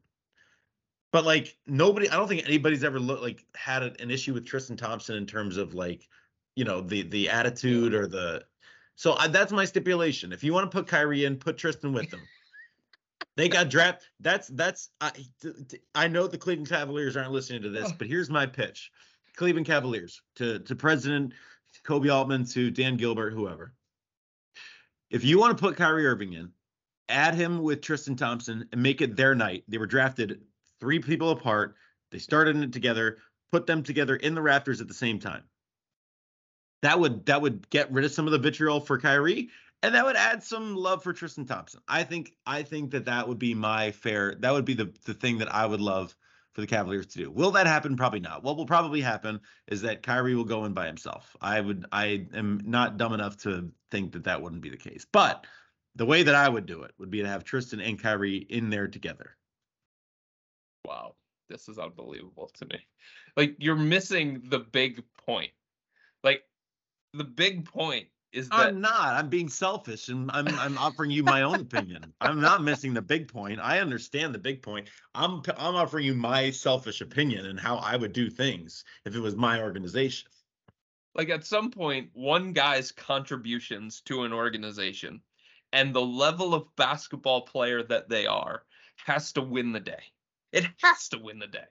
But 1.10 1.24
like 1.24 1.58
nobody, 1.66 2.08
I 2.08 2.14
don't 2.14 2.28
think 2.28 2.46
anybody's 2.46 2.84
ever 2.84 3.00
looked 3.00 3.22
like 3.22 3.44
had 3.56 3.82
an 3.82 4.08
issue 4.12 4.34
with 4.34 4.46
Tristan 4.46 4.76
Thompson 4.76 5.16
in 5.16 5.26
terms 5.26 5.56
of 5.56 5.74
like, 5.74 6.08
you 6.54 6.64
know, 6.64 6.80
the 6.80 7.02
the 7.02 7.28
attitude 7.28 7.92
or 7.92 8.06
the. 8.06 8.44
So 8.94 9.14
I, 9.14 9.26
that's 9.26 9.50
my 9.50 9.64
stipulation. 9.64 10.32
If 10.32 10.44
you 10.44 10.52
want 10.52 10.70
to 10.70 10.78
put 10.78 10.86
Kyrie 10.86 11.24
in, 11.24 11.38
put 11.38 11.58
Tristan 11.58 11.92
with 11.92 12.08
them. 12.08 12.20
They 13.36 13.48
got 13.48 13.70
draft. 13.70 14.08
That's 14.20 14.48
that's 14.48 14.90
I 15.00 15.10
I 15.94 16.08
know 16.08 16.26
the 16.26 16.38
Cleveland 16.38 16.68
Cavaliers 16.68 17.16
aren't 17.16 17.32
listening 17.32 17.62
to 17.62 17.70
this, 17.70 17.90
Oh. 17.90 17.94
but 17.98 18.06
here's 18.06 18.28
my 18.30 18.46
pitch: 18.46 18.90
Cleveland 19.36 19.66
Cavaliers 19.66 20.20
to 20.36 20.58
to 20.60 20.76
President 20.76 21.32
Koby 21.84 22.12
Altman 22.14 22.44
to 22.46 22.70
Dan 22.70 22.96
Gilbert, 22.96 23.32
whoever. 23.32 23.74
If 25.10 25.24
you 25.24 25.38
want 25.38 25.56
to 25.56 25.62
put 25.62 25.76
Kyrie 25.76 26.06
Irving 26.06 26.34
in, 26.34 26.52
add 27.08 27.34
him 27.34 27.62
with 27.62 27.80
Tristan 27.80 28.16
Thompson 28.16 28.68
and 28.72 28.82
make 28.82 29.00
it 29.00 29.16
their 29.16 29.34
night. 29.34 29.64
They 29.68 29.78
were 29.78 29.86
drafted 29.86 30.42
three 30.80 30.98
people 30.98 31.30
apart. 31.30 31.76
They 32.10 32.18
started 32.18 32.56
it 32.56 32.72
together, 32.72 33.18
put 33.50 33.66
them 33.66 33.82
together 33.82 34.16
in 34.16 34.34
the 34.34 34.40
Raptors 34.40 34.80
at 34.80 34.88
the 34.88 34.94
same 34.94 35.18
time. 35.18 35.44
That 36.82 36.98
would 37.00 37.24
that 37.26 37.40
would 37.40 37.68
get 37.70 37.90
rid 37.92 38.04
of 38.04 38.12
some 38.12 38.26
of 38.26 38.32
the 38.32 38.38
vitriol 38.38 38.80
for 38.80 38.98
Kyrie, 38.98 39.50
and 39.82 39.94
that 39.94 40.04
would 40.04 40.16
add 40.16 40.42
some 40.42 40.76
love 40.76 41.02
for 41.02 41.12
Tristan 41.12 41.44
Thompson. 41.44 41.80
I 41.88 42.04
think 42.04 42.34
I 42.46 42.62
think 42.62 42.92
that 42.92 43.04
that 43.06 43.26
would 43.26 43.38
be 43.38 43.54
my 43.54 43.90
fair. 43.90 44.36
That 44.40 44.52
would 44.52 44.64
be 44.64 44.74
the 44.74 44.92
the 45.04 45.14
thing 45.14 45.38
that 45.38 45.52
I 45.52 45.66
would 45.66 45.80
love 45.80 46.16
for 46.52 46.60
the 46.60 46.66
Cavaliers 46.66 47.06
to 47.06 47.18
do. 47.18 47.30
Will 47.30 47.50
that 47.52 47.66
happen? 47.66 47.96
Probably 47.96 48.20
not. 48.20 48.42
What 48.42 48.56
will 48.56 48.66
probably 48.66 49.00
happen 49.00 49.40
is 49.68 49.82
that 49.82 50.02
Kyrie 50.02 50.34
will 50.34 50.44
go 50.44 50.64
in 50.64 50.72
by 50.72 50.86
himself. 50.86 51.34
I 51.40 51.60
would 51.60 51.86
I 51.92 52.26
am 52.34 52.60
not 52.64 52.96
dumb 52.96 53.12
enough 53.12 53.36
to 53.38 53.70
think 53.90 54.12
that 54.12 54.24
that 54.24 54.40
wouldn't 54.40 54.62
be 54.62 54.70
the 54.70 54.76
case. 54.76 55.06
But 55.10 55.46
the 55.96 56.06
way 56.06 56.22
that 56.22 56.34
I 56.34 56.48
would 56.48 56.66
do 56.66 56.82
it 56.82 56.92
would 56.98 57.10
be 57.10 57.22
to 57.22 57.28
have 57.28 57.44
Tristan 57.44 57.80
and 57.80 58.00
Kyrie 58.00 58.46
in 58.48 58.70
there 58.70 58.88
together. 58.88 59.36
Wow, 60.86 61.14
this 61.48 61.68
is 61.68 61.78
unbelievable 61.78 62.50
to 62.54 62.66
me. 62.66 62.86
Like 63.36 63.56
you're 63.58 63.76
missing 63.76 64.42
the 64.44 64.60
big 64.60 65.02
point. 65.26 65.50
Like 66.22 66.42
the 67.14 67.24
big 67.24 67.64
point 67.64 68.08
is 68.32 68.48
that 68.48 68.68
I'm 68.68 68.80
not. 68.80 69.14
I'm 69.14 69.28
being 69.28 69.48
selfish 69.48 70.08
and 70.08 70.30
I'm 70.32 70.48
I'm 70.58 70.78
offering 70.78 71.10
you 71.10 71.22
my 71.22 71.42
own 71.42 71.60
opinion. 71.60 72.14
I'm 72.20 72.40
not 72.40 72.62
missing 72.62 72.94
the 72.94 73.02
big 73.02 73.28
point. 73.28 73.60
I 73.60 73.80
understand 73.80 74.34
the 74.34 74.38
big 74.38 74.62
point. 74.62 74.88
I'm 75.14 75.42
I'm 75.56 75.76
offering 75.76 76.06
you 76.06 76.14
my 76.14 76.50
selfish 76.50 77.00
opinion 77.00 77.46
and 77.46 77.60
how 77.60 77.76
I 77.76 77.96
would 77.96 78.12
do 78.12 78.30
things 78.30 78.84
if 79.04 79.14
it 79.14 79.20
was 79.20 79.36
my 79.36 79.60
organization. 79.62 80.28
like 81.14 81.28
at 81.30 81.44
some 81.46 81.70
point 81.70 82.10
one 82.14 82.52
guy's 82.52 82.92
contributions 82.92 84.00
to 84.02 84.22
an 84.24 84.32
organization 84.32 85.20
and 85.72 85.94
the 85.94 86.00
level 86.02 86.54
of 86.54 86.74
basketball 86.76 87.42
player 87.42 87.82
that 87.82 88.08
they 88.08 88.26
are 88.26 88.64
has 88.96 89.32
to 89.32 89.42
win 89.42 89.72
the 89.72 89.80
day. 89.80 90.02
It 90.52 90.66
has 90.82 91.08
to 91.10 91.18
win 91.18 91.38
the 91.38 91.46
day. 91.46 91.64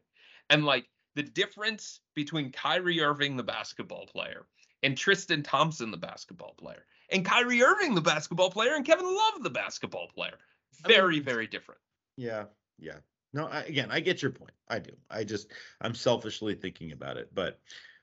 And 0.49 0.65
like 0.65 0.87
the 1.15 1.23
difference 1.23 2.01
between 2.15 2.51
Kyrie 2.51 3.01
Irving, 3.01 3.37
the 3.37 3.43
basketball 3.43 4.07
player, 4.07 4.45
and 4.83 4.97
Tristan 4.97 5.43
Thompson, 5.43 5.91
the 5.91 5.97
basketball 5.97 6.53
player, 6.57 6.85
and 7.09 7.25
Kyrie 7.25 7.63
Irving, 7.63 7.95
the 7.95 8.01
basketball 8.01 8.49
player, 8.49 8.75
and 8.75 8.85
Kevin 8.85 9.05
Love, 9.05 9.43
the 9.43 9.49
basketball 9.49 10.07
player, 10.07 10.37
I 10.83 10.87
mean, 10.87 10.97
very, 10.97 11.19
very 11.19 11.47
different. 11.47 11.81
Yeah, 12.17 12.45
yeah. 12.79 12.97
No, 13.33 13.47
I, 13.47 13.61
again, 13.61 13.89
I 13.91 13.99
get 13.99 14.21
your 14.21 14.31
point. 14.31 14.51
I 14.67 14.79
do. 14.79 14.91
I 15.09 15.23
just 15.23 15.47
I'm 15.79 15.95
selfishly 15.95 16.55
thinking 16.55 16.91
about 16.91 17.17
it, 17.17 17.29
but 17.33 17.59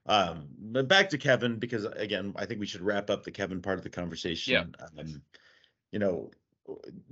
um, 0.06 0.48
but 0.58 0.88
back 0.88 1.10
to 1.10 1.18
Kevin 1.18 1.56
because 1.56 1.84
again, 1.84 2.32
I 2.36 2.46
think 2.46 2.60
we 2.60 2.66
should 2.66 2.80
wrap 2.80 3.10
up 3.10 3.24
the 3.24 3.30
Kevin 3.30 3.60
part 3.60 3.78
of 3.78 3.84
the 3.84 3.90
conversation. 3.90 4.74
Yeah. 4.78 5.00
Um, 5.00 5.22
you 5.92 5.98
know, 5.98 6.30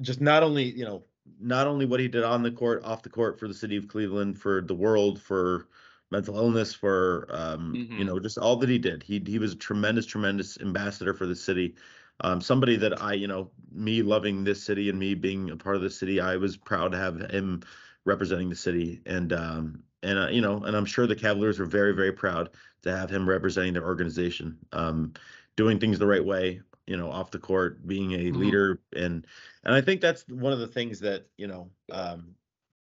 just 0.01 0.21
not 0.21 0.43
only 0.43 0.64
you 0.64 0.85
know 0.85 1.05
not 1.41 1.67
only 1.67 1.85
what 1.85 2.01
he 2.01 2.09
did 2.09 2.25
on 2.25 2.43
the 2.43 2.51
court, 2.51 2.85
off 2.85 3.03
the 3.03 3.11
court 3.11 3.39
for 3.39 3.49
the 3.49 3.55
city 3.55 3.77
of 3.77 3.89
Cleveland, 3.89 4.39
for 4.39 4.62
the 4.62 4.75
world, 4.75 5.21
for 5.21 5.69
mental 6.11 6.37
illness, 6.37 6.75
for 6.75 7.27
um, 7.31 7.85
you 7.97 8.05
Mhm. 8.05 8.07
know, 8.07 8.19
just 8.21 8.39
all 8.39 8.57
that 8.57 8.69
he 8.69 8.79
did. 8.79 9.03
He 9.03 9.23
he 9.27 9.39
was 9.39 9.53
a 9.53 9.57
tremendous, 9.57 10.07
tremendous 10.07 10.59
ambassador 10.61 11.15
for 11.15 11.27
the 11.27 11.37
city. 11.37 11.75
Um, 12.21 12.41
somebody 12.41 12.77
that 12.77 13.01
I, 13.03 13.13
you 13.13 13.27
know, 13.27 13.51
me 13.71 14.03
loving 14.03 14.45
this 14.45 14.63
city 14.63 14.89
and 14.89 14.99
me 14.99 15.15
being 15.15 15.51
a 15.51 15.57
part 15.57 15.77
of 15.77 15.83
the 15.83 15.91
city, 15.91 16.21
I 16.21 16.37
was 16.37 16.57
proud 16.57 16.93
to 16.93 16.99
have 16.99 17.21
him 17.31 17.63
representing 18.05 18.49
the 18.49 18.57
city, 18.57 19.03
and 19.07 19.33
um, 19.33 19.85
and 20.03 20.19
uh, 20.19 20.29
you 20.29 20.41
know, 20.41 20.63
and 20.63 20.77
I'm 20.77 20.87
sure 20.87 21.07
the 21.07 21.17
Cavaliers 21.17 21.61
are 21.61 21.67
very, 21.67 21.93
very 21.95 22.13
proud 22.13 22.51
to 22.83 22.97
have 22.97 23.11
him 23.11 23.29
representing 23.29 23.75
their 23.75 23.85
organization, 23.85 24.59
um, 24.73 25.13
doing 25.57 25.79
things 25.79 25.99
the 25.99 26.07
right 26.07 26.25
way, 26.25 26.63
you 26.87 26.97
know, 26.97 27.11
off 27.11 27.31
the 27.31 27.39
court, 27.39 27.87
being 27.87 28.13
a 28.13 28.31
Mhm. 28.31 28.33
leader, 28.33 28.81
and 28.95 29.27
and 29.65 29.75
I 29.75 29.81
think 29.81 30.01
that's 30.01 30.27
one 30.29 30.53
of 30.53 30.59
the 30.59 30.69
things 30.69 31.01
that 31.01 31.27
you 31.37 31.47
know 31.47 31.71
um, 31.93 32.35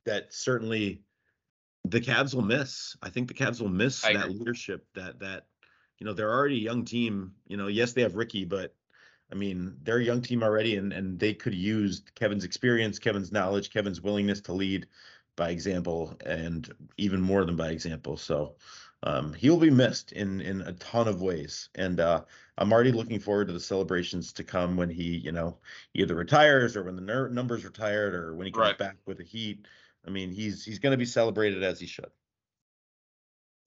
that 0.07 0.33
certainly 0.33 1.05
the 1.85 2.01
Cavs 2.01 2.35
will 2.35 2.43
miss. 2.43 2.97
I 3.03 3.11
think 3.11 3.29
the 3.29 3.35
Cavs 3.35 3.61
will 3.61 3.69
miss 3.69 4.05
I 4.05 4.11
that 4.11 4.27
agree. 4.27 4.39
leadership. 4.39 4.87
That 4.95 5.21
that 5.21 5.47
you 5.99 6.07
know 6.07 6.13
they're 6.13 6.33
already 6.33 6.57
a 6.57 6.63
young 6.63 6.85
team. 6.85 7.35
You 7.47 7.57
know, 7.57 7.67
yes, 7.69 7.93
they 7.93 8.03
have 8.03 8.17
Ricky, 8.17 8.45
but 8.45 8.75
I 9.33 9.35
mean 9.35 9.77
they're 9.83 9.99
a 9.99 10.05
young 10.05 10.23
team 10.23 10.43
already, 10.43 10.77
and 10.77 10.93
and 10.93 11.19
they 11.19 11.35
could 11.35 11.55
use 11.55 12.03
Kevin's 12.15 12.45
experience, 12.45 12.99
Kevin's 12.99 13.33
knowledge, 13.33 13.71
Kevin's 13.73 14.01
willingness 14.01 14.41
to 14.43 14.53
lead 14.53 14.87
by 15.37 15.51
example, 15.51 16.17
and 16.27 16.71
even 16.99 17.21
more 17.21 17.45
than 17.45 17.57
by 17.57 17.71
example. 17.71 18.17
So 18.17 18.57
um, 19.03 19.33
he 19.33 19.49
will 19.49 19.57
be 19.59 19.71
missed 19.71 20.13
in 20.13 20.41
in 20.41 20.61
a 20.63 20.73
ton 20.75 21.09
of 21.09 21.23
ways, 21.23 21.71
and 21.75 21.99
uh, 22.01 22.25
I'm 22.59 22.73
already 22.73 22.93
looking 22.93 23.19
forward 23.21 23.47
to 23.47 23.55
the 23.55 23.61
celebrations 23.61 24.33
to 24.35 24.45
come 24.45 24.77
when 24.77 24.91
he, 24.91 25.17
you 25.17 25.33
know, 25.33 25.59
either 25.95 26.15
retires 26.15 26.77
or 26.77 26.83
when 26.85 26.97
the 26.97 27.03
ner- 27.03 27.31
numbers 27.31 27.65
retired 27.65 28.15
or 28.15 28.35
when 28.35 28.47
he 28.47 28.53
comes 28.53 28.61
Right. 28.61 28.79
back 28.79 28.97
with 29.07 29.17
the 29.19 29.25
Heat. 29.25 29.67
I 30.07 30.11
mean, 30.11 30.31
he's 30.31 30.65
he's 30.65 30.79
going 30.79 30.93
to 30.93 30.99
be 30.99 31.05
celebrated 31.05 31.63
as 31.63 31.81
he 31.81 31.87
should. 31.87 32.11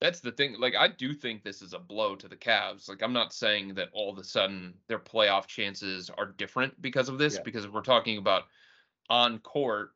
That's 0.02 0.20
the 0.20 0.34
thing. 0.34 0.60
Like, 0.60 0.76
I 0.76 0.90
do 0.90 1.14
think 1.14 1.44
this 1.44 1.62
is 1.62 1.74
a 1.74 1.80
blow 1.80 2.16
to 2.18 2.28
the 2.28 2.36
Cavs. 2.36 2.90
Like, 2.90 3.02
I'm 3.02 3.14
not 3.14 3.34
saying 3.34 3.76
that 3.76 3.88
all 3.94 4.12
of 4.12 4.18
a 4.18 4.24
sudden 4.24 4.74
their 4.88 5.00
playoff 5.00 5.48
chances 5.48 6.10
are 6.10 6.26
different 6.26 6.82
because 6.82 7.08
of 7.08 7.18
this, 7.18 7.36
Yeah. 7.36 7.44
because 7.46 7.64
if 7.64 7.72
we're 7.72 7.82
talking 7.84 8.18
about 8.18 8.44
on 9.10 9.40
court, 9.40 9.92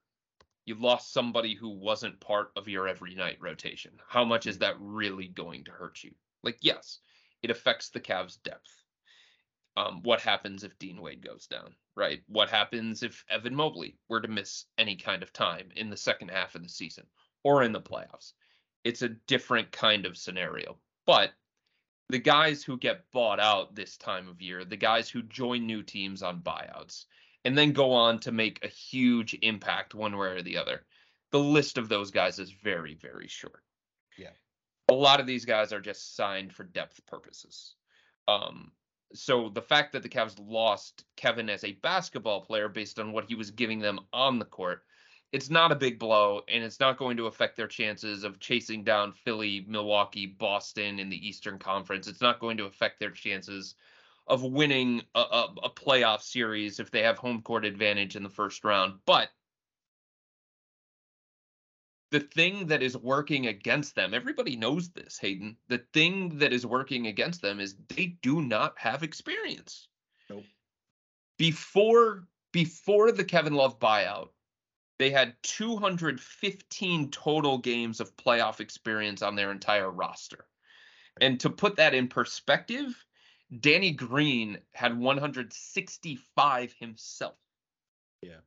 you 0.65 0.75
lost 0.75 1.11
somebody 1.11 1.55
who 1.55 1.69
wasn't 1.69 2.21
part 2.21 2.51
of 2.55 2.69
your 2.69 2.87
every 2.87 3.15
night 3.15 3.37
rotation. 3.41 3.99
How 4.07 4.23
much 4.23 4.47
is 4.47 4.55
hmm. 4.55 4.61
that 4.61 4.79
really 4.79 5.27
going 5.27 5.65
to 5.65 5.71
hurt 5.71 6.01
you? 6.03 6.13
Like, 6.41 6.59
yes, 6.61 6.99
it 7.43 7.49
affects 7.49 7.89
the 7.89 7.99
Cavs' 7.99 8.41
depth. 8.43 8.83
Um, 9.77 10.01
what 10.01 10.21
happens 10.21 10.63
if 10.63 10.79
Dean 10.79 10.99
Wade 10.99 11.23
goes 11.23 11.45
down, 11.45 11.75
right? 11.95 12.23
What 12.27 12.49
happens 12.49 13.03
if 13.03 13.23
Evan 13.29 13.53
Mobley 13.53 13.95
were 14.09 14.19
to 14.19 14.27
miss 14.27 14.65
any 14.79 14.95
kind 14.95 15.21
of 15.21 15.31
time 15.31 15.69
in 15.75 15.91
the 15.91 15.95
second 15.95 16.31
half 16.31 16.55
of 16.55 16.63
the 16.63 16.69
season 16.69 17.05
or 17.43 17.61
in 17.61 17.73
the 17.73 17.79
playoffs? 17.79 18.33
It's 18.83 19.03
a 19.03 19.09
different 19.27 19.71
kind 19.71 20.07
of 20.07 20.17
scenario. 20.17 20.79
But 21.05 21.31
the 22.09 22.17
guys 22.17 22.63
who 22.63 22.79
get 22.79 23.11
bought 23.11 23.39
out 23.39 23.75
this 23.75 23.97
time 23.97 24.27
of 24.27 24.41
year, 24.41 24.65
the 24.65 24.77
guys 24.77 25.11
who 25.11 25.21
join 25.21 25.67
new 25.67 25.83
teams 25.83 26.23
on 26.23 26.41
buyouts, 26.41 27.05
and 27.45 27.55
then 27.55 27.71
go 27.71 27.91
on 27.91 28.17
to 28.21 28.31
make 28.31 28.65
a 28.65 28.69
huge 28.69 29.37
impact 29.43 29.93
one 29.93 30.17
way 30.17 30.29
or 30.29 30.41
the 30.41 30.57
other, 30.57 30.81
the 31.29 31.39
list 31.39 31.77
of 31.77 31.87
those 31.87 32.09
guys 32.09 32.39
is 32.39 32.49
very, 32.49 32.95
very 32.95 33.27
short. 33.27 33.61
Yeah. 34.17 34.33
A 34.89 34.93
lot 34.95 35.19
of 35.19 35.27
these 35.27 35.45
guys 35.45 35.71
are 35.71 35.81
just 35.81 36.15
signed 36.15 36.51
for 36.51 36.63
depth 36.63 37.05
purposes. 37.05 37.75
Um, 38.27 38.71
so 39.13 39.49
the 39.49 39.61
fact 39.61 39.93
that 39.93 40.03
the 40.03 40.09
Cavs 40.09 40.35
lost 40.39 41.05
Kevin 41.15 41.49
as 41.49 41.63
a 41.63 41.73
basketball 41.73 42.41
player 42.41 42.69
based 42.69 42.99
on 42.99 43.11
what 43.11 43.25
he 43.25 43.35
was 43.35 43.51
giving 43.51 43.79
them 43.79 43.99
on 44.13 44.39
the 44.39 44.45
court, 44.45 44.83
it's 45.31 45.49
not 45.49 45.71
a 45.71 45.75
big 45.75 45.99
blow, 45.99 46.41
and 46.47 46.63
it's 46.63 46.79
not 46.79 46.97
going 46.97 47.17
to 47.17 47.27
affect 47.27 47.57
their 47.57 47.67
chances 47.67 48.23
of 48.23 48.39
chasing 48.39 48.83
down 48.83 49.11
Philly, 49.11 49.65
Milwaukee, 49.67 50.25
Boston 50.25 50.99
in 50.99 51.09
the 51.09 51.27
Eastern 51.27 51.59
Conference. 51.59 52.07
It's 52.07 52.21
not 52.21 52.39
going 52.39 52.57
to 52.57 52.65
affect 52.65 52.99
their 52.99 53.11
chances 53.11 53.75
of 54.27 54.43
winning 54.43 55.01
a, 55.15 55.19
a, 55.19 55.55
a 55.63 55.69
playoff 55.69 56.21
series 56.21 56.79
if 56.79 56.91
they 56.91 57.01
have 57.01 57.17
home 57.17 57.41
court 57.41 57.65
advantage 57.65 58.15
in 58.15 58.23
the 58.23 58.29
first 58.29 58.63
round. 58.63 58.99
But 59.05 59.29
the 62.11 62.19
thing 62.21 62.67
that 62.67 62.81
is 62.81 62.97
working 62.97 63.47
against 63.47 63.95
them, 63.95 64.13
everybody 64.13 64.55
knows 64.55 64.89
this, 64.89 65.17
Hayden. 65.17 65.57
The 65.67 65.83
thing 65.93 66.37
that 66.39 66.53
is 66.53 66.65
working 66.65 67.07
against 67.07 67.41
them 67.41 67.59
is 67.59 67.75
they 67.89 68.17
do 68.21 68.41
not 68.41 68.73
have 68.77 69.03
experience. 69.03 69.87
Nope. 70.29 70.45
Before 71.37 72.27
before 72.53 73.11
the 73.11 73.25
Kevin 73.25 73.53
Love 73.53 73.77
buyout, 73.79 74.29
they 74.99 75.11
had 75.11 75.35
215 75.43 77.11
total 77.11 77.57
games 77.57 77.99
of 77.99 78.15
playoff 78.15 78.59
experience 78.59 79.21
on 79.21 79.35
their 79.35 79.51
entire 79.51 79.91
roster. 79.91 80.45
And 81.19 81.39
to 81.41 81.49
put 81.49 81.75
that 81.75 81.93
in 81.93 82.07
perspective, 82.07 83.05
Danny 83.59 83.91
Green 83.91 84.59
had 84.73 84.97
165 84.97 86.73
himself. 86.79 87.35
Yeah. 88.21 88.39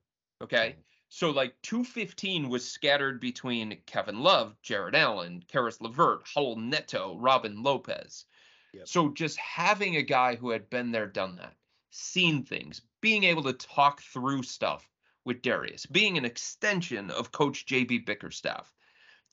Okay. 0.43 0.77
So 1.13 1.31
like 1.31 1.61
215 1.63 2.49
was 2.49 2.71
scattered 2.71 3.21
between 3.21 3.83
Kevin 3.85 4.21
Love, 4.21 4.55
Jarrett 4.63 4.95
Allen, 4.95 5.45
Caris 5.49 5.81
LeVert, 5.81 6.25
Raul 6.37 6.57
Neto, 6.57 7.19
Robin 7.19 7.65
Lopez. 7.65 8.27
Yep. 8.73 8.87
So 8.87 9.09
just 9.09 9.37
having 9.37 9.97
a 9.97 10.03
guy 10.03 10.37
who 10.37 10.51
had 10.51 10.71
been 10.71 10.93
there, 10.93 11.09
done 11.09 11.35
that, 11.37 11.57
seen 11.91 12.45
things, 12.45 12.83
being 13.01 13.25
able 13.25 13.43
to 13.43 13.53
talk 13.53 14.01
through 14.01 14.45
stuff 14.45 14.89
with 15.25 15.43
Darius, 15.43 15.85
being 15.85 16.17
an 16.17 16.25
extension 16.25 17.11
of 17.11 17.33
Coach 17.33 17.67
JB 17.67 18.07
Bickerstaff, 18.07 18.73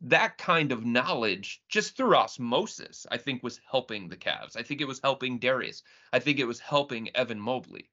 that 0.02 0.40
kind 0.40 0.72
of 0.72 0.84
knowledge 0.84 1.62
just 1.70 1.96
through 1.96 2.16
osmosis, 2.16 3.06
I 3.12 3.18
think 3.18 3.44
was 3.44 3.62
helping 3.70 4.10
the 4.10 4.18
Cavs. 4.18 4.58
I 4.58 4.64
think 4.64 4.82
it 4.82 4.88
was 4.88 5.00
helping 5.00 5.38
Darius. 5.38 5.84
I 6.12 6.18
think 6.18 6.40
it 6.40 6.46
was 6.48 6.60
helping 6.60 7.16
Evan 7.16 7.40
Mobley. 7.40 7.92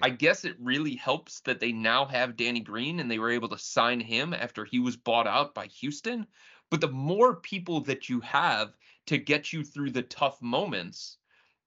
I 0.00 0.10
guess 0.10 0.44
it 0.44 0.56
really 0.58 0.94
helps 0.94 1.40
that 1.40 1.60
they 1.60 1.72
now 1.72 2.04
have 2.06 2.36
Danny 2.36 2.60
Green 2.60 3.00
and 3.00 3.10
they 3.10 3.18
were 3.18 3.30
able 3.30 3.48
to 3.48 3.58
sign 3.58 4.00
him 4.00 4.32
after 4.32 4.64
he 4.64 4.78
was 4.78 4.96
bought 4.96 5.26
out 5.26 5.54
by 5.54 5.66
Houston. 5.66 6.26
But 6.70 6.80
the 6.80 6.88
more 6.88 7.36
people 7.36 7.80
that 7.82 8.08
you 8.08 8.20
have 8.20 8.76
to 9.06 9.18
get 9.18 9.52
you 9.52 9.64
through 9.64 9.90
the 9.90 10.02
tough 10.02 10.40
moments, 10.40 11.18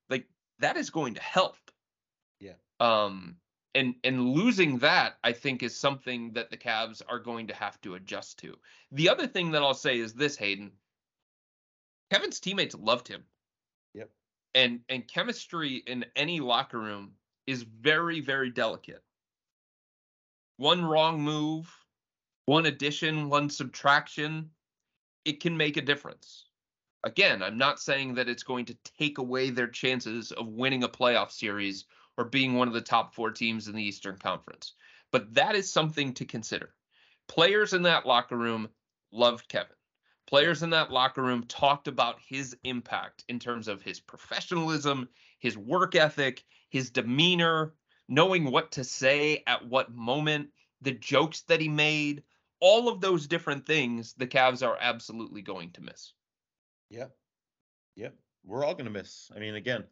like 0.10 0.28
that 0.60 0.78
is 0.78 0.90
going 0.90 1.14
to 1.16 1.22
help. 1.22 1.58
Yeah. 2.40 2.54
Um 2.80 3.38
and 3.76 3.96
and 4.04 4.30
losing 4.30 4.80
that 4.80 5.18
I 5.24 5.34
think 5.34 5.62
is 5.62 5.78
something 5.78 6.32
that 6.34 6.50
the 6.50 6.58
Cavs 6.58 7.02
are 7.08 7.20
going 7.20 7.48
to 7.48 7.56
have 7.56 7.80
to 7.82 7.96
adjust 7.96 8.40
to. 8.40 8.56
The 8.92 9.10
other 9.10 9.28
thing 9.28 9.52
that 9.52 9.62
I'll 9.62 9.74
say 9.74 10.00
is 10.00 10.14
this, 10.14 10.38
Hayden. 10.38 10.72
Kevin's 12.10 12.40
teammates 12.40 12.76
loved 12.76 13.08
him. 13.08 13.26
Yep. 13.94 14.10
And 14.56 14.80
and 14.90 15.08
chemistry 15.08 15.84
in 15.86 16.06
any 16.16 16.40
locker 16.40 16.80
room 16.80 17.12
is 17.48 17.64
very, 17.64 18.20
very 18.22 18.50
delicate. 18.50 19.04
One 20.58 20.86
wrong 20.86 21.22
move, 21.22 21.70
one 22.46 22.66
addition, 22.66 23.30
one 23.30 23.50
subtraction, 23.50 24.52
it 25.26 25.42
can 25.42 25.58
make 25.58 25.78
a 25.78 25.82
difference. 25.82 26.46
Again, 27.04 27.44
I'm 27.44 27.58
not 27.58 27.80
saying 27.80 28.16
that 28.16 28.30
it's 28.30 28.44
going 28.44 28.66
to 28.66 28.78
take 28.98 29.18
away 29.18 29.50
their 29.50 29.68
chances 29.68 30.32
of 30.32 30.48
winning 30.48 30.84
a 30.84 30.90
playoff 30.90 31.32
series 31.32 31.86
or 32.18 32.26
being 32.26 32.56
one 32.56 32.68
of 32.68 32.74
the 32.74 32.82
top 32.82 33.14
four 33.14 33.32
teams 33.32 33.68
in 33.68 33.76
the 33.76 33.84
Eastern 33.84 34.18
Conference, 34.18 34.74
but 35.12 35.34
that 35.34 35.56
is 35.56 35.72
something 35.72 36.14
to 36.14 36.26
consider. 36.26 36.74
Players 37.28 37.74
in 37.74 37.84
that 37.84 38.06
locker 38.06 38.38
room 38.38 38.70
loved 39.12 39.48
Kevin. 39.50 39.76
Players 40.28 40.64
in 40.64 40.72
that 40.72 40.92
locker 40.92 41.22
room 41.22 41.44
talked 41.44 41.88
about 41.88 42.20
his 42.20 42.58
impact 42.64 43.24
in 43.28 43.38
terms 43.38 43.68
of 43.68 43.82
his 43.82 44.00
professionalism, 44.00 45.08
his 45.40 45.58
work 45.58 45.96
ethic, 45.96 46.44
his 46.76 46.90
demeanor, 46.90 47.74
knowing 48.10 48.52
what 48.52 48.74
to 48.74 48.84
say 48.84 49.42
at 49.48 49.66
what 49.66 49.96
moment, 49.96 50.50
the 50.82 50.92
jokes 50.92 51.40
that 51.44 51.62
he 51.62 51.70
made, 51.70 52.22
all 52.60 52.90
of 52.90 53.00
those 53.00 53.28
different 53.28 53.66
things 53.66 54.14
the 54.16 54.28
Cavs 54.28 54.62
are 54.62 54.78
absolutely 54.78 55.42
going 55.42 55.72
to 55.72 55.82
miss. 55.82 56.12
Yep. 56.90 57.16
Yep. 57.96 58.16
We're 58.44 58.66
all 58.66 58.74
going 58.74 58.88
to 58.88 58.92
miss. 58.92 59.32
I 59.34 59.40
mean, 59.40 59.56
again, 59.56 59.86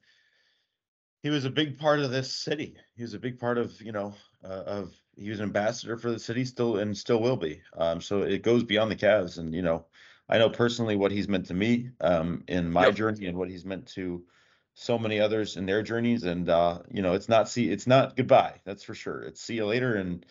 he 1.21 1.29
was 1.29 1.45
a 1.45 1.49
big 1.49 1.79
part 1.79 2.01
of 2.01 2.11
this 2.11 2.35
city. 2.35 2.75
He 2.97 3.01
was 3.01 3.13
a 3.13 3.19
big 3.19 3.39
part 3.39 3.57
of, 3.57 3.79
you 3.81 3.93
know, 3.93 4.13
uh, 4.43 4.63
of 4.65 4.93
he 5.15 5.29
was 5.29 5.39
an 5.39 5.45
ambassador 5.45 5.95
for 5.95 6.11
the 6.11 6.19
city 6.19 6.43
still 6.43 6.79
and 6.79 6.97
still 6.97 7.21
will 7.21 7.37
be. 7.37 7.61
Um, 7.77 8.01
so 8.01 8.23
it 8.23 8.43
goes 8.43 8.65
beyond 8.65 8.91
the 8.91 8.97
Cavs. 8.97 9.37
And, 9.37 9.55
you 9.55 9.61
know, 9.61 9.85
I 10.27 10.37
know 10.37 10.49
personally 10.49 10.97
what 10.97 11.13
he's 11.13 11.29
meant 11.29 11.45
to 11.45 11.53
me 11.53 11.91
um, 12.01 12.43
in 12.49 12.69
my 12.69 12.87
Yep. 12.87 12.91
journey 12.91 13.27
and 13.27 13.37
what 13.37 13.49
he's 13.49 13.63
meant 13.63 13.87
to 13.95 14.25
so 14.73 14.97
many 14.97 15.19
others 15.19 15.57
in 15.57 15.65
their 15.65 15.83
journeys. 15.83 16.23
And, 16.23 16.49
uh, 16.49 16.79
you 16.91 17.01
know, 17.01 17.13
it's 17.13 17.29
not 17.29 17.49
see, 17.49 17.69
it's 17.69 17.87
not 17.87 18.15
goodbye. 18.15 18.61
That's 18.65 18.83
for 18.83 18.95
sure. 18.95 19.21
It's 19.23 19.41
see 19.41 19.55
you 19.55 19.65
later. 19.65 19.95
And, 19.95 20.25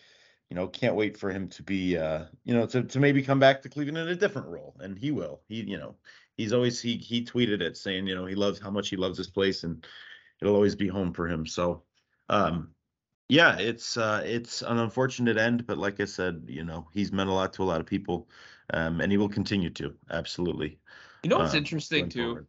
you 0.49 0.55
know, 0.55 0.67
can't 0.67 0.95
wait 0.95 1.17
for 1.17 1.31
him 1.31 1.47
to 1.49 1.63
be, 1.63 1.97
uh, 1.97 2.25
you 2.43 2.53
know, 2.53 2.65
to, 2.67 2.83
to 2.83 2.99
maybe 2.99 3.23
come 3.23 3.39
back 3.39 3.61
to 3.61 3.69
Cleveland 3.69 3.97
in 3.97 4.07
a 4.09 4.15
different 4.15 4.47
role. 4.47 4.75
And 4.79 4.97
he 4.97 5.11
will. 5.11 5.41
He, 5.47 5.63
you 5.63 5.77
know, 5.77 5.95
he's 6.37 6.53
always 6.53 6.81
he 6.81 6.97
he 6.97 7.23
tweeted 7.23 7.61
it 7.61 7.77
saying, 7.77 8.07
you 8.07 8.15
know, 8.15 8.25
he 8.25 8.35
loves 8.35 8.59
how 8.59 8.69
much 8.69 8.89
he 8.89 8.97
loves 8.97 9.17
this 9.17 9.29
place 9.29 9.63
and 9.63 9.85
it'll 10.41 10.55
always 10.55 10.75
be 10.75 10.87
home 10.87 11.13
for 11.13 11.27
him. 11.27 11.45
So, 11.45 11.83
um, 12.29 12.73
yeah, 13.29 13.57
it's 13.57 13.97
uh, 13.97 14.21
it's 14.25 14.61
an 14.61 14.77
unfortunate 14.77 15.37
end, 15.37 15.65
but 15.65 15.77
like 15.77 15.99
I 15.99 16.05
said, 16.05 16.43
you 16.47 16.63
know, 16.63 16.87
he's 16.93 17.11
meant 17.11 17.29
a 17.29 17.33
lot 17.33 17.53
to 17.53 17.63
a 17.63 17.65
lot 17.65 17.79
of 17.79 17.87
people, 17.87 18.29
um, 18.73 19.01
and 19.01 19.11
he 19.11 19.17
will 19.17 19.29
continue 19.29 19.69
to 19.71 19.95
absolutely. 20.11 20.77
You 21.23 21.29
know 21.29 21.37
what's 21.37 21.53
um, 21.53 21.59
interesting 21.59 22.09
too? 22.09 22.25
forward. 22.25 22.47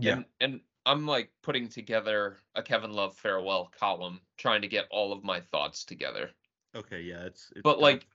Yeah. 0.00 0.12
And, 0.12 0.24
and 0.40 0.60
I'm 0.86 1.06
like 1.06 1.30
putting 1.42 1.68
together 1.68 2.38
a 2.54 2.62
Kevin 2.62 2.92
Love 2.92 3.16
farewell 3.16 3.70
column, 3.78 4.20
trying 4.36 4.62
to 4.62 4.68
get 4.68 4.86
all 4.90 5.12
of 5.12 5.24
my 5.24 5.40
thoughts 5.40 5.84
together. 5.84 6.30
Okay. 6.76 7.00
Yeah. 7.02 7.24
It's. 7.24 7.50
it's 7.52 7.62
But 7.62 7.74
tough. 7.74 7.82
like 7.82 8.06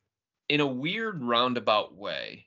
in 0.50 0.60
a 0.62 0.68
weird 0.68 1.24
roundabout 1.24 1.96
way, 1.96 2.46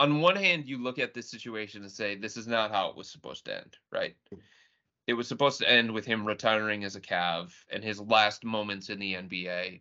on 0.00 0.20
one 0.20 0.36
hand, 0.36 0.66
you 0.66 0.78
look 0.78 0.98
at 0.98 1.12
this 1.12 1.30
situation 1.30 1.82
and 1.82 1.90
say, 1.90 2.14
this 2.14 2.36
is 2.36 2.46
not 2.46 2.70
how 2.70 2.88
it 2.90 2.96
was 2.96 3.10
supposed 3.10 3.44
to 3.46 3.56
end, 3.56 3.76
right? 3.90 4.16
It 5.08 5.14
was 5.14 5.26
supposed 5.26 5.58
to 5.60 5.68
end 5.70 5.90
with 5.92 6.04
him 6.04 6.24
retiring 6.26 6.84
as 6.84 6.94
a 6.94 7.00
Cav 7.00 7.52
and 7.72 7.82
his 7.82 7.98
last 8.00 8.44
moments 8.44 8.90
in 8.90 8.98
the 8.98 9.14
NBA 9.14 9.80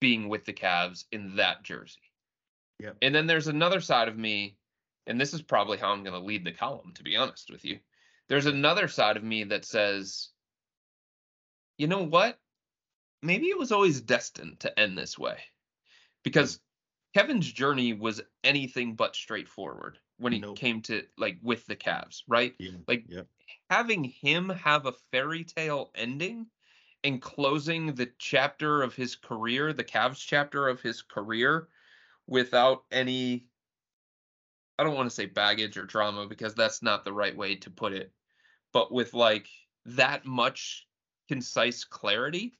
being 0.00 0.28
with 0.28 0.44
the 0.44 0.52
Cavs 0.52 1.04
in 1.12 1.36
that 1.36 1.62
jersey. 1.62 2.00
Yep. 2.80 2.96
And 3.00 3.14
then 3.14 3.26
there's 3.26 3.46
another 3.46 3.80
side 3.80 4.08
of 4.08 4.18
me, 4.18 4.58
and 5.06 5.20
this 5.20 5.34
is 5.34 5.42
probably 5.42 5.78
how 5.78 5.92
I'm 5.92 6.02
going 6.02 6.18
to 6.18 6.26
lead 6.26 6.44
the 6.44 6.52
column, 6.52 6.92
to 6.94 7.02
be 7.02 7.16
honest 7.16 7.50
with 7.50 7.64
you. 7.64 7.80
There's 8.28 8.46
another 8.46 8.88
side 8.88 9.16
of 9.16 9.24
me 9.24 9.44
that 9.44 9.64
says, 9.64 10.30
you 11.76 11.86
know 11.86 12.02
what? 12.02 12.38
Maybe 13.22 13.46
it 13.46 13.58
was 13.58 13.72
always 13.72 14.00
destined 14.00 14.60
to 14.60 14.78
end 14.78 14.96
this 14.96 15.18
way. 15.18 15.38
Because 16.22 16.60
Kevin's 17.14 17.52
journey 17.52 17.92
was 17.92 18.22
anything 18.42 18.96
but 18.96 19.14
straightforward 19.14 19.98
when 20.16 20.32
he 20.32 20.38
Nope. 20.40 20.56
came 20.56 20.80
to 20.82 21.06
like 21.18 21.38
with 21.42 21.66
the 21.66 21.76
Cavs, 21.76 22.22
right? 22.28 22.54
Yeah, 22.58 22.78
like- 22.88 23.04
Yep. 23.08 23.28
having 23.68 24.04
him 24.04 24.48
have 24.48 24.86
a 24.86 24.92
fairy 25.12 25.44
tale 25.44 25.90
ending 25.94 26.50
and 27.02 27.20
closing 27.20 27.94
the 27.94 28.10
chapter 28.18 28.82
of 28.82 28.94
his 28.94 29.16
career, 29.16 29.72
the 29.72 29.84
Cavs 29.84 30.24
chapter 30.26 30.68
of 30.68 30.80
his 30.80 31.02
career, 31.02 31.68
without 32.26 32.84
any, 32.90 33.48
I 34.78 34.84
don't 34.84 34.94
want 34.94 35.08
to 35.08 35.14
say 35.14 35.26
baggage 35.26 35.76
or 35.76 35.84
drama 35.84 36.26
because 36.26 36.54
that's 36.54 36.82
not 36.82 37.04
the 37.04 37.12
right 37.12 37.36
way 37.36 37.56
to 37.56 37.70
put 37.70 37.92
it, 37.92 38.12
but 38.72 38.92
with 38.92 39.14
like 39.14 39.48
that 39.86 40.24
much 40.24 40.86
concise 41.28 41.84
clarity. 41.84 42.58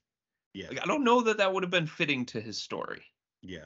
Yeah. 0.53 0.69
Like, 0.69 0.81
I 0.81 0.85
don't 0.85 1.03
know 1.03 1.21
that 1.21 1.37
that 1.37 1.53
would 1.53 1.63
have 1.63 1.71
been 1.71 1.87
fitting 1.87 2.25
to 2.27 2.39
his 2.39 2.57
story. 2.57 3.03
Yeah. 3.41 3.65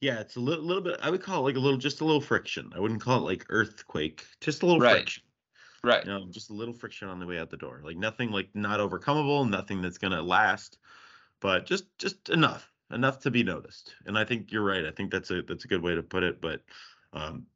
Yeah, 0.00 0.20
it's 0.20 0.36
a 0.36 0.40
little, 0.40 0.64
little 0.64 0.82
bit. 0.82 0.98
I 1.02 1.10
would 1.10 1.22
call 1.22 1.40
it 1.40 1.44
like 1.44 1.56
a 1.56 1.60
little, 1.60 1.78
just 1.78 2.00
a 2.00 2.04
little 2.04 2.20
friction. 2.20 2.72
I 2.74 2.80
wouldn't 2.80 3.00
call 3.00 3.18
it 3.18 3.22
like 3.30 3.46
earthquake, 3.48 4.24
just 4.40 4.62
a 4.62 4.66
little 4.66 4.80
Right. 4.80 4.96
friction. 4.96 5.24
Right. 5.84 6.04
You 6.04 6.10
know, 6.10 6.26
just 6.30 6.50
a 6.50 6.54
little 6.54 6.74
friction 6.74 7.08
on 7.08 7.20
the 7.20 7.26
way 7.26 7.38
out 7.38 7.50
the 7.50 7.56
door. 7.56 7.80
Like 7.84 7.96
nothing, 7.96 8.30
like 8.30 8.48
not 8.54 8.80
overcomable, 8.80 9.48
nothing 9.48 9.80
that's 9.80 9.98
gonna 9.98 10.22
last, 10.22 10.78
but 11.40 11.66
just, 11.66 11.96
just 11.98 12.28
enough, 12.30 12.72
enough 12.90 13.20
to 13.20 13.30
be 13.30 13.42
noticed. 13.42 13.94
And 14.06 14.18
I 14.18 14.24
think 14.24 14.52
you're 14.52 14.64
right. 14.64 14.86
I 14.86 14.90
think 14.90 15.10
that's 15.10 15.30
a, 15.30 15.42
that's 15.42 15.64
a 15.64 15.68
good 15.68 15.82
way 15.82 15.94
to 15.94 16.02
put 16.02 16.22
it. 16.22 16.40
But, 16.40 16.62
um, 17.12 17.46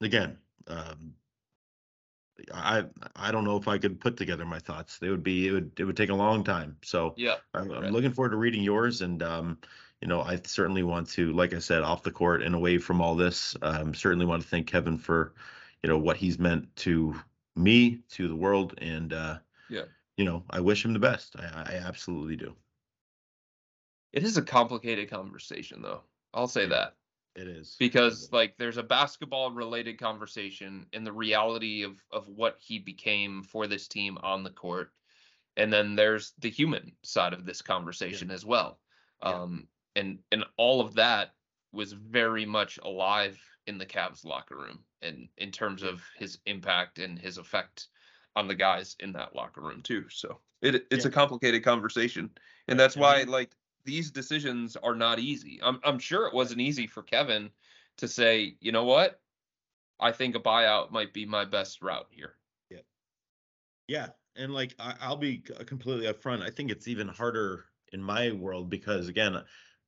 again, 0.00 0.38
um, 0.66 1.14
I 2.54 2.86
I 3.16 3.30
don't 3.32 3.44
know 3.44 3.56
if 3.56 3.68
I 3.68 3.78
could 3.78 4.00
put 4.00 4.16
together 4.16 4.44
my 4.46 4.58
thoughts. 4.58 4.98
They 4.98 5.10
would 5.10 5.22
be 5.22 5.48
it 5.48 5.52
would 5.52 5.72
it 5.78 5.84
would 5.84 5.96
take 5.96 6.10
a 6.10 6.14
long 6.14 6.44
time. 6.44 6.78
So 6.82 7.14
Yeah. 7.16 7.36
I'm, 7.54 7.70
I'm 7.70 7.82
Right. 7.82 7.92
looking 7.92 8.12
forward 8.12 8.30
to 8.30 8.36
reading 8.36 8.62
yours, 8.62 9.02
and 9.02 9.22
um, 9.22 9.58
you 10.00 10.08
know, 10.08 10.22
I 10.22 10.40
certainly 10.44 10.82
want 10.82 11.08
to, 11.10 11.32
like 11.32 11.52
I 11.52 11.58
said, 11.58 11.82
off 11.82 12.02
the 12.02 12.10
court 12.10 12.42
and 12.42 12.54
away 12.54 12.78
from 12.78 13.00
all 13.00 13.14
this. 13.14 13.56
Um, 13.62 13.94
certainly 13.94 14.24
want 14.26 14.42
to 14.42 14.48
thank 14.48 14.66
Kevin 14.66 14.96
for, 14.96 15.34
you 15.82 15.88
know, 15.90 15.98
what 15.98 16.16
he's 16.16 16.38
meant 16.38 16.74
to 16.76 17.14
me, 17.56 17.98
to 18.10 18.28
the 18.28 18.36
world, 18.36 18.74
and 18.78 19.12
uh, 19.12 19.38
Yeah. 19.68 19.84
you 20.16 20.24
know, 20.24 20.44
I 20.50 20.60
wish 20.60 20.84
him 20.84 20.92
the 20.94 20.98
best. 20.98 21.36
I, 21.38 21.44
I 21.44 21.74
absolutely 21.76 22.36
do. 22.36 22.56
It 24.12 24.24
is 24.24 24.36
a 24.36 24.42
complicated 24.42 25.10
conversation, 25.10 25.82
though. 25.82 26.02
I'll 26.34 26.48
say 26.48 26.62
Yeah. 26.62 26.68
that 26.68 26.96
It 27.36 27.46
is 27.48 27.76
because, 27.78 28.32
like, 28.32 28.56
there's 28.56 28.76
a 28.76 28.82
basketball 28.82 29.52
related 29.52 29.98
conversation 29.98 30.86
and 30.92 31.06
the 31.06 31.12
reality 31.12 31.82
of 31.82 32.04
of 32.10 32.28
what 32.28 32.58
he 32.60 32.78
became 32.78 33.42
for 33.42 33.66
this 33.66 33.86
team 33.88 34.18
on 34.18 34.42
the 34.42 34.50
court, 34.50 34.92
and 35.56 35.72
then 35.72 35.94
there's 35.94 36.32
the 36.38 36.50
human 36.50 36.96
side 37.02 37.32
of 37.32 37.44
this 37.44 37.62
conversation 37.62 38.30
as 38.30 38.44
well. 38.44 38.80
Yeah. 39.22 39.42
Um, 39.42 39.68
and 39.94 40.18
and 40.32 40.44
all 40.56 40.80
of 40.80 40.94
that 40.94 41.34
was 41.72 41.92
very 41.92 42.44
much 42.44 42.78
alive 42.78 43.40
in 43.66 43.78
the 43.78 43.86
Cavs 43.86 44.24
locker 44.24 44.56
room, 44.56 44.84
and 45.02 45.28
in 45.38 45.52
terms 45.52 45.82
of 45.82 46.02
his 46.16 46.38
impact 46.46 46.98
and 46.98 47.18
his 47.18 47.38
effect 47.38 47.88
on 48.34 48.48
the 48.48 48.54
guys 48.54 48.96
in 49.00 49.12
that 49.12 49.36
locker 49.36 49.60
room 49.60 49.82
too. 49.82 50.08
So 50.08 50.40
it 50.62 50.86
it's 50.90 51.04
a 51.04 51.10
complicated 51.10 51.62
conversation, 51.62 52.30
and 52.66 52.78
that's 52.78 52.96
why 52.96 53.22
like 53.22 53.54
these 53.84 54.10
decisions 54.10 54.76
are 54.76 54.94
not 54.94 55.18
easy. 55.18 55.60
I'm 55.62 55.80
I'm 55.84 55.98
sure 55.98 56.26
it 56.26 56.34
wasn't 56.34 56.60
easy 56.60 56.86
for 56.86 57.02
Kevin 57.02 57.50
to 57.98 58.08
say, 58.08 58.56
you 58.60 58.72
know 58.72 58.84
what, 58.84 59.20
I 60.00 60.12
think 60.12 60.36
a 60.36 60.40
buyout 60.40 60.90
might 60.92 61.14
be 61.14 61.26
my 61.26 61.44
best 61.46 61.82
route 61.82 62.08
here. 62.10 62.36
Yeah, 62.70 62.80
yeah, 63.88 64.08
and 64.36 64.52
like 64.54 64.74
I, 64.78 64.94
I'll 65.00 65.16
be 65.16 65.38
completely 65.38 66.06
upfront. 66.06 66.42
I 66.42 66.50
think 66.50 66.70
it's 66.70 66.88
even 66.88 67.08
harder 67.08 67.66
in 67.92 68.02
my 68.02 68.30
world 68.32 68.70
because 68.70 69.08
again, 69.08 69.42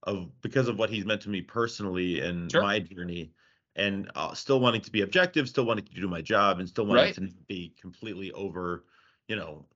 of 0.04 0.40
because 0.40 0.68
of 0.68 0.78
what 0.78 0.90
he's 0.90 1.04
meant 1.06 1.22
to 1.22 1.30
me 1.30 1.42
personally 1.42 2.20
and 2.20 2.52
Sure. 2.52 2.58
my 2.58 2.80
journey, 2.80 3.32
and 3.76 4.10
uh, 4.14 4.34
still 4.34 4.60
wanting 4.60 4.80
to 4.82 4.90
be 4.90 5.02
objective, 5.02 5.48
still 5.48 5.64
wanting 5.64 5.84
to 5.84 5.94
do 5.94 6.08
my 6.08 6.20
job, 6.22 6.58
and 6.58 6.68
still 6.68 6.86
wanting 6.86 7.06
Right. 7.06 7.14
to 7.14 7.20
be 7.48 7.74
completely 7.80 8.32
over, 8.32 8.86
you 9.28 9.36
know, 9.36 9.68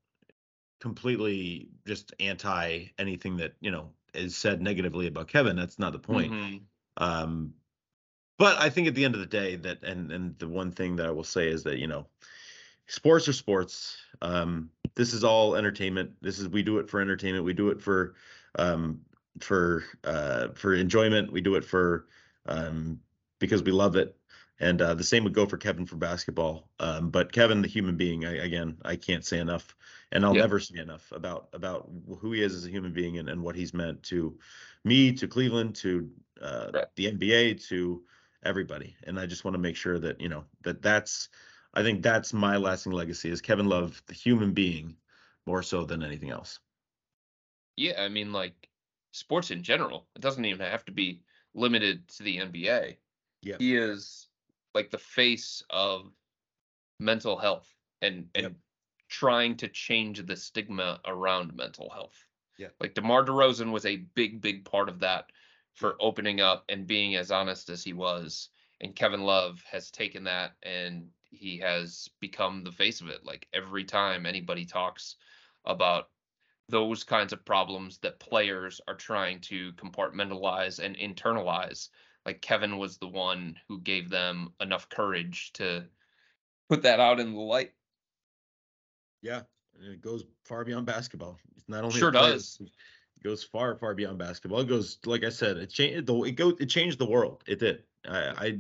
completely 0.80 1.70
just 1.86 2.14
anti 2.20 2.86
anything 2.98 3.36
that 3.38 3.54
you 3.60 3.70
know 3.72 3.92
is 4.16 4.36
said 4.36 4.62
negatively 4.62 5.06
about 5.06 5.28
Kevin. 5.28 5.56
That's 5.56 5.78
not 5.78 5.92
the 5.92 5.98
point. 5.98 6.32
Mhm. 6.32 6.62
Um, 6.96 7.54
but 8.38 8.58
I 8.58 8.70
think 8.70 8.88
at 8.88 8.94
the 8.94 9.04
end 9.04 9.14
of 9.14 9.20
the 9.20 9.26
day, 9.26 9.56
that 9.56 9.82
and 9.82 10.12
and 10.12 10.38
the 10.38 10.48
one 10.48 10.72
thing 10.72 10.96
that 10.96 11.06
I 11.06 11.10
will 11.10 11.24
say 11.24 11.48
is 11.48 11.62
that 11.64 11.78
you 11.78 11.86
know, 11.86 12.06
sports 12.86 13.28
are 13.28 13.32
sports. 13.32 13.96
Um, 14.22 14.70
this 14.94 15.12
is 15.12 15.24
all 15.24 15.56
entertainment. 15.56 16.12
This 16.20 16.38
is 16.38 16.48
we 16.48 16.62
do 16.62 16.78
it 16.78 16.88
for 16.88 17.00
entertainment. 17.00 17.44
We 17.44 17.54
do 17.54 17.70
it 17.70 17.80
for 17.80 18.14
um, 18.58 19.00
for 19.40 19.84
uh, 20.04 20.48
for 20.54 20.74
enjoyment. 20.74 21.32
We 21.32 21.40
do 21.40 21.54
it 21.56 21.64
for 21.64 22.06
um, 22.46 23.00
because 23.38 23.62
we 23.62 23.72
love 23.72 23.96
it. 23.96 24.16
And 24.58 24.80
uh, 24.80 24.94
the 24.94 25.04
same 25.04 25.24
would 25.24 25.34
go 25.34 25.46
for 25.46 25.58
Kevin 25.58 25.84
for 25.84 25.96
basketball. 25.96 26.70
Um, 26.80 27.10
but 27.10 27.32
Kevin, 27.32 27.60
the 27.60 27.68
human 27.68 27.96
being, 27.96 28.24
I, 28.24 28.36
again, 28.36 28.78
I 28.84 28.96
can't 28.96 29.24
say 29.24 29.38
enough, 29.38 29.76
and 30.12 30.24
I'll 30.24 30.34
Yeah. 30.34 30.40
never 30.40 30.58
say 30.60 30.78
enough 30.78 31.12
about 31.12 31.48
about 31.52 31.90
who 32.20 32.32
he 32.32 32.42
is 32.42 32.54
as 32.54 32.64
a 32.66 32.70
human 32.70 32.92
being 32.92 33.18
and, 33.18 33.28
and 33.28 33.42
what 33.42 33.54
he's 33.54 33.74
meant 33.74 34.02
to 34.04 34.38
me, 34.84 35.12
to 35.14 35.28
Cleveland, 35.28 35.76
to 35.76 36.10
uh, 36.40 36.72
Right. 36.72 36.86
the 36.96 37.08
NBA, 37.08 37.54
to 37.68 38.04
everybody. 38.44 38.96
And 39.04 39.18
I 39.20 39.26
just 39.26 39.44
want 39.44 39.54
to 39.54 39.58
make 39.60 39.76
sure 39.76 39.98
that 39.98 40.20
you 40.20 40.28
know 40.28 40.44
that 40.62 40.80
that's, 40.82 41.28
I 41.74 41.82
think 41.82 42.02
that's 42.02 42.32
my 42.32 42.56
lasting 42.56 42.92
legacy 42.92 43.30
is 43.30 43.42
Kevin 43.42 43.66
Love, 43.66 44.02
the 44.06 44.14
human 44.14 44.52
being, 44.52 44.96
more 45.44 45.62
so 45.62 45.84
than 45.84 46.02
anything 46.02 46.30
else. 46.30 46.60
Yeah, 47.76 48.02
I 48.02 48.08
mean, 48.08 48.32
like 48.32 48.70
sports 49.12 49.50
in 49.50 49.62
general. 49.62 50.08
It 50.16 50.20
doesn't 50.22 50.44
even 50.44 50.66
have 50.70 50.84
to 50.86 50.92
be 50.92 51.22
limited 51.54 52.08
to 52.08 52.22
the 52.22 52.38
NBA. 52.38 52.98
Yeah. 53.42 53.58
He 53.58 53.76
is 53.76 54.25
like 54.76 54.90
the 54.90 54.98
face 54.98 55.62
of 55.70 56.12
mental 57.00 57.38
health 57.38 57.74
and 58.02 58.28
and 58.34 58.44
Yep. 58.44 58.52
trying 59.08 59.56
to 59.56 59.68
change 59.68 60.24
the 60.26 60.36
stigma 60.36 61.00
around 61.06 61.54
mental 61.54 61.88
health. 61.88 62.28
Yeah. 62.58 62.68
Like 62.78 62.94
DeMar 62.94 63.24
DeRozan 63.24 63.72
was 63.72 63.86
a 63.86 63.96
big, 63.96 64.40
big 64.42 64.64
part 64.64 64.88
of 64.90 65.00
that 65.00 65.32
for 65.74 65.96
opening 65.98 66.40
up 66.40 66.64
and 66.68 66.86
being 66.86 67.16
as 67.16 67.30
honest 67.30 67.70
as 67.70 67.82
he 67.82 67.94
was. 67.94 68.50
And 68.80 68.94
Kevin 68.94 69.22
Love 69.22 69.62
has 69.70 69.90
taken 69.90 70.24
that 70.24 70.52
and 70.62 71.08
he 71.30 71.58
has 71.58 72.08
become 72.20 72.62
the 72.62 72.72
face 72.72 73.00
of 73.00 73.08
it. 73.08 73.24
Like 73.24 73.48
every 73.54 73.84
time 73.84 74.26
anybody 74.26 74.66
talks 74.66 75.16
about 75.64 76.10
those 76.68 77.02
kinds 77.04 77.32
of 77.32 77.44
problems 77.44 77.98
that 77.98 78.18
players 78.20 78.80
are 78.88 78.94
trying 78.94 79.40
to 79.40 79.72
compartmentalize 79.74 80.78
and 80.80 80.96
internalize. 80.96 81.88
Like 82.26 82.42
Kevin 82.42 82.76
was 82.76 82.98
the 82.98 83.06
one 83.06 83.56
who 83.68 83.80
gave 83.80 84.10
them 84.10 84.52
enough 84.60 84.88
courage 84.88 85.52
to 85.54 85.84
put 86.68 86.82
that 86.82 86.98
out 86.98 87.20
in 87.20 87.32
the 87.32 87.40
light. 87.40 87.72
Yeah, 89.22 89.42
and 89.80 89.94
it 89.94 90.02
goes 90.02 90.24
far 90.44 90.64
beyond 90.64 90.86
basketball. 90.86 91.38
It's 91.56 91.68
not 91.68 91.84
only 91.84 91.96
Sure 91.96 92.10
does. 92.10 92.58
It 92.60 93.22
goes 93.22 93.44
far, 93.44 93.76
far 93.76 93.94
beyond 93.94 94.18
basketball. 94.18 94.60
It 94.60 94.68
goes, 94.68 94.98
like 95.06 95.22
I 95.22 95.28
said, 95.28 95.56
it 95.56 95.70
changed 95.70 96.06
the 96.06 96.22
it 96.24 96.32
go 96.32 96.48
it 96.58 96.66
changed 96.66 96.98
the 96.98 97.08
world. 97.08 97.44
It 97.46 97.60
did. 97.60 97.84
I, 98.08 98.18
I 98.18 98.58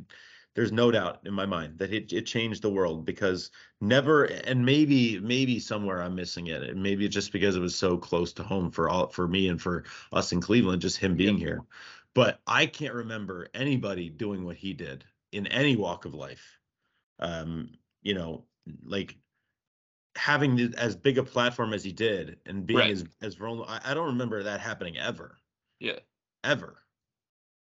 there's 0.54 0.72
no 0.72 0.92
doubt 0.92 1.20
in 1.24 1.34
my 1.34 1.44
mind 1.44 1.78
that 1.78 1.92
it 1.92 2.12
it 2.12 2.24
changed 2.24 2.62
the 2.62 2.70
world 2.70 3.04
because 3.04 3.50
never 3.80 4.24
and 4.24 4.64
maybe 4.64 5.18
maybe 5.18 5.58
somewhere 5.58 6.02
I'm 6.02 6.14
missing 6.14 6.46
it. 6.46 6.62
And 6.62 6.82
maybe 6.82 7.04
it's 7.04 7.14
just 7.14 7.32
because 7.32 7.56
it 7.56 7.60
was 7.60 7.74
so 7.74 7.98
close 7.98 8.32
to 8.34 8.44
home 8.44 8.70
for 8.70 8.88
all 8.88 9.08
for 9.08 9.26
me 9.26 9.48
and 9.48 9.60
for 9.60 9.82
us 10.12 10.30
in 10.30 10.40
Cleveland, 10.40 10.82
just 10.82 10.98
him 10.98 11.16
being 11.16 11.36
here. 11.36 11.62
But 12.16 12.40
I 12.46 12.66
can't 12.66 12.94
remember 12.94 13.48
anybody 13.54 14.10
doing 14.10 14.44
what 14.44 14.56
he 14.56 14.72
did 14.72 15.04
in 15.32 15.46
any 15.46 15.76
walk 15.76 16.04
of 16.06 16.14
life. 16.14 16.58
Um, 17.18 17.78
you 18.02 18.14
know, 18.14 18.46
like 18.82 19.16
having 20.16 20.56
the, 20.56 20.74
as 20.78 20.96
big 20.96 21.18
a 21.18 21.22
platform 21.22 21.74
as 21.74 21.84
he 21.84 21.92
did 21.92 22.40
and 22.46 22.66
being 22.66 22.78
Right. 22.78 22.90
as 22.90 23.04
as 23.20 23.34
vulnerable. 23.34 23.70
I, 23.70 23.80
I 23.84 23.94
don't 23.94 24.06
remember 24.06 24.42
that 24.42 24.60
happening 24.60 24.96
ever, 24.96 25.38
Yeah. 25.78 26.00
ever. 26.42 26.82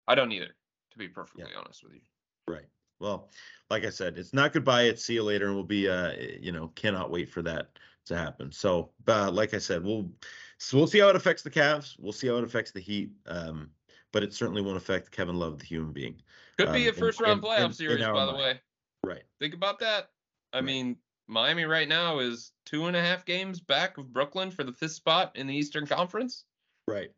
I 0.08 0.16
don't 0.16 0.32
either, 0.32 0.56
to 0.92 0.98
be 0.98 1.08
perfectly 1.08 1.54
honest 1.56 1.84
with 1.84 1.94
you. 1.94 2.02
Right. 2.48 2.68
Well, 3.00 3.32
like 3.70 3.84
I 3.84 3.90
said, 3.90 4.18
it's 4.18 4.34
not 4.34 4.54
goodbye. 4.54 4.84
It's 4.84 5.04
see 5.04 5.16
you 5.16 5.24
later, 5.24 5.48
and 5.48 5.56
we'll 5.56 5.64
be, 5.64 5.90
uh, 5.90 6.14
you 6.40 6.52
know, 6.52 6.68
cannot 6.70 7.10
wait 7.10 7.30
for 7.30 7.42
that 7.42 7.80
to 8.06 8.16
happen. 8.16 8.52
So, 8.52 8.94
uh, 9.08 9.32
like 9.32 9.56
I 9.56 9.58
said, 9.58 9.84
we'll 9.84 10.12
so 10.60 10.78
we'll 10.78 10.88
see 10.88 11.00
how 11.00 11.10
it 11.10 11.16
affects 11.16 11.42
the 11.42 11.50
Cavs. 11.50 11.96
We'll 12.00 12.14
see 12.14 12.28
how 12.28 12.38
it 12.38 12.44
affects 12.44 12.72
the 12.72 12.80
Heat. 12.80 13.12
Um, 13.26 13.72
but 14.16 14.24
it 14.24 14.34
certainly 14.34 14.62
won't 14.62 14.78
affect 14.78 15.12
Kevin 15.12 15.36
Love, 15.36 15.60
the 15.60 15.66
human 15.66 15.92
being. 15.92 16.16
Could 16.58 16.72
be 16.72 16.88
Um, 16.88 16.94
a 16.96 16.98
first 16.98 17.20
round 17.20 17.44
in- 17.44 17.50
playoff 17.50 17.60
in- 17.60 17.66
in 17.66 17.74
series, 17.74 18.02
our 18.02 18.14
by 18.14 18.26
the 18.26 18.34
way. 18.34 18.62
Right. 19.04 19.24
Think 19.40 19.54
about 19.54 19.78
that. 19.80 20.10
I 20.54 20.60
Right. 20.60 20.64
mean, 20.64 20.98
Miami 21.28 21.66
right 21.66 21.90
now 21.90 22.20
is 22.20 22.54
two 22.66 22.86
and 22.86 22.96
a 22.96 23.02
half 23.02 23.26
games 23.26 23.60
back 23.60 23.98
of 23.98 24.14
Brooklyn 24.14 24.52
for 24.52 24.64
the 24.64 24.72
fifth 24.72 24.94
spot 24.94 25.36
in 25.36 25.48
the 25.48 25.54
Eastern 25.54 25.86
Conference. 25.86 26.46
Right. 26.88 27.12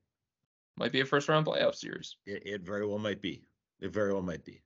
Might 0.76 0.92
be 0.92 1.02
a 1.02 1.06
first 1.06 1.30
round 1.30 1.46
playoff 1.46 1.76
series. 1.76 2.16
It, 2.26 2.48
it 2.48 2.62
very 2.64 2.88
well 2.88 2.98
might 2.98 3.22
be. 3.22 3.46
It 3.80 3.90
very 3.90 4.12
well 4.12 4.24
might 4.24 4.44
be. 4.44 4.64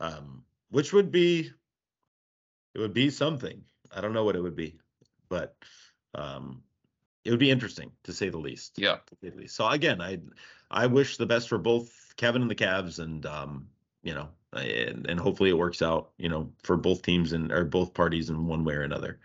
Um, 0.00 0.44
which 0.70 0.92
would 0.92 1.12
be, 1.12 1.52
it 2.74 2.78
would 2.80 2.94
be 2.94 3.10
something. 3.10 3.64
I 3.92 4.00
don't 4.00 4.12
know 4.12 4.24
what 4.24 4.34
it 4.34 4.40
would 4.40 4.56
be, 4.56 4.80
but 5.28 5.56
um, 6.16 6.64
it 7.24 7.30
would 7.30 7.40
be 7.40 7.50
interesting 7.50 7.90
to 8.04 8.12
say 8.12 8.28
the 8.28 8.38
least. 8.38 8.74
Yeah. 8.76 8.98
the 9.20 9.30
least. 9.30 9.56
So 9.56 9.68
again, 9.68 10.00
I 10.00 10.18
I 10.70 10.86
wish 10.86 11.16
the 11.16 11.26
best 11.26 11.48
for 11.48 11.58
both 11.58 12.14
Kevin 12.16 12.42
and 12.42 12.50
the 12.50 12.54
Cavs, 12.54 12.98
and 12.98 13.26
um, 13.26 13.68
you 14.02 14.14
know, 14.14 14.28
and, 14.52 15.06
and 15.06 15.20
hopefully 15.20 15.50
it 15.50 15.58
works 15.58 15.82
out, 15.82 16.10
you 16.18 16.28
know, 16.28 16.50
for 16.62 16.76
both 16.76 17.02
teams 17.02 17.32
and 17.32 17.52
or 17.52 17.64
both 17.64 17.94
parties 17.94 18.30
in 18.30 18.46
one 18.46 18.64
way 18.64 18.74
or 18.74 18.82
another. 18.82 19.18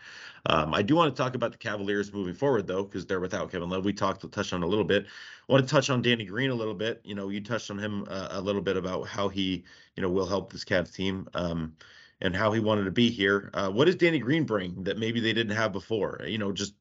Um, 0.48 0.74
I 0.74 0.82
do 0.82 0.96
want 0.96 1.16
to 1.16 1.22
talk 1.22 1.34
about 1.36 1.52
the 1.52 1.58
Cavaliers 1.58 2.14
moving 2.14 2.36
forward, 2.36 2.68
though, 2.68 2.84
because 2.84 3.06
they're 3.06 3.20
without 3.20 3.52
Kevin 3.52 3.70
Love. 3.70 3.86
We 3.86 3.94
talked 3.94 4.30
touched 4.32 4.54
on 4.54 4.62
a 4.62 4.68
little 4.68 4.84
bit. 4.84 5.06
I 5.06 5.52
want 5.52 5.68
to 5.68 5.72
touch 5.72 5.90
on 5.90 6.02
Danny 6.02 6.26
Green 6.26 6.52
a 6.52 6.56
little 6.56 6.76
bit. 6.76 7.02
You 7.04 7.16
know, 7.16 7.30
you 7.30 7.42
touched 7.42 7.72
on 7.72 7.80
him 7.80 8.06
uh, 8.10 8.28
a 8.32 8.42
little 8.42 8.62
bit 8.62 8.78
about 8.78 9.08
how 9.08 9.28
he, 9.28 9.64
you 9.96 10.04
know, 10.04 10.10
will 10.10 10.28
help 10.28 10.52
this 10.52 10.64
Cavs 10.64 10.94
team. 10.94 11.28
Um, 11.34 11.76
and 12.22 12.36
how 12.36 12.52
he 12.52 12.60
wanted 12.60 12.86
to 12.86 12.92
be 12.92 13.10
here. 13.10 13.50
Uh, 13.54 13.70
what 13.70 13.86
does 13.86 13.96
Danny 13.96 14.20
Green 14.20 14.46
bring 14.46 14.84
that 14.84 14.98
maybe 14.98 15.20
they 15.20 15.34
didn't 15.34 15.56
have 15.56 15.72
before? 15.72 16.22
You 16.26 16.38
know, 16.38 16.52
just 16.52 16.74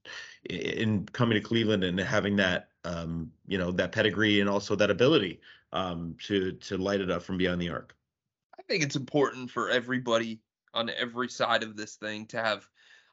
in 0.48 1.06
coming 1.06 1.34
to 1.34 1.40
Cleveland 1.40 1.84
and 1.84 1.98
having 1.98 2.36
that, 2.36 2.68
um, 2.84 3.32
you 3.46 3.58
know, 3.58 3.72
that 3.72 3.92
pedigree 3.92 4.40
and 4.40 4.48
also 4.48 4.76
that 4.76 4.90
ability 4.90 5.40
um, 5.72 6.16
to 6.24 6.52
to 6.52 6.78
light 6.78 7.00
it 7.00 7.10
up 7.10 7.22
from 7.22 7.36
beyond 7.36 7.60
the 7.60 7.70
arc. 7.70 7.94
I 8.58 8.62
think 8.62 8.82
it's 8.82 8.96
important 8.96 9.50
for 9.50 9.70
everybody 9.70 10.40
on 10.72 10.90
every 10.90 11.28
side 11.28 11.62
of 11.62 11.76
this 11.76 11.96
thing 11.96 12.26
to 12.26 12.42
have 12.42 12.66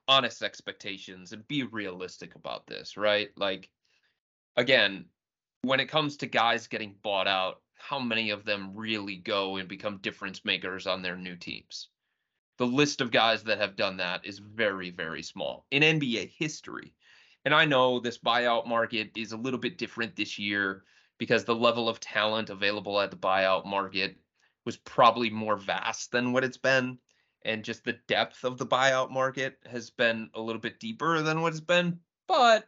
honest 0.07 0.41
expectations 0.41 1.31
and 1.31 1.47
be 1.47 1.63
realistic 1.63 2.35
about 2.35 2.67
this, 2.67 2.97
right? 2.97 3.29
Like, 3.37 3.69
again, 4.55 5.05
when 5.61 5.79
it 5.79 5.87
comes 5.87 6.17
to 6.17 6.27
guys 6.27 6.67
getting 6.67 6.95
bought 7.01 7.27
out, 7.27 7.61
how 7.75 7.99
many 7.99 8.29
of 8.29 8.45
them 8.45 8.71
really 8.75 9.15
go 9.15 9.57
and 9.57 9.67
become 9.67 9.97
difference 9.97 10.45
makers 10.45 10.87
on 10.87 11.01
their 11.01 11.15
new 11.15 11.35
teams? 11.35 11.89
The 12.61 12.67
list 12.67 13.01
of 13.01 13.09
guys 13.09 13.41
that 13.45 13.57
have 13.57 13.75
done 13.75 13.97
that 13.97 14.23
is 14.23 14.37
very, 14.37 14.91
very 14.91 15.23
small 15.23 15.65
in 15.71 15.81
NBA 15.81 16.29
history. 16.29 16.93
And 17.43 17.55
I 17.55 17.65
know 17.65 17.99
this 17.99 18.19
buyout 18.19 18.67
market 18.67 19.09
is 19.17 19.31
a 19.31 19.37
little 19.37 19.57
bit 19.59 19.79
different 19.79 20.15
this 20.15 20.37
year 20.37 20.83
because 21.17 21.43
the 21.43 21.55
level 21.55 21.89
of 21.89 21.99
talent 21.99 22.51
available 22.51 23.01
at 23.01 23.09
the 23.09 23.17
buyout 23.17 23.65
market 23.65 24.15
was 24.63 24.77
probably 24.77 25.31
more 25.31 25.55
vast 25.57 26.11
than 26.11 26.33
what 26.33 26.43
it's 26.43 26.57
been. 26.57 26.99
And 27.43 27.65
just 27.65 27.83
the 27.83 27.97
depth 28.07 28.43
of 28.43 28.59
the 28.59 28.67
buyout 28.67 29.09
market 29.09 29.57
has 29.65 29.89
been 29.89 30.29
a 30.35 30.39
little 30.39 30.61
bit 30.61 30.79
deeper 30.79 31.23
than 31.23 31.41
what 31.41 31.53
it's 31.53 31.61
been. 31.61 31.99
But 32.27 32.67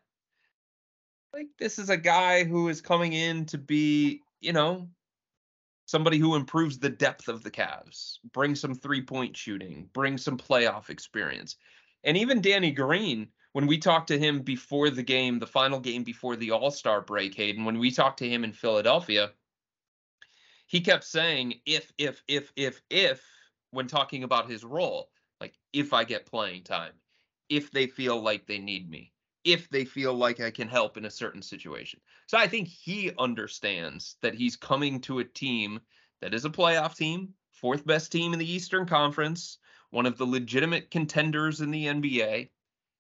like 1.33 1.49
this 1.59 1.77
is 1.77 1.91
a 1.91 1.97
guy 1.97 2.45
who 2.45 2.67
is 2.67 2.81
coming 2.81 3.13
in 3.13 3.45
to 3.45 3.59
be, 3.59 4.23
you 4.41 4.53
know, 4.53 4.89
somebody 5.86 6.17
who 6.17 6.36
improves 6.36 6.79
the 6.79 6.89
depth 6.89 7.27
of 7.27 7.43
the 7.43 7.51
Cavs, 7.51 8.19
bring 8.31 8.55
some 8.55 8.73
three 8.73 9.01
point 9.01 9.36
shooting, 9.36 9.89
bring 9.93 10.17
some 10.17 10.38
playoff 10.38 10.89
experience. 10.89 11.57
And 12.03 12.17
even 12.17 12.41
Danny 12.41 12.71
Green, 12.71 13.27
when 13.53 13.67
we 13.67 13.77
talked 13.77 14.07
to 14.07 14.19
him 14.19 14.41
before 14.41 14.89
the 14.89 15.03
game, 15.03 15.39
the 15.39 15.47
final 15.47 15.79
game 15.79 16.03
before 16.03 16.36
the 16.36 16.51
All 16.51 16.71
Star 16.71 17.01
break, 17.01 17.36
Hayden, 17.36 17.65
when 17.65 17.79
we 17.79 17.91
talked 17.91 18.19
to 18.19 18.29
him 18.29 18.43
in 18.43 18.51
Philadelphia, 18.51 19.31
he 20.67 20.81
kept 20.81 21.03
saying, 21.03 21.61
if, 21.65 21.93
if, 21.97 22.23
if, 22.27 22.51
if, 22.55 22.81
if, 22.89 23.23
when 23.71 23.88
talking 23.88 24.23
about 24.23 24.49
his 24.49 24.63
role, 24.63 25.09
like, 25.39 25.53
if 25.71 25.93
I 25.93 26.03
get 26.03 26.25
playing 26.25 26.63
time, 26.63 26.93
if 27.49 27.71
they 27.71 27.88
feel 27.88 28.19
like 28.21 28.47
they 28.47 28.57
need 28.57 28.89
me, 28.89 29.12
if 29.43 29.69
they 29.69 29.85
feel 29.85 30.13
like 30.13 30.39
I 30.39 30.51
can 30.51 30.67
help 30.67 30.97
in 30.97 31.05
a 31.05 31.11
certain 31.11 31.41
situation. 31.41 31.99
So 32.27 32.37
I 32.37 32.47
think 32.47 32.67
he 32.67 33.11
understands 33.17 34.15
that 34.21 34.35
he's 34.35 34.55
coming 34.55 35.01
to 35.01 35.19
a 35.19 35.25
team 35.25 35.81
that 36.21 36.33
is 36.33 36.45
a 36.45 36.49
playoff 36.49 36.95
team, 36.95 37.33
fourth 37.51 37.85
best 37.85 38.11
team 38.11 38.33
in 38.33 38.39
the 38.39 38.51
Eastern 38.51 38.85
Conference, 38.85 39.57
one 39.89 40.05
of 40.05 40.17
the 40.17 40.25
legitimate 40.25 40.91
contenders 40.91 41.61
in 41.61 41.71
the 41.71 41.85
NBA. 41.85 42.49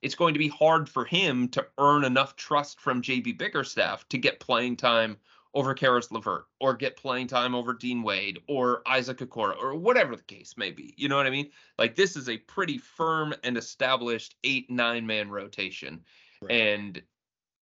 It's 0.01 0.15
going 0.15 0.33
to 0.33 0.39
be 0.39 0.49
hard 0.49 0.89
for 0.89 1.05
him 1.05 1.47
to 1.49 1.65
earn 1.77 2.03
enough 2.03 2.35
trust 2.35 2.81
from 2.81 3.01
JB 3.01 3.37
Bickerstaff 3.37 4.07
to 4.09 4.17
get 4.17 4.41
playing 4.41 4.75
time 4.75 5.17
over 5.53 5.73
Caris 5.73 6.11
LeVert 6.11 6.45
or 6.59 6.73
get 6.73 6.97
playing 6.97 7.27
time 7.27 7.53
over 7.53 7.73
Dean 7.73 8.01
Wade 8.01 8.39
or 8.47 8.81
Isaac 8.87 9.19
Okoro 9.19 9.55
or 9.61 9.75
whatever 9.75 10.15
the 10.15 10.23
case 10.23 10.55
may 10.57 10.71
be. 10.71 10.93
You 10.97 11.09
know 11.09 11.17
what 11.17 11.27
I 11.27 11.31
mean? 11.31 11.51
Like 11.77 11.95
this 11.95 12.15
is 12.15 12.27
a 12.27 12.37
pretty 12.37 12.77
firm 12.77 13.33
and 13.43 13.57
established 13.57 14.35
eight, 14.43 14.69
nine 14.69 15.05
man 15.05 15.29
rotation. 15.29 16.03
Right. 16.43 16.51
And 16.51 17.01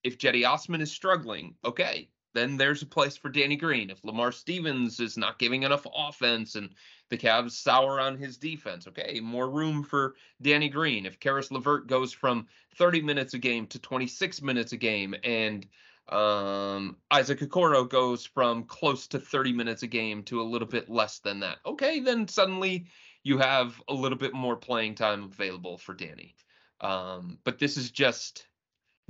if 0.03 0.19
Cedi 0.19 0.49
Osman 0.49 0.81
is 0.81 0.91
struggling, 0.91 1.55
okay, 1.65 2.09
then 2.33 2.57
there's 2.57 2.83
a 2.83 2.87
place 2.87 3.17
for 3.17 3.29
Danny 3.29 3.57
Green. 3.57 3.91
If 3.91 4.05
Lamar 4.05 4.33
Stevens 4.33 5.01
is 5.01 5.17
not 5.17 5.39
giving 5.39 5.65
enough 5.65 5.87
offense 5.95 6.55
and 6.55 6.71
the 7.09 7.19
Cavs 7.19 7.53
sour 7.53 8.01
on 8.01 8.17
his 8.17 8.37
defense, 8.37 8.87
okay, 8.87 9.21
more 9.21 9.51
room 9.51 9.83
for 9.83 10.15
Danny 10.41 10.69
Green. 10.69 11.07
If 11.07 11.19
Caris 11.19 11.51
LeVert 11.51 11.89
goes 11.89 12.13
from 12.13 12.47
30 12.77 13.03
minutes 13.03 13.35
a 13.35 13.39
game 13.39 13.67
to 13.69 13.79
26 13.79 14.43
minutes 14.43 14.73
a 14.73 14.77
game 14.77 15.15
and 15.25 15.67
um, 16.09 16.97
Isaac 17.11 17.41
Okoro 17.41 17.89
goes 17.89 18.25
from 18.25 18.65
close 18.65 19.07
to 19.09 19.19
30 19.19 19.53
minutes 19.53 19.83
a 19.83 19.87
game 19.87 20.23
to 20.25 20.41
a 20.41 20.43
little 20.43 20.69
bit 20.69 20.89
less 20.89 21.21
than 21.21 21.41
that. 21.41 21.59
Okay, 21.67 22.01
then 22.01 22.27
suddenly 22.27 22.87
you 23.23 23.39
have 23.39 23.81
a 23.89 23.95
little 23.95 24.19
bit 24.19 24.35
more 24.35 24.57
playing 24.57 24.95
time 24.95 25.25
available 25.25 25.79
for 25.79 25.95
Danny. 25.95 26.35
Um, 26.81 27.39
but 27.45 27.59
this 27.59 27.77
is 27.77 27.91
just 27.91 28.47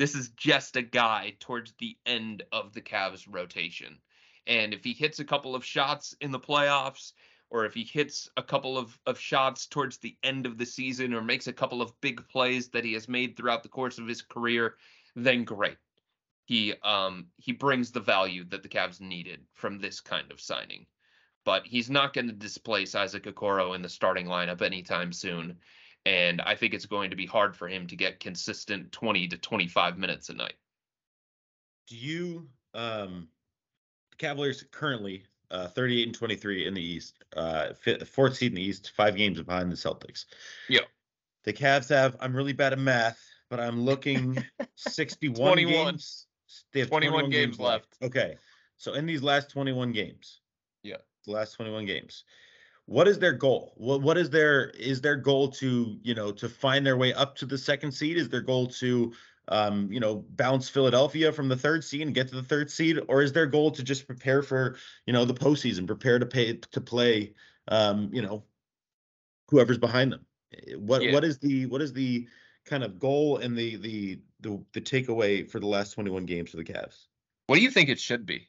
this 0.01 0.15
is 0.15 0.31
just 0.31 0.77
a 0.77 0.83
guy 0.83 1.35
towards 1.41 1.73
the 1.79 1.97
end 2.07 2.43
of 2.53 2.73
the 2.73 2.81
Cavs 2.81 3.27
rotation. 3.29 3.99
And 4.47 4.73
if 4.73 4.83
he 4.83 4.93
hits 4.93 5.21
a 5.21 5.25
couple 5.25 5.55
of 5.55 5.65
shots 5.65 6.15
in 6.21 6.31
the 6.31 6.41
playoffs, 6.41 7.13
or 7.51 7.65
if 7.65 7.75
he 7.75 7.85
hits 7.85 8.29
a 8.37 8.43
couple 8.43 8.79
of, 8.79 8.99
of 9.07 9.19
shots 9.19 9.67
towards 9.67 9.99
the 9.99 10.17
end 10.23 10.47
of 10.47 10.57
the 10.57 10.67
season, 10.67 11.13
or 11.13 11.21
makes 11.21 11.47
a 11.47 11.53
couple 11.53 11.83
of 11.83 12.01
big 12.01 12.27
plays 12.29 12.69
that 12.71 12.85
he 12.85 12.95
has 12.95 13.09
made 13.09 13.37
throughout 13.37 13.63
the 13.63 13.69
course 13.69 13.99
of 13.99 14.07
his 14.07 14.23
career, 14.23 14.77
then 15.17 15.45
great 15.45 15.77
he 16.51 16.75
um 16.83 17.29
he 17.37 17.53
brings 17.53 17.93
the 17.93 18.01
value 18.01 18.45
that 18.45 18.65
the 18.65 18.69
Cavs 18.69 19.01
needed 19.01 19.39
from 19.53 19.79
this 19.79 20.01
kind 20.01 20.33
of 20.33 20.41
signing. 20.41 20.85
But 21.45 21.65
he's 21.65 21.89
not 21.89 22.13
going 22.13 22.27
to 22.27 22.33
displace 22.33 22.97
Isaac 22.97 23.23
Okoro 23.23 23.77
in 23.77 23.83
the 23.83 23.89
starting 23.89 24.27
lineup 24.27 24.61
anytime 24.61 25.13
soon. 25.13 25.59
And 26.07 26.41
I 26.41 26.55
think 26.55 26.75
it's 26.75 26.87
going 26.87 27.11
to 27.11 27.17
be 27.17 27.27
hard 27.27 27.55
for 27.55 27.69
him 27.69 27.87
to 27.89 27.97
get 27.97 28.21
consistent 28.21 28.91
20 28.93 29.29
to 29.29 29.39
25 29.39 29.99
minutes 29.99 30.29
a 30.29 30.35
night. 30.35 30.55
Do 31.89 31.97
you 31.97 32.49
um 32.75 33.29
the 34.11 34.17
Cavaliers 34.17 34.65
currently 34.71 35.25
uh 35.51 35.67
38 35.69 36.07
and 36.07 36.15
23 36.15 36.67
in 36.67 36.75
the 36.75 36.83
East, 36.83 37.23
uh 37.37 37.75
fourth 38.07 38.37
seed 38.37 38.53
in 38.53 38.57
the 38.57 38.63
East, 38.63 38.93
five 38.97 39.17
games 39.17 39.41
behind 39.43 39.71
the 39.71 39.77
Celtics. 39.77 40.27
Yeah. 40.69 40.81
The 41.45 41.53
Cavs 41.53 41.89
have 41.91 42.17
I'm 42.21 42.35
really 42.35 42.53
bad 42.53 42.73
at 42.73 42.79
math, 42.79 43.21
but 43.51 43.61
I'm 43.61 43.81
looking 43.81 44.43
61 44.77 45.59
games 45.59 46.27
they 46.73 46.81
have 46.81 46.89
21, 46.89 47.13
21 47.13 47.31
games, 47.31 47.57
games 47.57 47.61
left. 47.61 47.97
left. 48.01 48.17
Okay. 48.17 48.37
So 48.77 48.95
in 48.95 49.07
these 49.07 49.23
last 49.23 49.51
21 49.51 49.93
games. 49.93 50.41
Yeah. 50.83 50.97
The 51.27 51.33
last 51.33 51.53
21 51.53 51.87
games. 51.87 52.25
What 52.91 53.07
is 53.07 53.21
their 53.21 53.33
goal? 53.33 53.73
What 53.77 54.03
what 54.03 54.19
is 54.19 54.31
their 54.31 54.71
is 54.71 55.01
their 55.01 55.15
goal 55.15 55.49
to, 55.51 55.97
you 56.03 56.13
know, 56.13 56.33
to 56.33 56.49
find 56.49 56.85
their 56.85 56.97
way 56.97 57.15
up 57.15 57.37
to 57.37 57.47
the 57.47 57.57
second 57.57 57.93
seed? 57.93 58.17
Is 58.17 58.29
their 58.29 58.41
goal 58.41 58.67
to 58.67 59.13
um, 59.47 59.93
you 59.93 60.01
know, 60.01 60.25
bounce 60.31 60.69
Philadelphia 60.69 61.31
from 61.31 61.49
the 61.49 61.57
third 61.57 61.85
seed 61.85 62.03
and 62.03 62.17
get 62.17 62.27
to 62.29 62.35
the 62.35 62.43
third 62.43 62.69
seed, 62.69 62.99
or 63.07 63.23
is 63.23 63.33
their 63.33 63.47
goal 63.47 63.71
to 63.71 63.85
just 63.85 64.09
prepare 64.09 64.43
for, 64.43 64.77
you 65.07 65.13
know, 65.13 65.25
the 65.25 65.35
postseason, 65.35 65.87
prepare 65.87 66.19
to 66.19 66.27
pay 66.27 66.55
to 66.55 66.81
play, 66.81 67.33
um, 67.69 68.11
you 68.13 68.23
know, 68.23 68.43
whoever's 69.51 69.79
behind 69.79 70.11
them? 70.11 70.27
What 70.77 71.05
yeah. 71.05 71.13
what 71.13 71.23
is 71.23 71.39
the 71.39 71.67
what 71.67 71.83
is 71.83 71.93
the 71.93 72.27
kind 72.65 72.83
of 72.83 72.99
goal 72.99 73.37
and 73.37 73.57
the 73.57 73.77
the 73.77 74.21
the 74.41 74.65
the 74.73 74.81
takeaway 74.81 75.49
for 75.49 75.61
the 75.61 75.69
last 75.69 75.93
21 75.93 76.27
games 76.27 76.51
for 76.51 76.57
the 76.57 76.65
Cavs? 76.65 77.07
What 77.47 77.55
do 77.55 77.63
you 77.63 77.71
think 77.71 77.89
it 77.89 78.01
should 78.01 78.27
be? 78.27 78.49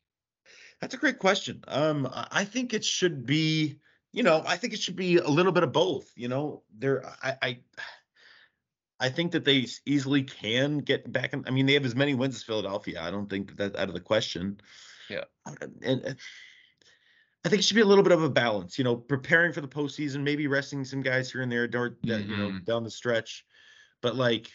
That's 0.79 0.95
a 0.95 0.97
great 0.97 1.19
question. 1.19 1.63
Um, 1.67 2.09
I 2.31 2.43
think 2.43 2.73
it 2.73 2.83
should 2.83 3.23
be, 3.23 3.77
you 4.11 4.23
know, 4.23 4.43
I 4.45 4.57
think 4.57 4.73
it 4.73 4.79
should 4.79 4.95
be 4.95 5.17
a 5.17 5.27
little 5.27 5.51
bit 5.51 5.63
of 5.63 5.71
both. 5.71 6.11
You 6.15 6.27
know, 6.27 6.63
there, 6.77 7.05
I, 7.23 7.37
I, 7.41 7.59
I 8.99 9.09
think 9.09 9.31
that 9.31 9.45
they 9.45 9.67
easily 9.85 10.23
can 10.23 10.79
get 10.79 11.11
back. 11.11 11.33
In, 11.33 11.43
I 11.47 11.51
mean, 11.51 11.65
they 11.65 11.73
have 11.73 11.85
as 11.85 11.95
many 11.95 12.13
wins 12.13 12.35
as 12.35 12.43
Philadelphia. 12.43 13.01
I 13.01 13.11
don't 13.11 13.29
think 13.29 13.47
that 13.49 13.57
that's 13.57 13.77
out 13.77 13.87
of 13.87 13.93
the 13.93 13.99
question. 13.99 14.59
Yeah, 15.09 15.23
and, 15.45 15.83
and 15.83 16.17
I 17.43 17.49
think 17.49 17.59
it 17.61 17.65
should 17.65 17.75
be 17.75 17.81
a 17.81 17.85
little 17.85 18.03
bit 18.03 18.13
of 18.13 18.23
a 18.23 18.29
balance. 18.29 18.77
You 18.77 18.83
know, 18.83 18.95
preparing 18.95 19.53
for 19.53 19.61
the 19.61 19.67
postseason, 19.67 20.23
maybe 20.23 20.47
resting 20.47 20.85
some 20.85 21.01
guys 21.01 21.31
here 21.31 21.41
and 21.41 21.51
there, 21.51 21.67
mm-hmm. 21.67 22.07
you 22.07 22.37
know, 22.37 22.49
mm-hmm. 22.49 22.63
down 22.65 22.83
the 22.83 22.91
stretch, 22.91 23.45
but 24.01 24.15
like 24.15 24.51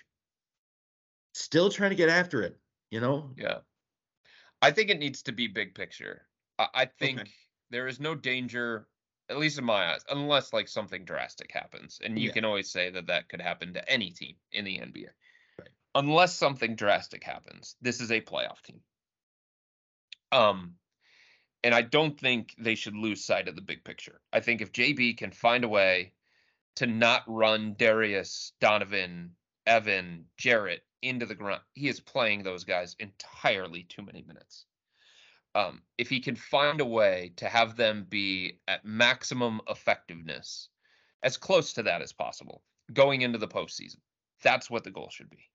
still 1.36 1.68
trying 1.68 1.90
to 1.90 1.96
get 1.96 2.08
after 2.08 2.42
it, 2.42 2.58
you 2.90 3.00
know? 3.00 3.30
Yeah. 3.36 3.58
I 4.62 4.70
think 4.70 4.88
it 4.90 4.98
needs 4.98 5.22
to 5.24 5.32
be 5.32 5.48
big 5.48 5.74
picture. 5.74 6.22
I, 6.58 6.68
I 6.74 6.84
think 6.86 7.20
okay. 7.20 7.30
there 7.70 7.86
is 7.86 8.00
no 8.00 8.14
danger, 8.14 8.88
at 9.28 9.38
least 9.38 9.58
in 9.58 9.64
my 9.64 9.92
eyes, 9.92 10.04
unless 10.08 10.52
like 10.52 10.68
something 10.68 11.04
drastic 11.04 11.52
happens. 11.52 12.00
And 12.04 12.18
you 12.18 12.28
yeah. 12.28 12.32
can 12.32 12.44
always 12.44 12.70
say 12.70 12.90
that 12.90 13.08
that 13.08 13.28
could 13.28 13.40
happen 13.40 13.74
to 13.74 13.90
any 13.90 14.10
team 14.10 14.36
in 14.52 14.64
the 14.64 14.78
NBA. 14.78 15.08
Right. 15.58 15.68
Unless 15.94 16.36
something 16.36 16.76
drastic 16.76 17.24
happens, 17.24 17.76
this 17.80 18.00
is 18.00 18.10
a 18.10 18.20
playoff 18.20 18.62
team. 18.62 18.80
Um, 20.32 20.74
and 21.64 21.74
I 21.74 21.82
don't 21.82 22.18
think 22.18 22.54
they 22.58 22.74
should 22.74 22.96
lose 22.96 23.24
sight 23.24 23.48
of 23.48 23.56
the 23.56 23.62
big 23.62 23.84
picture. 23.84 24.20
I 24.32 24.40
think 24.40 24.60
if 24.60 24.72
JB 24.72 25.16
can 25.16 25.32
find 25.32 25.64
a 25.64 25.68
way 25.68 26.12
to 26.76 26.86
not 26.86 27.22
run 27.26 27.74
Darius, 27.76 28.52
Donovan, 28.60 29.34
Evan, 29.66 30.26
Jarrett 30.36 30.82
into 31.02 31.26
the 31.26 31.34
ground. 31.34 31.60
He 31.74 31.88
is 31.88 32.00
playing 32.00 32.42
those 32.42 32.64
guys 32.64 32.96
entirely 32.98 33.84
too 33.84 34.02
many 34.02 34.22
minutes. 34.26 34.66
Um, 35.56 35.80
if 35.96 36.10
he 36.10 36.20
can 36.20 36.36
find 36.36 36.82
a 36.82 36.84
way 36.84 37.32
to 37.36 37.48
have 37.48 37.76
them 37.76 38.06
be 38.10 38.60
at 38.68 38.84
maximum 38.84 39.62
effectiveness, 39.70 40.68
as 41.22 41.38
close 41.38 41.72
to 41.72 41.82
that 41.84 42.02
as 42.02 42.12
possible, 42.12 42.62
going 42.92 43.22
into 43.22 43.38
the 43.38 43.48
postseason, 43.48 43.96
that's 44.42 44.68
what 44.68 44.84
the 44.84 44.90
goal 44.90 45.08
should 45.10 45.30
be. 45.30 45.48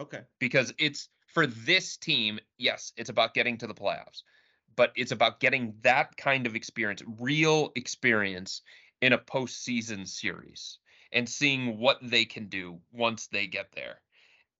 Okay. 0.00 0.22
Because 0.40 0.74
it's 0.78 1.08
for 1.32 1.46
this 1.46 1.96
team, 1.96 2.40
yes, 2.58 2.92
it's 2.96 3.08
about 3.08 3.34
getting 3.34 3.56
to 3.58 3.68
the 3.68 3.74
playoffs, 3.74 4.22
but 4.74 4.90
it's 4.96 5.12
about 5.12 5.38
getting 5.38 5.74
that 5.82 6.16
kind 6.16 6.46
of 6.46 6.56
experience, 6.56 7.02
real 7.20 7.70
experience 7.76 8.62
in 9.00 9.12
a 9.12 9.18
postseason 9.18 10.08
series 10.08 10.78
and 11.12 11.28
seeing 11.28 11.78
what 11.78 11.98
they 12.02 12.24
can 12.24 12.48
do 12.48 12.80
once 12.92 13.28
they 13.28 13.46
get 13.46 13.70
there. 13.76 14.00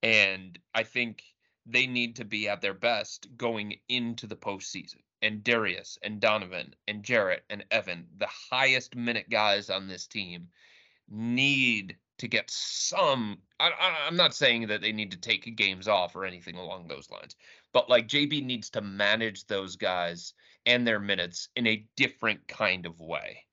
And 0.05 0.57
I 0.74 0.84
think 0.84 1.24
they 1.67 1.87
need 1.87 2.17
to 2.17 2.25
be 2.25 2.49
at 2.49 2.61
their 2.61 2.75
best 2.75 3.29
going 3.37 3.75
into 3.89 4.27
the 4.27 4.37
postseason. 4.37 5.01
And 5.23 5.43
Darius 5.43 5.99
and 6.03 6.21
Donovan 6.21 6.75
and 6.87 7.03
Jarrett 7.03 7.45
and 7.51 7.64
Evan, 7.71 8.07
the 8.19 8.29
highest 8.51 8.95
minute 8.95 9.29
guys 9.31 9.71
on 9.71 9.89
this 9.89 10.07
team, 10.07 10.49
need 11.09 11.97
to 12.19 12.29
get 12.29 12.51
some. 12.51 13.39
I, 13.59 13.73
am 14.07 14.17
not 14.17 14.35
saying 14.35 14.69
that 14.69 14.81
they 14.81 14.93
need 14.93 15.11
to 15.12 15.21
take 15.21 15.57
games 15.57 15.89
off 15.89 16.17
or 16.17 16.25
anything 16.25 16.57
along 16.57 16.89
those 16.89 17.11
lines, 17.11 17.37
but 17.73 17.91
like 17.91 18.09
JB 18.09 18.45
needs 18.45 18.71
to 18.71 18.81
manage 18.81 19.47
those 19.47 19.77
guys 19.77 20.35
and 20.64 20.87
their 20.87 21.01
minutes 21.01 21.49
in 21.57 21.67
a 21.67 21.87
different 21.97 22.47
kind 22.49 22.87
of 22.87 23.01
way, 23.01 23.45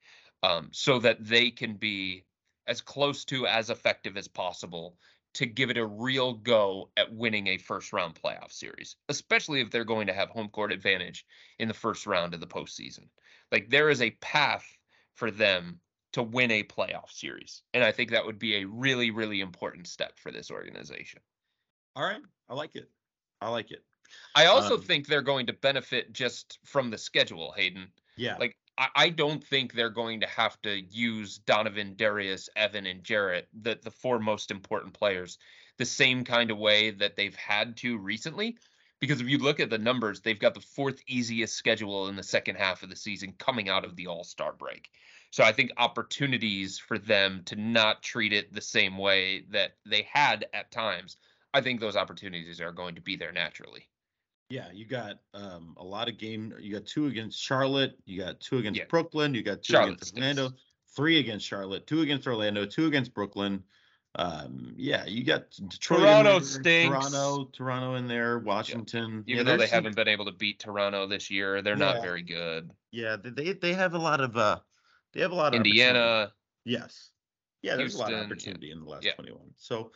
um, 0.43 0.69
so 0.71 0.99
that 0.99 1.23
they 1.25 1.51
can 1.51 1.75
be 1.75 2.25
as 2.67 2.81
close 2.81 3.25
to 3.25 3.47
as 3.47 3.69
effective 3.69 4.17
as 4.17 4.27
possible 4.27 4.95
to 5.33 5.45
give 5.45 5.69
it 5.69 5.77
a 5.77 5.85
real 5.85 6.33
go 6.33 6.91
at 6.95 7.13
winning 7.13 7.47
a 7.47 7.57
first 7.57 7.91
round 7.93 8.15
playoff 8.15 8.51
series, 8.51 8.95
especially 9.09 9.61
if 9.61 9.71
they're 9.71 9.83
going 9.83 10.07
to 10.07 10.13
have 10.13 10.29
home 10.29 10.49
court 10.49 10.71
advantage 10.71 11.25
in 11.59 11.67
the 11.67 11.73
first 11.73 12.05
round 12.05 12.33
of 12.33 12.39
the 12.39 12.47
postseason. 12.47 13.07
Like 13.51 13.69
there 13.69 13.89
is 13.89 14.01
a 14.01 14.11
path 14.21 14.65
for 15.15 15.31
them 15.31 15.79
to 16.13 16.23
win 16.23 16.51
a 16.51 16.63
playoff 16.63 17.09
series. 17.09 17.63
And 17.73 17.83
I 17.83 17.91
think 17.91 18.11
that 18.11 18.25
would 18.25 18.37
be 18.39 18.57
a 18.57 18.65
really, 18.65 19.09
really 19.11 19.41
important 19.41 19.87
step 19.87 20.19
for 20.19 20.31
this 20.31 20.51
organization. 20.51 21.21
All 21.95 22.03
right. 22.03 22.21
I 22.49 22.53
like 22.53 22.75
it. 22.75 22.89
I 23.41 23.49
like 23.49 23.71
it. 23.71 23.83
I 24.35 24.45
also 24.45 24.75
Um, 24.75 24.81
think 24.83 25.07
they're 25.07 25.21
going 25.21 25.47
to 25.47 25.53
benefit 25.53 26.13
just 26.13 26.59
from 26.63 26.91
the 26.91 26.97
schedule, 26.97 27.51
Hayden. 27.57 27.91
Yeah. 28.15 28.37
Like 28.37 28.57
I, 28.77 29.09
don't 29.09 29.43
think 29.43 29.73
they're 29.73 29.89
going 29.89 30.21
to 30.21 30.27
have 30.27 30.61
to 30.63 30.81
use 30.81 31.37
Donovan, 31.37 31.93
Darius, 31.95 32.49
Evan, 32.55 32.85
and 32.85 33.03
Jarrett, 33.03 33.47
the 33.53 33.79
the 33.81 33.91
four 33.91 34.19
most 34.19 34.49
important 34.51 34.93
players, 34.93 35.37
the 35.77 35.85
same 35.85 36.23
kind 36.23 36.49
of 36.49 36.57
way 36.57 36.91
that 36.91 37.15
they've 37.15 37.35
had 37.35 37.77
to 37.77 37.97
recently. 37.97 38.57
Because 38.99 39.21
if 39.21 39.27
you 39.27 39.37
look 39.37 39.59
at 39.59 39.69
the 39.69 39.77
numbers, 39.77 40.21
they've 40.21 40.39
got 40.39 40.53
the 40.53 40.61
fourth 40.61 41.01
easiest 41.07 41.55
schedule 41.55 42.07
in 42.07 42.15
the 42.15 42.23
second 42.23 42.55
half 42.55 42.83
of 42.83 42.89
the 42.89 42.95
season 42.95 43.33
coming 43.37 43.69
out 43.69 43.85
of 43.85 43.95
the 43.95 44.07
All 44.07 44.23
Star 44.23 44.53
break. 44.53 44.89
So 45.29 45.43
I 45.43 45.51
think 45.51 45.71
opportunities 45.77 46.79
for 46.79 46.97
them 46.97 47.41
to 47.45 47.55
not 47.55 48.01
treat 48.01 48.33
it 48.33 48.53
the 48.53 48.61
same 48.61 48.97
way 48.97 49.45
that 49.49 49.71
they 49.85 50.07
had 50.11 50.45
at 50.53 50.71
times, 50.71 51.17
I 51.53 51.61
think 51.61 51.79
those 51.79 51.95
opportunities 51.95 52.61
are 52.61 52.71
going 52.71 52.95
to 52.95 53.01
be 53.01 53.15
there 53.15 53.31
naturally. 53.31 53.87
Yeah, 54.49 54.71
you 54.71 54.85
got 54.85 55.19
um, 55.33 55.75
a 55.77 55.83
lot 55.83 56.07
of 56.09 56.17
game. 56.17 56.53
You 56.59 56.73
got 56.73 56.85
two 56.85 57.07
against 57.07 57.39
Charlotte. 57.39 57.97
You 58.05 58.19
got 58.21 58.39
two 58.39 58.57
against 58.57 58.79
Yeah. 58.79 58.85
Brooklyn. 58.89 59.33
You 59.33 59.41
got 59.41 59.63
two 59.63 59.73
Charlotte 59.73 59.93
against 59.93 60.15
Orlando. 60.15 60.47
stinks. 60.47 60.63
Three 60.95 61.19
against 61.19 61.45
Charlotte. 61.45 61.87
Two 61.87 62.01
against 62.01 62.27
Orlando. 62.27 62.65
Two 62.65 62.85
against 62.85 63.13
Brooklyn. 63.13 63.63
Um, 64.15 64.73
yeah, 64.77 65.05
you 65.05 65.23
got 65.23 65.49
Detroit. 65.67 66.01
Toronto 66.01 66.39
stinks. 66.39 66.95
Toronto, 66.95 67.45
Toronto 67.51 67.95
in 67.95 68.07
there. 68.07 68.37
Washington. 68.39 69.23
Even 69.25 69.45
yeah, 69.47 69.51
though 69.53 69.57
they 69.57 69.65
some- 69.65 69.75
haven't 69.77 69.95
been 69.95 70.07
able 70.07 70.25
to 70.25 70.31
beat 70.33 70.59
Toronto 70.59 71.07
this 71.07 71.31
year, 71.31 71.63
they're 71.63 71.75
not 71.75 72.03
very 72.03 72.21
good. 72.21 72.69
Yeah, 72.91 73.15
they 73.19 73.53
they- 73.53 73.73
have 73.73 73.95
a 73.95 73.97
lot 73.99 74.21
of 74.21 74.37
uh, 74.37 74.59
they 75.13 75.21
have 75.21 75.31
a 75.31 75.35
lot 75.35 75.53
of. 75.55 75.57
Indiana, 75.57 76.31
Yes. 76.63 77.09
Yeah, 77.63 77.75
there's 77.75 77.95
a 77.95 77.99
lot 77.99 78.13
of 78.13 78.19
opportunity 78.25 78.71
in 78.71 78.81
the 78.81 78.85
last 78.89 79.03
Yeah. 79.05 79.13
21. 79.15 79.41
So, 79.57 79.91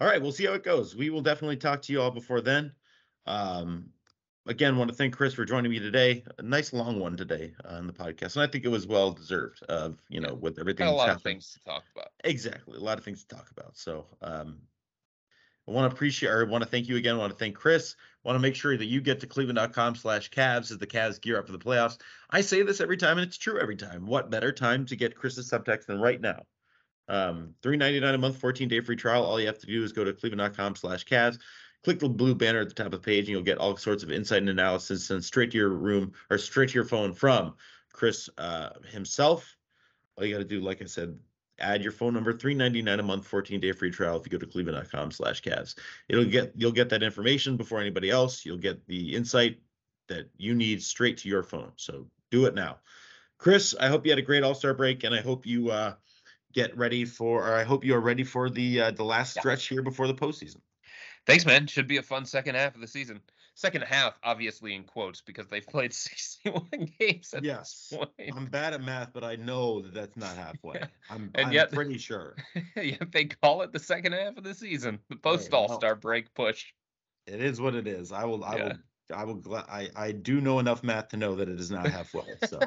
all 0.00 0.06
right, 0.08 0.20
we'll 0.20 0.32
see 0.32 0.44
how 0.44 0.52
it 0.54 0.64
goes. 0.64 0.94
We 0.96 1.08
will 1.08 1.22
definitely 1.22 1.56
talk 1.56 1.80
to 1.82 1.92
you 1.92 2.02
all 2.02 2.10
before 2.10 2.40
then. 2.40 2.72
Um, 3.26 3.90
again, 4.46 4.76
want 4.76 4.90
to 4.90 4.96
thank 4.96 5.16
Chris 5.16 5.34
for 5.34 5.44
joining 5.44 5.70
me 5.70 5.78
today. 5.78 6.24
A 6.38 6.42
nice 6.42 6.72
long 6.72 6.98
one 6.98 7.16
today 7.16 7.54
on 7.64 7.86
the 7.86 7.92
podcast, 7.92 8.36
and 8.36 8.42
I 8.42 8.46
think 8.46 8.64
it 8.64 8.68
was 8.68 8.86
well 8.86 9.12
deserved. 9.12 9.62
Of 9.64 9.98
you 10.08 10.20
know, 10.20 10.34
with 10.34 10.58
everything. 10.58 10.86
got 10.86 10.92
a 10.92 10.96
lot 10.96 11.10
of 11.10 11.22
things 11.22 11.52
to 11.52 11.60
talk 11.64 11.84
about. 11.94 12.08
Exactly, 12.24 12.76
a 12.76 12.82
lot 12.82 12.98
of 12.98 13.04
things 13.04 13.24
to 13.24 13.34
talk 13.34 13.50
about. 13.50 13.76
So, 13.76 14.06
um, 14.20 14.58
I 15.68 15.70
want 15.70 15.90
to 15.90 15.94
appreciate 15.94 16.30
or 16.30 16.44
want 16.46 16.64
to 16.64 16.70
thank 16.70 16.88
you 16.88 16.96
again. 16.96 17.14
I 17.14 17.18
want 17.18 17.32
to 17.32 17.38
thank 17.38 17.54
Chris. 17.54 17.94
want 18.24 18.36
to 18.36 18.40
make 18.40 18.56
sure 18.56 18.76
that 18.76 18.86
you 18.86 19.00
get 19.00 19.20
to 19.20 19.26
cleveland.com 19.26 19.94
slash 19.94 20.30
Cavs 20.30 20.72
as 20.72 20.78
the 20.78 20.86
Cavs 20.86 21.20
gear 21.20 21.38
up 21.38 21.46
for 21.46 21.52
the 21.52 21.58
playoffs. 21.58 21.98
I 22.30 22.40
say 22.40 22.62
this 22.62 22.80
every 22.80 22.96
time, 22.96 23.18
and 23.18 23.26
it's 23.26 23.38
true 23.38 23.60
every 23.60 23.76
time. 23.76 24.06
What 24.06 24.30
better 24.30 24.52
time 24.52 24.86
to 24.86 24.96
get 24.96 25.14
Chris's 25.16 25.50
subtext 25.50 25.86
than 25.86 26.00
right 26.00 26.20
now? 26.20 26.42
Um, 27.08 27.54
three 27.62 27.76
ninety 27.76 28.00
nine 28.00 28.14
a 28.14 28.18
month, 28.18 28.38
14 28.38 28.68
day 28.68 28.80
free 28.80 28.96
trial. 28.96 29.24
All 29.24 29.38
you 29.40 29.46
have 29.46 29.58
to 29.58 29.66
do 29.66 29.82
is 29.84 29.92
go 29.92 30.04
to 30.04 30.12
cleveland.com 30.12 30.76
slash 30.76 31.04
Cavs. 31.04 31.38
Click 31.84 31.98
the 31.98 32.08
blue 32.08 32.34
banner 32.34 32.60
at 32.60 32.68
the 32.68 32.74
top 32.74 32.86
of 32.86 32.92
the 32.92 32.98
page, 32.98 33.20
and 33.20 33.28
you'll 33.30 33.42
get 33.42 33.58
all 33.58 33.76
sorts 33.76 34.02
of 34.02 34.12
insight 34.12 34.38
and 34.38 34.48
analysis 34.48 35.06
sent 35.06 35.24
straight 35.24 35.50
to 35.50 35.58
your 35.58 35.70
room 35.70 36.12
or 36.30 36.38
straight 36.38 36.68
to 36.68 36.74
your 36.74 36.84
phone 36.84 37.12
from 37.12 37.54
Chris 37.92 38.28
uh, 38.38 38.70
himself. 38.90 39.56
All 40.16 40.24
you 40.24 40.32
got 40.32 40.38
to 40.38 40.44
do, 40.44 40.60
like 40.60 40.80
I 40.80 40.84
said, 40.84 41.18
add 41.58 41.82
your 41.82 41.92
phone 41.92 42.14
number 42.14 42.32
399 42.32 42.98
a 43.00 43.02
month 43.02 43.26
14 43.26 43.60
day 43.60 43.72
free 43.72 43.90
trial 43.90 44.16
if 44.16 44.26
you 44.26 44.30
go 44.30 44.38
to 44.38 44.50
cleveland.com 44.50 45.10
slash 45.12 45.42
Cavs. 45.42 45.76
it'll 46.08 46.24
get 46.24 46.52
you'll 46.56 46.72
get 46.72 46.88
that 46.88 47.02
information 47.02 47.56
before 47.56 47.78
anybody 47.80 48.10
else 48.10 48.44
you'll 48.44 48.56
get 48.56 48.84
the 48.88 49.14
insight 49.14 49.58
that 50.08 50.28
you 50.36 50.54
need 50.54 50.82
straight 50.82 51.18
to 51.18 51.28
your 51.28 51.42
phone 51.42 51.70
so 51.76 52.06
do 52.30 52.46
it 52.46 52.54
now 52.54 52.78
chris 53.38 53.76
i 53.78 53.86
hope 53.86 54.04
you 54.04 54.10
had 54.10 54.18
a 54.18 54.22
great 54.22 54.42
all-star 54.42 54.74
break 54.74 55.04
and 55.04 55.14
i 55.14 55.20
hope 55.20 55.46
you 55.46 55.70
uh 55.70 55.94
get 56.52 56.76
ready 56.76 57.04
for 57.04 57.46
or 57.48 57.54
i 57.54 57.62
hope 57.62 57.84
you 57.84 57.94
are 57.94 58.00
ready 58.00 58.24
for 58.24 58.50
the 58.50 58.80
uh 58.80 58.90
the 58.90 59.04
last 59.04 59.36
Yeah. 59.36 59.42
stretch 59.42 59.66
here 59.68 59.82
before 59.82 60.08
the 60.08 60.14
postseason 60.14 60.56
Thanks, 61.26 61.46
man. 61.46 61.66
Should 61.66 61.86
be 61.88 61.98
a 61.98 62.02
fun 62.02 62.24
second 62.24 62.54
half 62.56 62.74
of 62.74 62.80
the 62.80 62.86
season. 62.86 63.20
Second 63.54 63.82
half, 63.84 64.18
obviously 64.24 64.74
in 64.74 64.82
quotes, 64.84 65.20
because 65.20 65.46
they've 65.48 65.66
played 65.68 65.92
61 65.92 66.66
games 66.98 67.34
at 67.34 67.44
yes 67.44 67.88
this 67.90 67.98
point. 67.98 68.10
i'm 68.34 68.46
bad 68.46 68.72
at 68.72 68.80
math 68.82 69.12
but 69.12 69.22
i 69.24 69.36
know 69.36 69.82
that 69.82 69.92
that's 69.92 70.16
not 70.16 70.34
halfway 70.36 70.76
Yeah. 70.76 70.86
i'm, 71.10 71.30
And 71.34 71.48
I'm 71.48 71.52
yet- 71.52 71.70
pretty 71.70 71.98
sure 71.98 72.34
Yet 72.76 73.12
they 73.12 73.26
call 73.26 73.60
it 73.62 73.72
the 73.72 73.78
second 73.78 74.12
half 74.14 74.38
of 74.38 74.44
the 74.44 74.54
season, 74.54 74.98
the 75.10 75.16
post 75.16 75.52
All 75.52 75.68
Star 75.78 75.94
break 75.94 76.32
push. 76.34 76.64
it 77.26 77.42
is 77.42 77.60
what 77.60 77.74
it 77.74 77.86
is 77.86 78.10
i 78.10 78.24
will 78.24 78.42
i 78.42 78.56
Yeah. 78.56 78.64
will 78.68 78.76
I 79.14 79.24
will. 79.24 79.34
Gla- 79.34 79.66
I 79.68 79.90
I 79.94 80.12
do 80.12 80.40
know 80.40 80.58
enough 80.58 80.82
math 80.82 81.08
to 81.08 81.18
know 81.18 81.34
that 81.36 81.46
it 81.46 81.60
is 81.60 81.70
not 81.70 81.86
halfway, 81.86 82.24
so 82.48 82.60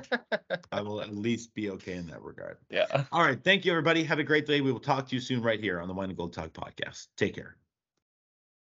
I 0.71 0.81
will 0.81 1.01
at 1.01 1.15
least 1.15 1.55
be 1.55 1.71
okay 1.71 1.93
in 1.93 2.05
that 2.07 2.21
regard. 2.21 2.57
Yeah. 2.69 3.05
All 3.11 3.23
right. 3.23 3.41
Thank 3.43 3.65
you, 3.65 3.71
everybody. 3.71 4.03
Have 4.03 4.19
a 4.19 4.23
great 4.23 4.45
day. 4.45 4.61
We 4.61 4.71
will 4.71 4.79
talk 4.81 5.07
to 5.07 5.15
you 5.15 5.21
soon 5.21 5.41
right 5.41 5.59
here 5.59 5.79
on 5.79 5.87
the 5.87 5.93
Wine 5.95 6.09
and 6.09 6.17
Gold 6.17 6.33
Talk 6.33 6.51
podcast. 6.53 7.07
Take 7.17 7.33
care. 7.33 7.55